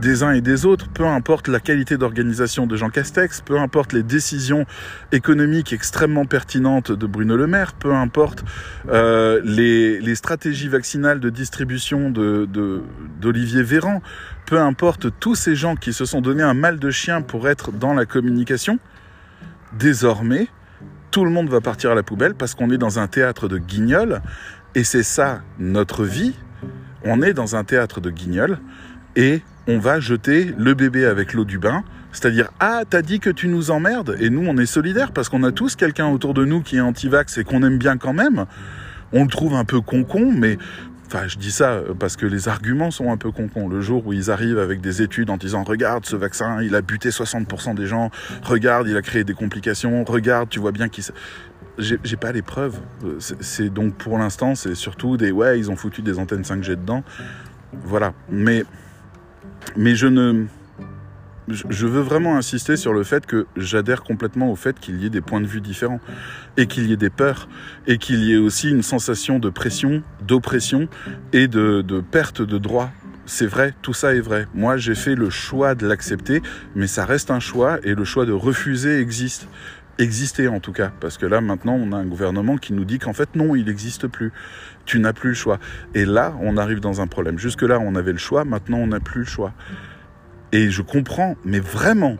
des 0.01 0.23
uns 0.23 0.33
et 0.33 0.41
des 0.41 0.67
autres, 0.67 0.89
peu 0.89 1.07
importe 1.07 1.49
la 1.49 1.61
qualité 1.61 1.97
d'organisation 1.97 2.67
de 2.67 2.77
Jean 2.77 2.91
Castex, 2.91 3.43
peu 3.43 3.59
importe 3.59 3.93
les 3.93 4.03
décisions 4.03 4.67
économiques 5.13 5.73
extrêmement 5.73 6.25
pertinentes 6.25 6.91
de 6.91 7.07
Bruno 7.07 7.37
Le 7.37 7.47
Maire, 7.47 7.75
peu 7.75 7.93
importe 7.95 8.45
euh, 8.89 9.41
les, 9.45 10.15
stratégies 10.15 10.69
vaccinales 10.69 11.21
de 11.21 11.31
distribution 11.31 12.11
d'Olivier 12.11 13.61
de, 13.61 13.65
Véran, 13.65 14.03
peu 14.47 14.59
importe 14.59 15.09
tous 15.21 15.35
ces 15.35 15.55
gens 15.55 15.77
qui 15.77 15.93
se 15.93 16.05
sont 16.05 16.21
donné 16.21 16.43
un 16.43 16.55
mal 16.55 16.79
de 16.79 16.91
chien 16.91 17.21
pour 17.23 17.49
être 17.49 17.73
dans 17.73 17.95
la 17.95 18.07
communication, 18.07 18.79
désormais, 19.79 20.49
tout 21.11 21.25
le 21.25 21.31
monde 21.31 21.49
va 21.49 21.61
partir 21.61 21.93
à 21.93 21.95
la 21.95 22.03
poubelle 22.03 22.35
parce 22.35 22.55
qu'on 22.55 22.71
est 22.71 22.79
dans 22.79 22.99
un 22.99 23.07
théâtre 23.07 23.49
de 23.49 23.59
guignols 23.59 24.21
et 24.75 24.83
c'est 24.83 25.05
ça 25.05 25.43
notre 25.59 26.05
vie, 26.05 26.35
on 27.05 27.23
est 27.23 27.35
dans 27.35 27.57
un 27.57 27.65
théâtre 27.65 28.01
de 28.01 28.11
guignols 28.11 28.59
et 29.17 29.43
on 29.67 29.79
va 29.79 30.01
jeter 30.01 30.55
le 30.59 30.75
bébé 30.75 31.05
avec 31.05 31.33
l'eau 31.33 31.45
du 31.45 31.59
bain. 31.59 31.85
C'est-à-dire, 32.13 32.51
ah, 32.61 32.83
t'as 32.89 33.03
dit 33.03 33.19
que 33.19 33.31
tu 33.31 33.49
nous 33.49 33.73
emmerdes, 33.73 34.17
et 34.21 34.31
nous, 34.31 34.47
on 34.47 34.57
est 34.57 34.67
solidaires 34.67 35.11
parce 35.11 35.29
qu'on 35.29 35.43
a 35.43 35.51
tous 35.51 35.75
quelqu'un 35.75 36.07
autour 36.07 36.33
de 36.33 36.45
nous 36.45 36.63
qui 36.63 36.77
est 36.77 36.81
anti-vax 36.81 37.39
et 37.39 37.45
qu'on 37.45 37.63
aime 37.65 37.77
bien 37.77 37.97
quand 37.97 38.13
même. 38.13 38.47
On 39.13 39.25
le 39.25 39.31
trouve 39.31 39.55
un 39.55 39.65
peu 39.65 39.81
con-con, 39.81 40.33
mais 40.33 40.59
Enfin, 41.07 41.29
je 41.29 41.37
dis 41.37 41.53
ça 41.53 41.81
parce 42.01 42.17
que 42.17 42.27
les 42.27 42.49
arguments 42.49 42.91
sont 42.91 43.13
un 43.13 43.17
peu 43.17 43.31
con-con. 43.31 43.69
Le 43.69 43.81
jour 43.81 44.07
où 44.07 44.13
ils 44.13 44.31
arrivent 44.31 44.59
avec 44.59 44.81
des 44.81 45.03
études 45.03 45.31
en 45.31 45.37
disant 45.37 45.63
regarde 45.63 46.07
ce 46.07 46.17
vaccin, 46.17 46.63
il 46.63 46.75
a 46.75 46.81
buté 46.81 47.11
60% 47.11 47.75
des 47.75 47.87
gens, 47.87 48.11
regarde, 48.43 48.89
il 48.89 48.97
a 48.97 49.03
créé 49.03 49.23
des 49.23 49.35
complications, 49.35 50.03
regarde, 50.05 50.49
tu 50.49 50.59
vois 50.59 50.73
bien 50.73 50.89
qu'il 50.89 51.05
j'ai 51.79 52.17
pas 52.17 52.33
les 52.33 52.43
preuves. 52.43 52.79
C'est 53.19 53.69
donc 53.69 53.95
pour 53.95 54.19
l'instant, 54.19 54.55
c'est 54.55 54.75
surtout 54.75 55.17
des 55.17 55.31
ouais, 55.31 55.59
ils 55.59 55.71
ont 55.71 55.77
foutu 55.77 56.03
des 56.03 56.19
antennes 56.19 56.43
5G 56.43 56.71
dedans. 56.71 57.03
Voilà. 57.85 58.15
Mais 58.29 58.65
mais 59.77 59.95
je 59.97 60.07
ne 60.07 60.47
je 61.49 61.87
veux 61.87 62.01
vraiment 62.01 62.37
insister 62.37 62.77
sur 62.77 62.95
le 62.95 63.05
fait 63.05 63.27
que 63.27 63.47
j'adhère 63.57 64.03
complètement 64.03 64.51
au 64.51 64.57
fait 64.57 64.81
qu'il 64.81 65.03
y 65.03 65.07
ait 65.07 65.11
des 65.11 65.21
points 65.21 65.43
de 65.43 65.47
vue 65.47 65.61
différents 65.61 66.01
et 66.57 66.67
qu'il 66.67 66.87
y 66.87 66.93
ait 66.93 66.97
des 66.97 67.11
peurs 67.11 67.49
et 67.87 67.99
qu'il 67.99 68.25
y 68.25 68.33
ait 68.33 68.39
aussi 68.39 68.71
une 68.71 68.83
sensation 68.83 69.39
de 69.39 69.51
pression, 69.51 70.03
d'oppression 70.23 70.89
et 71.35 71.47
de, 71.47 71.83
de 71.83 72.01
perte 72.01 72.41
de 72.41 72.57
droits 72.57 72.91
c'est 73.27 73.47
vrai, 73.47 73.75
tout 73.83 73.95
ça 73.95 74.15
est 74.15 74.21
vrai. 74.21 74.47
Moi, 74.55 74.77
j'ai 74.77 74.95
fait 74.95 75.15
le 75.15 75.31
choix 75.31 75.75
de 75.75 75.87
l'accepter, 75.87 76.43
mais 76.75 76.87
ça 76.87 77.05
reste 77.05 77.31
un 77.31 77.41
choix 77.41 77.79
et 77.83 77.95
le 77.95 78.05
choix 78.05 78.27
de 78.27 78.33
refuser 78.33 79.01
existe. 79.01 79.49
Exister 79.99 80.49
en 80.49 80.59
tout 80.59 80.73
cas, 80.73 80.91
parce 81.01 81.19
que 81.19 81.27
là 81.27 81.41
maintenant 81.41 81.75
on 81.75 81.93
a 81.93 81.97
un 81.97 82.05
gouvernement 82.05 82.57
qui 82.57 82.73
nous 82.73 82.85
dit 82.85 82.99
qu'en 82.99 83.13
fait 83.13 83.37
non, 83.37 83.55
il 83.55 83.67
n'existe 83.67 84.09
plus. 84.09 84.33
Tu 84.87 84.99
n'as 84.99 85.13
plus 85.13 85.31
le 85.31 85.35
choix. 85.35 85.59
Et 85.95 86.05
là, 86.05 86.35
on 86.41 86.57
arrive 86.57 86.81
dans 86.81 87.01
un 87.01 87.07
problème. 87.07 87.39
Jusque 87.39 87.63
là, 87.63 87.79
on 87.81 87.95
avait 87.95 88.13
le 88.13 88.19
choix, 88.19 88.45
maintenant 88.45 88.79
on 88.79 88.89
n'a 88.89 89.01
plus 89.01 89.21
le 89.21 89.27
choix. 89.27 89.53
Et 90.53 90.71
je 90.71 90.83
comprends, 90.83 91.37
mais 91.45 91.61
vraiment, 91.61 92.17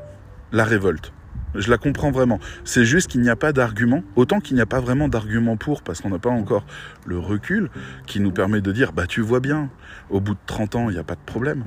la 0.53 0.65
révolte. 0.65 1.13
Je 1.55 1.71
la 1.71 1.79
comprends 1.79 2.11
vraiment. 2.11 2.41
C'est 2.65 2.85
juste 2.85 3.09
qu'il 3.09 3.21
n'y 3.21 3.29
a 3.29 3.37
pas 3.37 3.53
d'argument, 3.53 4.03
autant 4.17 4.41
qu'il 4.41 4.57
n'y 4.57 4.63
a 4.63 4.67
pas 4.67 4.81
vraiment 4.81 5.09
d'argument 5.09 5.57
pour, 5.57 5.83
parce 5.83 6.01
qu'on 6.01 6.11
n'a 6.11 6.19
pas 6.19 6.31
encore 6.31 6.65
le 7.07 7.19
recul 7.19 7.71
qui 8.07 8.19
nous 8.21 8.33
permet 8.33 8.61
de 8.61 8.73
dire, 8.73 8.93
bah 8.93 9.07
tu 9.07 9.21
vois 9.21 9.41
bien, 9.41 9.71
au 10.11 10.21
bout 10.21 10.35
de 10.35 10.41
30 10.47 10.75
ans, 10.75 10.91
il 10.91 10.95
n'y 10.95 11.01
a 11.01 11.05
pas 11.05 11.15
de 11.15 11.25
problème. 11.25 11.65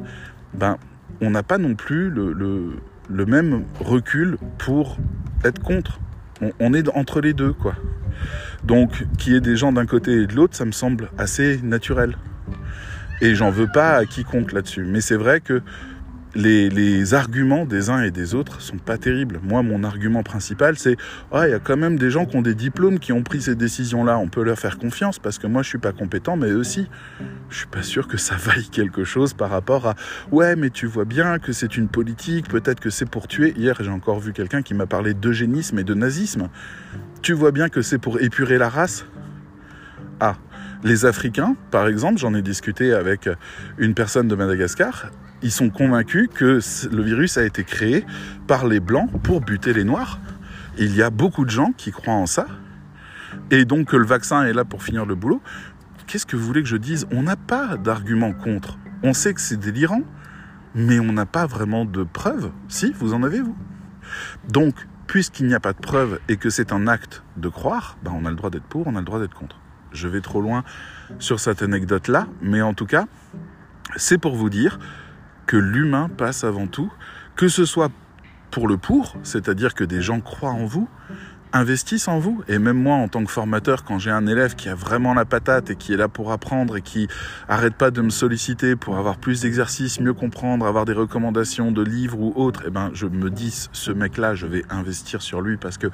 Ben, 0.53 0.77
on 1.21 1.29
n'a 1.29 1.43
pas 1.43 1.57
non 1.57 1.75
plus 1.75 2.09
le, 2.09 2.33
le, 2.33 2.73
même 3.09 3.63
recul 3.79 4.37
pour 4.57 4.97
être 5.43 5.61
contre. 5.61 5.99
On, 6.41 6.51
on, 6.59 6.73
est 6.73 6.87
entre 6.89 7.21
les 7.21 7.33
deux, 7.33 7.53
quoi. 7.53 7.75
Donc, 8.63 9.05
qu'il 9.17 9.33
y 9.33 9.35
ait 9.35 9.41
des 9.41 9.55
gens 9.55 9.71
d'un 9.71 9.85
côté 9.85 10.23
et 10.23 10.27
de 10.27 10.33
l'autre, 10.33 10.55
ça 10.55 10.65
me 10.65 10.71
semble 10.71 11.09
assez 11.17 11.59
naturel. 11.63 12.17
Et 13.21 13.35
j'en 13.35 13.49
veux 13.49 13.67
pas 13.67 13.95
à 13.95 14.05
quiconque 14.05 14.51
là-dessus. 14.51 14.83
Mais 14.83 15.01
c'est 15.01 15.15
vrai 15.15 15.41
que 15.41 15.61
les, 16.37 17.13
arguments 17.13 17.65
des 17.65 17.89
uns 17.89 18.01
et 18.03 18.11
des 18.11 18.35
autres 18.35 18.61
sont 18.61 18.77
pas 18.77 18.97
terribles. 18.97 19.39
Moi, 19.43 19.63
mon 19.63 19.83
argument 19.83 20.23
principal, 20.23 20.77
c'est 20.77 20.95
ah, 21.31 21.47
il 21.47 21.51
y 21.51 21.53
a 21.53 21.59
quand 21.59 21.77
même 21.77 21.97
des 21.97 22.11
gens 22.11 22.25
qui 22.25 22.35
ont 22.37 22.41
des 22.41 22.53
diplômes 22.53 22.99
qui 22.99 23.11
ont 23.11 23.23
pris 23.23 23.41
ces 23.41 23.55
décisions-là. 23.55 24.17
On 24.17 24.27
peut 24.27 24.43
leur 24.43 24.57
faire 24.57 24.77
confiance 24.77 25.19
parce 25.19 25.39
que 25.39 25.47
moi, 25.47 25.63
je 25.63 25.69
suis 25.69 25.77
pas 25.77 25.91
compétent, 25.91 26.37
mais 26.37 26.49
eux 26.49 26.57
aussi. 26.57 26.87
Je 27.49 27.57
suis 27.57 27.67
pas 27.67 27.81
sûr 27.81 28.07
que 28.07 28.17
ça 28.17 28.35
vaille 28.35 28.69
quelque 28.69 29.03
chose 29.03 29.33
par 29.33 29.49
rapport 29.49 29.87
à 29.87 29.95
ouais, 30.31 30.55
mais 30.55 30.69
tu 30.69 30.85
vois 30.85 31.05
bien 31.05 31.39
que 31.39 31.51
c'est 31.51 31.75
une 31.75 31.87
politique. 31.87 32.47
Peut-être 32.47 32.79
que 32.79 32.89
c'est 32.89 33.09
pour 33.09 33.27
tuer. 33.27 33.53
Hier, 33.57 33.75
j'ai 33.79 33.89
encore 33.89 34.19
vu 34.19 34.33
quelqu'un 34.33 34.61
qui 34.61 34.73
m'a 34.73 34.85
parlé 34.85 35.13
d'eugénisme 35.13 35.79
et 35.79 35.83
de 35.83 35.93
nazisme. 35.93 36.49
Tu 37.21 37.33
vois 37.33 37.51
bien 37.51 37.69
que 37.69 37.81
c'est 37.81 37.97
pour 37.97 38.21
épurer 38.21 38.57
la 38.57 38.69
race? 38.69 39.05
Ah, 40.19 40.35
les 40.83 41.05
Africains, 41.05 41.55
par 41.71 41.87
exemple, 41.87 42.19
j'en 42.19 42.33
ai 42.33 42.41
discuté 42.41 42.93
avec 42.93 43.29
une 43.77 43.93
personne 43.93 44.27
de 44.27 44.35
Madagascar, 44.35 45.11
ils 45.41 45.51
sont 45.51 45.69
convaincus 45.69 46.29
que 46.33 46.59
le 46.91 47.03
virus 47.03 47.37
a 47.37 47.43
été 47.43 47.63
créé 47.63 48.05
par 48.47 48.67
les 48.67 48.79
Blancs 48.79 49.09
pour 49.23 49.41
buter 49.41 49.73
les 49.73 49.83
Noirs. 49.83 50.19
Il 50.77 50.95
y 50.95 51.01
a 51.01 51.09
beaucoup 51.09 51.45
de 51.45 51.49
gens 51.49 51.71
qui 51.75 51.91
croient 51.91 52.13
en 52.13 52.25
ça. 52.25 52.47
Et 53.51 53.65
donc 53.65 53.93
le 53.93 54.05
vaccin 54.05 54.43
est 54.43 54.53
là 54.53 54.65
pour 54.65 54.83
finir 54.83 55.05
le 55.05 55.15
boulot. 55.15 55.41
Qu'est-ce 56.07 56.25
que 56.25 56.35
vous 56.35 56.45
voulez 56.45 56.63
que 56.63 56.69
je 56.69 56.77
dise? 56.77 57.07
On 57.11 57.23
n'a 57.23 57.35
pas 57.35 57.77
d'argument 57.77 58.33
contre. 58.33 58.77
On 59.03 59.13
sait 59.13 59.33
que 59.33 59.41
c'est 59.41 59.57
délirant, 59.57 60.01
mais 60.73 60.99
on 60.99 61.11
n'a 61.11 61.25
pas 61.25 61.45
vraiment 61.45 61.85
de 61.85 62.03
preuves. 62.03 62.51
Si, 62.67 62.93
vous 62.93 63.13
en 63.13 63.23
avez, 63.23 63.41
vous. 63.41 63.55
Donc, 64.47 64.87
puisqu'il 65.05 65.47
n'y 65.47 65.53
a 65.53 65.59
pas 65.59 65.73
de 65.73 65.79
preuves 65.79 66.19
et 66.29 66.37
que 66.37 66.49
c'est 66.49 66.71
un 66.71 66.87
acte 66.87 67.23
de 67.35 67.49
croire, 67.49 67.97
ben 68.03 68.11
on 68.15 68.25
a 68.25 68.29
le 68.29 68.35
droit 68.35 68.49
d'être 68.49 68.65
pour, 68.65 68.87
on 68.87 68.95
a 68.95 68.99
le 68.99 69.05
droit 69.05 69.19
d'être 69.19 69.35
contre. 69.35 69.59
Je 69.91 70.07
vais 70.07 70.21
trop 70.21 70.41
loin 70.41 70.63
sur 71.19 71.39
cette 71.39 71.61
anecdote-là, 71.61 72.27
mais 72.41 72.61
en 72.61 72.73
tout 72.73 72.85
cas, 72.85 73.05
c'est 73.95 74.17
pour 74.17 74.35
vous 74.35 74.49
dire 74.49 74.79
que 75.47 75.57
l'humain 75.57 76.09
passe 76.15 76.43
avant 76.43 76.67
tout, 76.67 76.91
que 77.35 77.47
ce 77.47 77.65
soit 77.65 77.91
pour 78.51 78.67
le 78.67 78.77
pour, 78.77 79.15
c'est-à-dire 79.23 79.73
que 79.73 79.83
des 79.83 80.01
gens 80.01 80.21
croient 80.21 80.51
en 80.51 80.65
vous, 80.65 80.87
investissent 81.53 82.07
en 82.07 82.19
vous. 82.19 82.43
Et 82.47 82.59
même 82.59 82.77
moi, 82.77 82.95
en 82.95 83.07
tant 83.07 83.23
que 83.23 83.31
formateur, 83.31 83.83
quand 83.83 83.99
j'ai 83.99 84.11
un 84.11 84.27
élève 84.27 84.55
qui 84.55 84.69
a 84.69 84.75
vraiment 84.75 85.13
la 85.13 85.25
patate 85.25 85.69
et 85.69 85.75
qui 85.75 85.93
est 85.93 85.97
là 85.97 86.07
pour 86.07 86.31
apprendre 86.31 86.77
et 86.77 86.81
qui 86.81 87.07
arrête 87.47 87.75
pas 87.75 87.91
de 87.91 88.01
me 88.01 88.09
solliciter 88.09 88.75
pour 88.75 88.97
avoir 88.97 89.17
plus 89.17 89.41
d'exercices, 89.41 89.99
mieux 89.99 90.13
comprendre, 90.13 90.65
avoir 90.65 90.85
des 90.85 90.93
recommandations 90.93 91.71
de 91.71 91.81
livres 91.81 92.19
ou 92.19 92.33
autres, 92.35 92.63
eh 92.67 92.69
ben, 92.69 92.91
je 92.93 93.07
me 93.07 93.29
dis, 93.29 93.67
ce 93.71 93.91
mec-là, 93.91 94.35
je 94.35 94.47
vais 94.47 94.63
investir 94.69 95.21
sur 95.21 95.41
lui 95.41 95.57
parce 95.57 95.77
que 95.77 95.87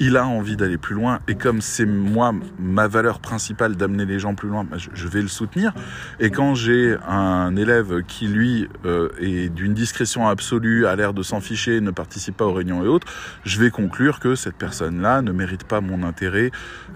il 0.00 0.16
a 0.16 0.26
envie 0.26 0.56
d'aller 0.56 0.78
plus 0.78 0.94
loin. 0.94 1.18
Et 1.28 1.34
comme 1.34 1.60
c'est 1.60 1.86
moi, 1.86 2.34
ma 2.58 2.88
valeur 2.88 3.20
principale 3.20 3.76
d'amener 3.76 4.06
les 4.06 4.18
gens 4.18 4.34
plus 4.34 4.48
loin, 4.48 4.64
ben, 4.64 4.78
je 4.78 5.08
vais 5.08 5.22
le 5.22 5.28
soutenir. 5.28 5.72
Et 6.20 6.30
quand 6.30 6.54
j'ai 6.54 6.96
un 7.08 7.56
élève 7.56 8.02
qui, 8.06 8.26
lui, 8.28 8.68
euh, 8.84 9.08
est 9.20 9.48
d'une 9.48 9.74
discrétion 9.74 10.28
absolue, 10.28 10.86
a 10.86 10.96
l'air 10.96 11.14
de 11.14 11.22
s'en 11.22 11.40
ficher, 11.40 11.80
ne 11.80 11.90
participe 11.90 12.36
pas 12.36 12.46
aux 12.46 12.52
réunions 12.52 12.84
et 12.84 12.88
autres, 12.88 13.06
je 13.44 13.58
vais 13.60 13.70
conclure 13.70 14.20
que 14.20 14.34
cette 14.34 14.56
personne 14.56 14.91
là 15.00 15.22
ne 15.22 15.32
mérite 15.32 15.64
pas 15.64 15.80
mon 15.80 16.02
intérêt 16.02 16.50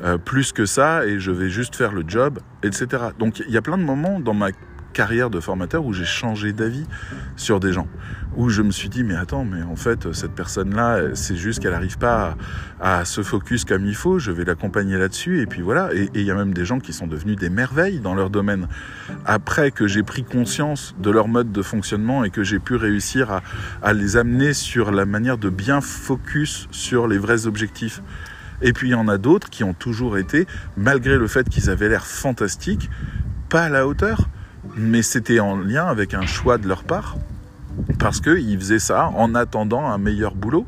euh, 0.05 0.19
plus 0.19 0.53
que 0.53 0.67
ça 0.67 1.07
et 1.07 1.19
je 1.19 1.31
vais 1.31 1.49
juste 1.49 1.77
faire 1.77 1.93
le 1.93 2.05
job, 2.07 2.39
etc. 2.63 2.87
Donc 3.19 3.41
il 3.41 3.53
y 3.53 3.57
a 3.57 3.63
plein 3.63 3.79
de 3.79 3.83
moments 3.83 4.21
dans 4.21 4.35
ma 4.35 4.51
carrière 4.97 5.29
de 5.29 5.41
formateur 5.41 5.85
où 5.85 5.93
j'ai 5.93 6.07
changé 6.07 6.55
d'avis 6.55 6.87
sur 7.37 7.61
des 7.61 7.71
gens. 7.71 7.87
Où 8.35 8.49
je 8.49 8.63
me 8.63 8.71
suis 8.71 8.89
dit, 8.89 9.05
mais 9.05 9.15
attends, 9.15 9.45
mais 9.45 9.63
en 9.63 9.77
fait, 9.77 10.11
cette 10.15 10.33
personne-là, 10.33 11.15
c'est 11.15 11.37
juste 11.37 11.61
qu'elle 11.61 11.73
n'arrive 11.73 11.99
pas 11.99 12.35
à, 12.81 13.05
se 13.05 13.23
focus 13.23 13.67
comme 13.67 13.85
il 13.85 13.95
faut, 13.95 14.19
je 14.19 14.31
vais 14.31 14.45
l'accompagner 14.45 14.97
là-dessus, 14.97 15.43
et 15.43 15.47
puis 15.47 15.61
voilà. 15.61 15.95
Et 15.95 16.09
il 16.15 16.23
y 16.23 16.31
a 16.31 16.35
même 16.35 16.55
des 16.55 16.65
gens 16.65 16.81
qui 16.81 16.95
sont 16.95 17.07
devenus 17.07 17.37
des 17.37 17.51
merveilles 17.51 18.01
dans 18.01 18.15
leur 18.15 18.31
domaine. 18.31 18.69
Après 19.27 19.71
que 19.71 19.87
j'ai 19.87 20.03
pris 20.03 20.25
conscience 20.25 20.95
de 20.99 21.11
leur 21.11 21.29
mode 21.29 21.53
de 21.53 21.61
fonctionnement 21.61 22.25
et 22.25 22.31
que 22.31 22.43
j'ai 22.43 22.59
pu 22.59 22.77
réussir 22.77 23.31
à, 23.31 23.43
à 23.83 23.93
les 23.93 24.17
amener 24.17 24.55
sur 24.55 24.93
la 24.93 25.05
manière 25.05 25.37
de 25.37 25.51
bien 25.51 25.83
focus 25.83 26.69
sur 26.71 27.07
les 27.07 27.19
vrais 27.19 27.47
objectifs. 27.47 28.01
Et 28.63 28.73
puis 28.73 28.89
il 28.89 28.93
y 28.93 28.95
en 28.95 29.09
a 29.09 29.19
d'autres 29.19 29.51
qui 29.51 29.63
ont 29.63 29.75
toujours 29.75 30.17
été, 30.17 30.47
malgré 30.79 31.19
le 31.19 31.27
fait 31.27 31.47
qu'ils 31.51 31.69
avaient 31.69 31.91
l'air 31.91 32.07
fantastiques, 32.07 32.89
pas 33.51 33.65
à 33.65 33.69
la 33.69 33.87
hauteur 33.87 34.31
mais 34.77 35.03
c'était 35.03 35.41
en 35.41 35.57
lien 35.57 35.87
avec 35.87 36.15
un 36.15 36.27
choix 36.27 36.59
de 36.59 36.69
leur 36.69 36.85
part, 36.85 37.17
parce 37.99 38.21
qu'ils 38.21 38.59
faisaient 38.59 38.79
ça 38.79 39.09
en 39.09 39.35
attendant 39.35 39.87
un 39.87 39.99
meilleur 39.99 40.35
boulot, 40.35 40.67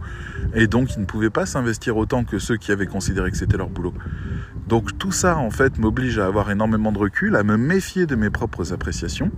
et 0.55 0.67
donc 0.67 0.95
ils 0.97 1.01
ne 1.01 1.07
pouvaient 1.07 1.31
pas 1.31 1.47
s'investir 1.47 1.97
autant 1.97 2.25
que 2.25 2.39
ceux 2.39 2.57
qui 2.57 2.73
avaient 2.73 2.87
considéré 2.87 3.31
que 3.31 3.37
c'était 3.37 3.57
leur 3.57 3.69
boulot. 3.69 3.95
Donc 4.67 4.99
tout 4.99 5.13
ça, 5.13 5.37
en 5.37 5.51
fait, 5.51 5.79
m'oblige 5.79 6.19
à 6.19 6.27
avoir 6.27 6.51
énormément 6.51 6.93
de 6.93 6.99
recul, 6.99 7.37
à 7.37 7.43
me 7.43 7.57
méfier 7.57 8.07
de 8.07 8.17
mes 8.17 8.31
propres 8.31 8.73
appréciations, 8.73 9.31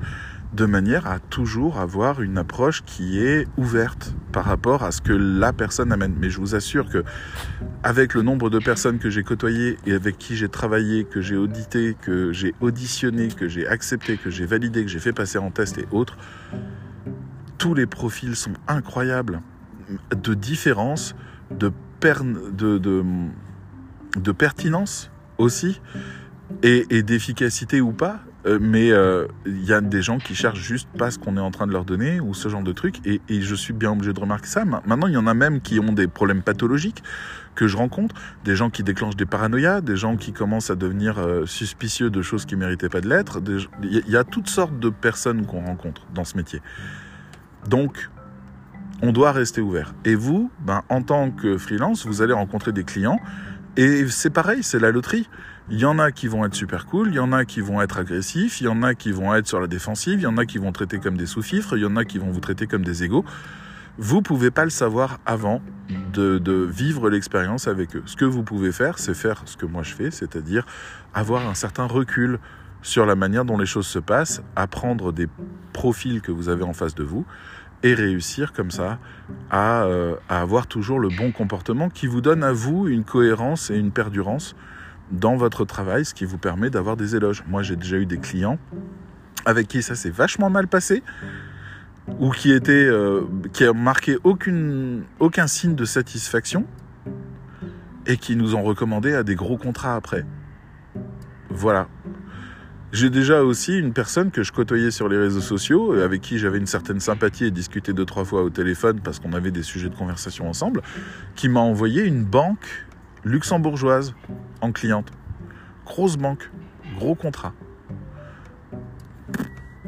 de 0.53 0.67
manière 0.67 1.07
à 1.07 1.21
toujours 1.21 1.79
avoir 1.79 2.23
une 2.23 2.37
approche 2.37 2.83
qui 2.85 3.21
est 3.21 3.47
ouverte 3.57 4.15
par 4.33 4.45
rapport 4.45 4.83
à 4.83 4.91
ce 4.91 5.01
que 5.01 5.13
la 5.13 5.53
personne 5.53 5.93
amène. 5.93 6.15
Mais 6.19 6.29
je 6.29 6.41
vous 6.41 6.55
assure 6.57 6.89
que 6.89 7.05
avec 7.85 8.15
le 8.15 8.23
nombre 8.23 8.51
de 8.51 8.59
personnes 8.59 8.99
que 8.99 9.11
j'ai 9.11 9.23
côtoyées 9.23 9.77
et 9.87 9.93
avec 9.93 10.19
qui 10.19 10.37
j'ai 10.37 10.49
travaillé, 10.49 11.05
que 11.05 11.21
j'ai 11.21 11.37
audité, 11.37 11.97
que 12.01 12.33
j'ai 12.33 12.55
auditionné, 12.61 13.29
que 13.29 13.49
j'ai 13.49 13.67
accepté, 13.67 14.17
que 14.17 14.31
j'ai 14.31 14.45
validé, 14.45 14.83
que 14.83 14.91
j'ai 14.91 14.99
fait 14.99 15.13
passer 15.13 15.39
en 15.39 15.51
test 15.51 15.79
et 15.79 15.87
autres, 15.93 16.17
tous 17.59 17.75
les 17.75 17.87
profils 17.87 18.35
sont 18.35 18.55
incroyables 18.67 19.43
de 20.11 20.35
différence, 20.35 21.15
de, 21.51 21.73
pertinence 24.33 25.11
aussi 25.39 25.81
et 26.63 27.03
d'efficacité 27.03 27.81
ou 27.81 27.93
pas 27.93 28.21
euh, 28.47 28.59
mais 28.61 28.87
il 28.87 28.93
euh, 28.93 29.27
y 29.47 29.73
a 29.73 29.81
des 29.81 30.03
gens 30.03 30.19
qui 30.19 30.35
cherchent 30.35 30.63
juste 30.63 30.89
pas 30.97 31.11
ce 31.11 31.19
qu'on 31.19 31.37
est 31.37 31.41
en 31.41 31.51
train 31.51 31.67
de 31.67 31.73
leur 31.73 31.85
donner 31.85 32.21
ou 32.21 32.35
ce 32.35 32.49
genre 32.49 32.63
de 32.63 32.73
trucs. 32.73 33.05
Et, 33.07 33.21
et 33.29 33.43
je 33.43 33.55
suis 33.55 33.73
bien 33.73 33.93
obligé 33.93 34.13
de 34.13 34.21
remarquer 34.21 34.47
ça. 34.47 34.65
Maintenant, 34.65 35.07
il 35.07 35.15
y 35.15 35.19
en 35.19 35.27
a 35.27 35.35
même 35.35 35.61
qui 35.61 35.79
ont 35.79 35.93
des 35.93 36.09
problèmes 36.09 36.43
pathologiques 36.43 37.03
que 37.55 37.67
je 37.67 37.77
rencontre, 37.77 38.15
des 38.45 38.57
gens 38.57 38.71
qui 38.71 38.83
déclenchent 38.83 39.17
des 39.17 39.27
paranoïas, 39.27 39.81
des 39.81 39.97
gens 39.97 40.17
qui 40.17 40.33
commencent 40.33 40.71
à 40.71 40.77
devenir 40.77 41.19
euh, 41.19 41.45
suspicieux 41.47 42.09
de 42.09 42.23
choses 42.23 42.47
qui 42.47 42.57
méritaient 42.57 42.89
pas 42.89 43.01
de 43.01 43.09
l'être. 43.09 43.41
Il 43.83 44.09
y 44.09 44.17
a 44.17 44.25
toutes 44.25 44.49
sortes 44.49 44.79
de 44.79 44.89
personnes 44.89 45.45
qu'on 45.45 45.65
rencontre 45.65 46.07
dans 46.15 46.25
ce 46.25 46.37
métier. 46.37 46.63
Donc, 47.69 48.09
on 49.03 49.13
doit 49.13 49.33
rester 49.33 49.61
ouvert. 49.61 49.95
Et 50.05 50.15
vous, 50.15 50.51
ben, 50.61 50.83
en 50.89 51.03
tant 51.03 51.31
que 51.31 51.59
freelance, 51.59 52.07
vous 52.07 52.23
allez 52.23 52.33
rencontrer 52.33 52.73
des 52.73 52.85
clients. 52.85 53.21
Et 53.77 54.07
c'est 54.09 54.31
pareil, 54.31 54.63
c'est 54.63 54.79
la 54.79 54.91
loterie. 54.91 55.29
Il 55.73 55.79
y 55.79 55.85
en 55.85 56.01
a 56.01 56.11
qui 56.11 56.27
vont 56.27 56.45
être 56.45 56.57
super 56.57 56.85
cool, 56.85 57.11
il 57.11 57.15
y 57.15 57.21
en 57.21 57.33
a 57.33 57.45
qui 57.45 57.61
vont 57.61 57.81
être 57.81 57.99
agressifs, 57.99 58.61
il 58.61 58.65
y 58.65 58.69
en 58.69 58.83
a 58.83 58.95
qui 58.95 59.13
vont 59.13 59.33
être 59.37 59.47
sur 59.47 59.61
la 59.61 59.69
défensive, 59.69 60.19
il 60.19 60.25
y 60.25 60.27
en 60.27 60.37
a 60.37 60.45
qui 60.45 60.59
vont 60.59 60.73
traiter 60.73 60.99
comme 60.99 61.17
des 61.17 61.27
sous-fifres, 61.27 61.77
il 61.77 61.83
y 61.83 61.87
en 61.87 61.95
a 61.95 62.05
qui 62.05 62.19
vont 62.19 62.31
vous 62.31 62.41
traiter 62.41 62.67
comme 62.67 62.83
des 62.85 63.05
égaux. 63.05 63.25
Vous 63.97 64.21
pouvez 64.21 64.51
pas 64.51 64.65
le 64.65 64.71
savoir 64.71 65.21
avant 65.27 65.63
de, 66.13 66.39
de 66.39 66.53
vivre 66.55 67.09
l'expérience 67.09 67.69
avec 67.69 67.95
eux. 67.95 68.03
Ce 68.07 68.17
que 68.17 68.25
vous 68.25 68.43
pouvez 68.43 68.73
faire, 68.73 68.99
c'est 68.99 69.15
faire 69.15 69.43
ce 69.45 69.57
que 69.57 69.65
moi 69.65 69.85
je 69.85 69.95
fais, 69.95 70.11
c'est-à-dire 70.11 70.67
avoir 71.15 71.49
un 71.49 71.55
certain 71.55 71.85
recul 71.85 72.41
sur 72.83 73.07
la 73.07 73.15
manière 73.15 73.45
dont 73.45 73.57
les 73.57 73.67
choses 73.67 73.87
se 73.87 74.01
passent, 74.01 74.43
apprendre 74.57 75.13
des 75.13 75.29
profils 75.73 76.21
que 76.21 76.33
vous 76.33 76.49
avez 76.49 76.65
en 76.65 76.73
face 76.73 76.97
de 76.97 77.05
vous 77.05 77.25
et 77.85 77.95
réussir 77.95 78.53
comme 78.53 78.73
ça 78.73 78.99
à, 79.51 79.85
euh, 79.85 80.17
à 80.29 80.41
avoir 80.41 80.67
toujours 80.67 80.99
le 80.99 81.11
bon 81.11 81.31
comportement 81.31 81.91
qui 81.91 82.09
vous 82.09 82.21
donne 82.21 82.43
à 82.43 82.53
vous 82.53 82.89
une 82.89 83.05
cohérence 83.05 83.71
et 83.71 83.77
une 83.77 83.93
perdurance 83.93 84.57
dans 85.11 85.37
votre 85.37 85.65
travail, 85.65 86.05
ce 86.05 86.15
qui 86.15 86.25
vous 86.25 86.39
permet 86.39 86.71
d'avoir 86.71 86.97
des 86.97 87.17
éloges. 87.17 87.45
Moi, 87.49 87.63
j'ai 87.63 87.77
déjà 87.77 87.97
eu 87.97 88.07
des 88.07 88.19
clients 88.19 88.59
avec 89.45 89.69
qui 89.69 89.83
ça 89.83 89.95
s'est 89.95 90.11
vachement 90.11 90.51
mal 90.51 90.69
passé. 90.69 91.03
ou 92.19 92.31
qui 92.31 92.51
était, 92.51 92.73
euh, 92.73 93.23
qui 93.53 93.65
marqué 93.73 94.17
aucune, 94.25 95.05
aucun 95.21 95.47
signe 95.47 95.77
de 95.77 95.85
satisfaction 95.85 96.67
et 98.07 98.17
qui 98.17 98.35
nous 98.35 98.57
ont 98.57 98.63
recommandé 98.63 99.15
à 99.15 99.23
des 99.23 99.37
gros 99.37 99.57
contrats 99.57 99.95
après. 99.95 100.25
Voilà. 101.51 101.87
J'ai 102.93 103.11
déjà 103.11 103.45
aussi 103.45 103.79
une 103.79 103.93
personne 103.93 104.33
que 104.33 104.43
je 104.43 104.51
côtoyais 104.51 104.91
sur 104.91 105.09
les 105.09 105.17
réseaux 105.17 105.41
sociaux, 105.41 105.93
avec 105.93 106.21
qui 106.21 106.39
j'avais 106.39 106.59
une 106.59 106.67
certaine 106.67 106.99
sympathie 106.99 107.45
et 107.45 107.53
discuté 107.53 107.93
deux, 107.93 108.05
trois 108.05 108.25
fois 108.25 108.43
au 108.43 108.51
téléphone 108.51 109.01
parce 109.01 109.21
qu'on 109.21 109.33
avait 109.33 109.53
des 109.53 109.63
sujets 109.63 109.89
de 109.89 109.95
conversation 109.95 110.49
ensemble, 110.49 110.83
qui 111.37 111.49
m'a 111.49 111.61
envoyé 111.61 112.03
une 112.03 112.25
banque 112.25 112.87
luxembourgeoise 113.25 114.15
en 114.61 114.73
cliente. 114.73 115.11
Grosse 115.85 116.17
banque, 116.17 116.51
gros 116.99 117.15
contrat. 117.15 117.53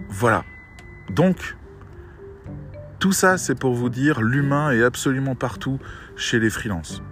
Voilà. 0.09 0.45
Donc, 1.11 1.57
tout 2.99 3.13
ça, 3.13 3.39
c'est 3.39 3.55
pour 3.55 3.75
vous 3.75 3.89
dire, 3.89 4.21
l'humain 4.21 4.71
est 4.71 4.83
absolument 4.83 5.35
partout 5.35 5.79
chez 6.17 6.39
les 6.39 6.51
freelances. 6.51 7.03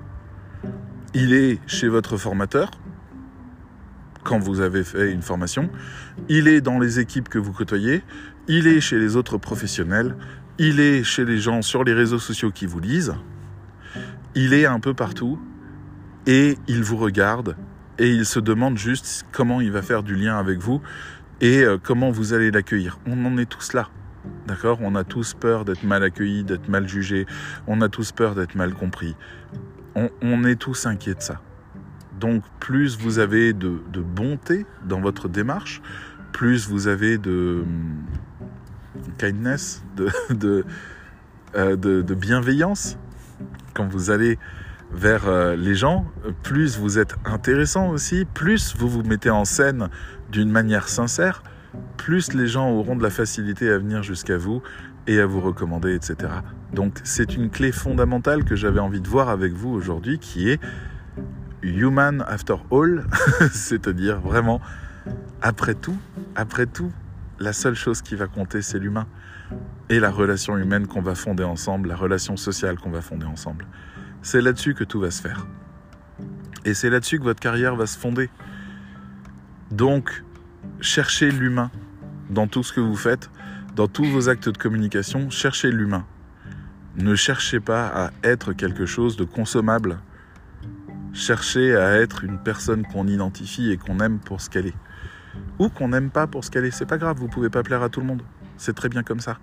Il 1.14 1.33
est 1.33 1.59
chez 1.66 1.89
votre 1.89 2.16
formateur, 2.16 2.71
quand 4.23 4.39
vous 4.39 4.61
avez 4.61 4.85
fait 4.85 5.11
une 5.11 5.23
formation, 5.23 5.71
il 6.29 6.47
est 6.47 6.61
dans 6.61 6.79
les 6.79 7.01
équipes 7.01 7.29
que 7.29 7.39
vous 7.39 7.53
côtoyez, 7.53 8.03
il 8.49 8.66
est 8.66 8.81
chez 8.81 8.99
les 8.99 9.16
autres 9.16 9.39
professionnels, 9.39 10.14
il 10.59 10.79
est 10.79 11.03
chez 11.03 11.25
les 11.25 11.39
gens 11.39 11.62
sur 11.62 11.85
les 11.85 11.95
réseaux 11.95 12.18
sociaux 12.18 12.51
qui 12.51 12.66
vous 12.66 12.81
lisent, 12.81 13.14
il 14.35 14.53
est 14.53 14.66
un 14.66 14.79
peu 14.79 14.95
partout 14.95 15.41
et 16.27 16.59
il 16.68 16.83
vous 16.83 16.97
regarde 16.97 17.57
et 17.99 18.11
il 18.11 18.25
se 18.25 18.41
demande 18.41 18.79
juste 18.79 19.27
comment 19.33 19.61
il 19.61 19.71
va 19.71 19.83
faire 19.83 20.03
du 20.03 20.14
lien 20.14 20.39
avec 20.39 20.59
vous 20.59 20.81
et 21.41 21.62
euh, 21.62 21.79
comment 21.83 22.11
vous 22.11 22.33
allez 22.33 22.51
l'accueillir. 22.51 22.99
On 23.07 23.25
en 23.25 23.37
est 23.39 23.49
tous 23.49 23.73
là. 23.73 23.89
D'accord? 24.47 24.79
On 24.83 24.95
a 24.95 25.05
tous 25.05 25.35
peur 25.35 25.64
d'être 25.64 25.83
mal 25.83 26.03
accueillis, 26.03 26.45
d'être 26.45 26.68
mal 26.68 26.87
jugés. 26.87 27.27
On 27.66 27.81
a 27.81 27.89
tous 27.89 28.12
peur 28.12 28.35
d'être 28.35 28.55
mal 28.55 28.75
compris. 28.75 29.16
On, 30.23 30.45
est 30.45 30.57
tous 30.57 30.87
inquiets 30.87 31.14
de 31.14 31.21
ça. 31.21 31.41
Donc 32.18 32.43
plus 32.61 32.97
vous 32.99 33.18
avez 33.18 33.53
de, 33.53 33.81
bonté 34.01 34.64
dans 34.85 35.01
votre 35.01 35.29
démarche, 35.29 35.83
plus 36.33 36.68
vous 36.68 36.87
avez 36.87 37.18
de 37.18 37.64
hum, 37.64 38.05
kindness, 39.18 39.83
euh, 39.99 41.77
de, 41.77 42.03
de 42.03 42.14
bienveillance 42.14 42.99
quand 43.75 43.89
vous 43.89 44.11
allez 44.11 44.39
vers 44.93 45.28
euh, 45.28 45.57
les 45.57 45.74
gens, 45.74 46.07
plus 46.43 46.78
vous 46.78 46.99
êtes 46.99 47.14
intéressant 47.24 47.91
aussi, 47.91 48.24
plus 48.24 48.74
vous 48.76 48.88
vous 48.88 49.03
mettez 49.03 49.30
en 49.30 49.45
scène 49.45 49.88
d'une 50.30 50.51
manière 50.51 50.88
sincère, 50.88 51.43
plus 51.97 52.32
les 52.32 52.47
gens 52.47 52.70
auront 52.70 52.97
de 52.97 53.03
la 53.03 53.11
facilité 53.11 53.70
à 53.70 53.78
venir 53.78 54.03
jusqu'à 54.03 54.36
vous 54.36 54.62
et 55.07 55.20
à 55.20 55.26
vous 55.26 55.41
recommander, 55.41 55.95
etc. 55.95 56.32
Donc 56.72 56.99
c'est 57.05 57.34
une 57.34 57.51
clé 57.51 57.72
fondamentale 57.72 58.45
que 58.45 58.57
j'avais 58.57 58.80
envie 58.80 59.01
de 59.01 59.09
voir 59.09 59.28
avec 59.28 59.53
vous 59.53 59.70
aujourd'hui 59.70 60.18
qui 60.18 60.51
est 60.51 60.61
human 61.62 62.24
after 62.26 62.57
all, 62.72 63.07
c'est-à-dire 63.53 64.20
vraiment 64.20 64.61
après 65.43 65.74
tout, 65.74 65.97
après 66.34 66.66
tout, 66.66 66.93
la 67.38 67.53
seule 67.53 67.74
chose 67.74 68.03
qui 68.03 68.16
va 68.16 68.26
compter 68.26 68.62
c'est 68.62 68.78
l'humain 68.78 69.07
et 69.88 69.99
la 69.99 70.11
relation 70.11 70.57
humaine 70.57 70.86
qu'on 70.86 71.03
va 71.03 71.14
fonder 71.14 71.45
ensemble, 71.45 71.88
la 71.88 71.97
relation 71.97 72.36
sociale 72.36 72.78
qu'on 72.78 72.91
va 72.91 73.01
fonder 73.01 73.26
ensemble. 73.26 73.66
C'est 74.23 74.41
là-dessus 74.41 74.75
que 74.75 74.85
tout 74.85 75.01
va 75.01 75.11
se 75.11 75.23
faire. 75.23 75.47
Et 76.64 76.75
c'est 76.75 76.91
là-dessus 76.91 77.18
que 77.18 77.25
votre 77.25 77.41
carrière 77.41 77.75
va 77.75 77.87
se 77.87 77.99
fonder. 77.99 78.29
Donc, 79.71 80.25
cherchez 80.81 81.31
l'humain 81.31 81.71
dans 82.29 82.47
tout 82.47 82.62
ce 82.62 82.73
que 82.73 82.81
vous 82.81 82.97
faites, 82.97 83.31
dans 83.77 83.89
tous 83.89 84.05
vos 84.05 84.29
actes 84.29 84.49
de 84.49 84.59
communication, 84.59 85.31
cherchez 85.31 85.71
l'humain. 85.71 86.05
Ne 86.97 87.14
cherchez 87.14 87.61
pas 87.61 87.87
à 87.87 88.11
être 88.25 88.53
quelque 88.53 88.85
chose 88.85 89.16
de 89.16 89.25
consommable. 89.25 89.99
Cherchez 91.12 91.75
à 91.75 91.93
être 91.97 92.25
une 92.25 92.39
personne 92.39 92.85
qu'on 92.85 93.07
identifie 93.07 93.71
et 93.71 93.77
qu'on 93.77 94.01
aime 94.01 94.18
pour 94.18 94.41
ce 94.41 94.51
qu'elle 94.51 94.66
est. 94.66 94.77
Ou 95.59 95.68
qu'on 95.68 95.89
n'aime 95.89 96.11
pas 96.11 96.27
pour 96.27 96.45
ce 96.45 96.51
qu'elle 96.51 96.64
est. 96.64 96.71
C'est 96.71 96.87
pas 96.87 96.99
grave, 96.99 97.16
vous 97.16 97.29
pouvez 97.29 97.49
pas 97.49 97.62
plaire 97.62 97.83
à 97.83 97.89
tout 97.89 98.01
le 98.01 98.07
monde. 98.07 98.23
C'est 98.57 98.75
très 98.75 98.89
bien 98.89 99.03
comme 99.03 99.21
ça. 99.21 99.39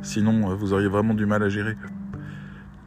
Sinon, 0.00 0.54
vous 0.54 0.72
auriez 0.72 0.88
vraiment 0.88 1.14
du 1.14 1.26
mal 1.26 1.42
à 1.42 1.48
gérer. 1.48 1.76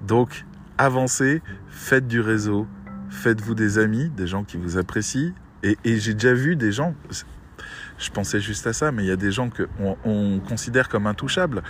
Donc, 0.02 0.46
avancez, 0.78 1.42
faites 1.70 2.08
du 2.08 2.22
réseau, 2.22 2.68
faites-vous 3.10 3.56
des 3.56 3.78
amis, 3.80 4.10
des 4.10 4.28
gens 4.28 4.44
qui 4.44 4.58
vous 4.58 4.78
apprécient. 4.78 5.34
Et, 5.64 5.78
j'ai 5.98 6.14
déjà 6.14 6.34
vu 6.34 6.56
des 6.56 6.72
gens, 6.72 6.94
je 7.98 8.12
pensais 8.12 8.40
juste 8.40 8.68
à 8.68 8.74
ça, 8.74 8.92
mais 8.92 9.04
il 9.04 9.08
y 9.08 9.12
a 9.12 9.16
des 9.16 9.32
gens 9.32 9.50
qu'on 9.50 9.98
on 10.06 10.40
considère 10.40 10.90
comme 10.90 11.08
intouchables, 11.08 11.64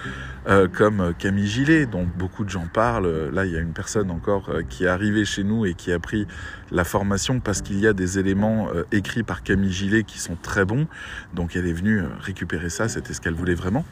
euh, 0.48 0.68
comme 0.68 1.14
Camille 1.18 1.48
Gillet, 1.48 1.86
dont 1.86 2.06
beaucoup 2.18 2.44
de 2.44 2.50
gens 2.50 2.68
parlent. 2.74 3.30
Là, 3.32 3.46
il 3.46 3.54
y 3.54 3.56
a 3.56 3.62
une 3.62 3.72
personne 3.72 4.12
encore 4.12 4.50
euh, 4.50 4.64
qui 4.68 4.84
est 4.84 4.90
arrivée 4.90 5.24
chez 5.24 5.46
nous 5.46 5.66
et 5.66 5.76
qui 5.76 5.94
a 5.94 6.00
pris 6.00 6.28
la 6.72 6.84
formation 6.84 7.40
parce 7.40 7.62
qu'il 7.62 7.80
y 7.80 7.88
a 7.88 7.94
des 7.94 8.20
éléments 8.20 8.68
euh, 8.74 8.84
écrits 8.92 9.24
par 9.24 9.44
Camille 9.44 9.72
Gillet 9.72 10.04
qui 10.04 10.20
sont 10.20 10.36
très 10.36 10.66
bons. 10.66 10.88
Donc, 11.34 11.56
elle 11.56 11.68
est 11.68 11.74
venue 11.74 12.02
récupérer 12.20 12.70
ça, 12.70 12.90
c'était 12.90 13.14
ce 13.14 13.22
qu'elle 13.22 13.36
voulait 13.36 13.56
vraiment. 13.56 13.86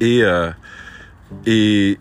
Et, 0.00 0.22
et 1.46 1.98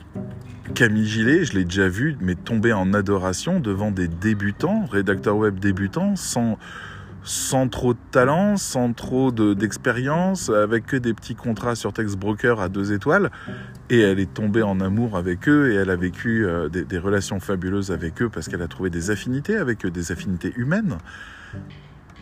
Camille 0.75 1.07
Gillet, 1.07 1.43
je 1.43 1.53
l'ai 1.53 1.65
déjà 1.65 1.89
vu, 1.89 2.15
mais 2.21 2.35
tomber 2.35 2.71
en 2.71 2.93
adoration 2.93 3.59
devant 3.59 3.91
des 3.91 4.07
débutants, 4.07 4.85
rédacteurs 4.85 5.35
web 5.35 5.59
débutants, 5.59 6.15
sans, 6.15 6.57
trop 7.69 7.93
de 7.93 7.99
talent, 8.11 8.57
sans 8.57 8.93
trop 8.93 9.31
d'expérience, 9.31 10.49
avec 10.49 10.85
que 10.85 10.97
des 10.97 11.13
petits 11.13 11.35
contrats 11.35 11.75
sur 11.75 11.91
Text 11.91 12.15
Broker 12.15 12.61
à 12.61 12.69
deux 12.69 12.93
étoiles. 12.93 13.31
Et 13.89 13.99
elle 13.99 14.19
est 14.19 14.33
tombée 14.33 14.61
en 14.61 14.79
amour 14.79 15.17
avec 15.17 15.49
eux 15.49 15.71
et 15.71 15.75
elle 15.75 15.89
a 15.89 15.97
vécu 15.97 16.45
euh, 16.45 16.69
des, 16.69 16.97
relations 16.97 17.41
fabuleuses 17.41 17.91
avec 17.91 18.21
eux 18.21 18.29
parce 18.29 18.47
qu'elle 18.47 18.61
a 18.61 18.69
trouvé 18.69 18.89
des 18.89 19.11
affinités 19.11 19.57
avec 19.57 19.85
eux, 19.85 19.91
des 19.91 20.13
affinités 20.13 20.53
humaines 20.55 20.97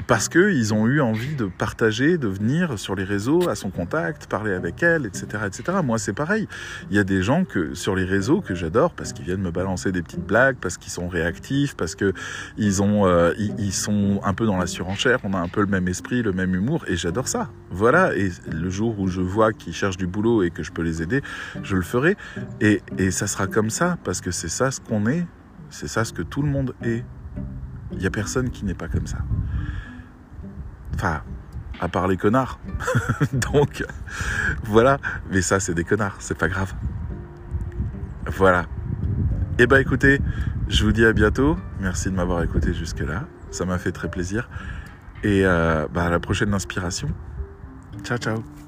parce 0.07 0.29
qu'ils 0.29 0.73
ont 0.73 0.87
eu 0.87 1.01
envie 1.01 1.35
de 1.35 1.45
partager, 1.45 2.17
de 2.17 2.27
venir 2.27 2.79
sur 2.79 2.95
les 2.95 3.03
réseaux 3.03 3.47
à 3.49 3.55
son 3.55 3.69
contact, 3.69 4.27
parler 4.27 4.53
avec 4.53 4.81
elle, 4.81 5.05
etc., 5.05 5.43
etc. 5.45 5.79
Moi, 5.83 5.97
c'est 5.97 6.13
pareil. 6.13 6.47
Il 6.89 6.95
y 6.95 6.99
a 6.99 7.03
des 7.03 7.21
gens 7.21 7.45
que 7.45 7.73
sur 7.73 7.95
les 7.95 8.05
réseaux 8.05 8.41
que 8.41 8.55
j'adore 8.55 8.93
parce 8.93 9.13
qu'ils 9.13 9.25
viennent 9.25 9.41
me 9.41 9.51
balancer 9.51 9.91
des 9.91 10.01
petites 10.01 10.25
blagues, 10.25 10.57
parce 10.59 10.77
qu'ils 10.77 10.91
sont 10.91 11.07
réactifs, 11.07 11.75
parce 11.75 11.95
que 11.95 12.13
ils 12.57 12.81
ont, 12.81 13.05
euh, 13.05 13.33
ils, 13.37 13.73
sont 13.73 14.19
un 14.23 14.33
peu 14.33 14.45
dans 14.45 14.57
la 14.57 14.67
surenchère. 14.67 15.19
On 15.23 15.33
a 15.33 15.39
un 15.39 15.47
peu 15.47 15.61
le 15.61 15.67
même 15.67 15.87
esprit, 15.87 16.21
le 16.21 16.33
même 16.33 16.55
humour, 16.55 16.85
et 16.87 16.95
j'adore 16.95 17.27
ça. 17.27 17.49
Voilà. 17.69 18.15
Et 18.15 18.31
le 18.51 18.69
jour 18.69 18.99
où 18.99 19.07
je 19.07 19.21
vois 19.21 19.53
qu'ils 19.53 19.73
cherchent 19.73 19.97
du 19.97 20.07
boulot 20.07 20.43
et 20.43 20.49
que 20.49 20.63
je 20.63 20.71
peux 20.71 20.81
les 20.81 21.01
aider, 21.01 21.21
je 21.63 21.75
le 21.75 21.81
ferai. 21.81 22.17
Et, 22.61 22.81
et 22.97 23.11
ça 23.11 23.27
sera 23.27 23.47
comme 23.47 23.69
ça 23.69 23.97
parce 24.03 24.21
que 24.21 24.31
c'est 24.31 24.49
ça 24.49 24.71
ce 24.71 24.81
qu'on 24.81 25.05
est, 25.07 25.25
c'est 25.69 25.87
ça 25.87 26.03
ce 26.03 26.13
que 26.13 26.21
tout 26.21 26.41
le 26.41 26.49
monde 26.49 26.73
est. 26.83 27.03
Il 27.91 28.01
y 28.01 28.07
a 28.07 28.11
personne 28.11 28.49
qui 28.49 28.65
n'est 28.65 28.75
pas 28.75 28.87
comme 28.87 29.07
ça. 29.07 29.17
Enfin, 30.99 31.21
à 31.79 31.87
part 31.87 32.09
les 32.09 32.17
connards. 32.17 32.59
Donc, 33.31 33.85
voilà. 34.63 34.97
Mais 35.31 35.41
ça, 35.41 35.61
c'est 35.61 35.73
des 35.73 35.85
connards, 35.85 36.17
c'est 36.19 36.37
pas 36.37 36.49
grave. 36.49 36.73
Voilà. 38.25 38.65
Eh 39.59 39.65
ben 39.65 39.77
écoutez, 39.77 40.19
je 40.67 40.83
vous 40.83 40.91
dis 40.91 41.05
à 41.05 41.13
bientôt. 41.13 41.55
Merci 41.79 42.09
de 42.09 42.15
m'avoir 42.15 42.43
écouté 42.43 42.73
jusque-là. 42.73 43.27
Ça 43.49 43.63
m'a 43.63 43.77
fait 43.77 43.93
très 43.93 44.09
plaisir. 44.09 44.49
Et 45.23 45.45
euh, 45.45 45.87
bah, 45.89 46.03
à 46.03 46.09
la 46.09 46.19
prochaine 46.19 46.53
inspiration. 46.53 47.07
Ciao, 48.03 48.17
ciao. 48.17 48.58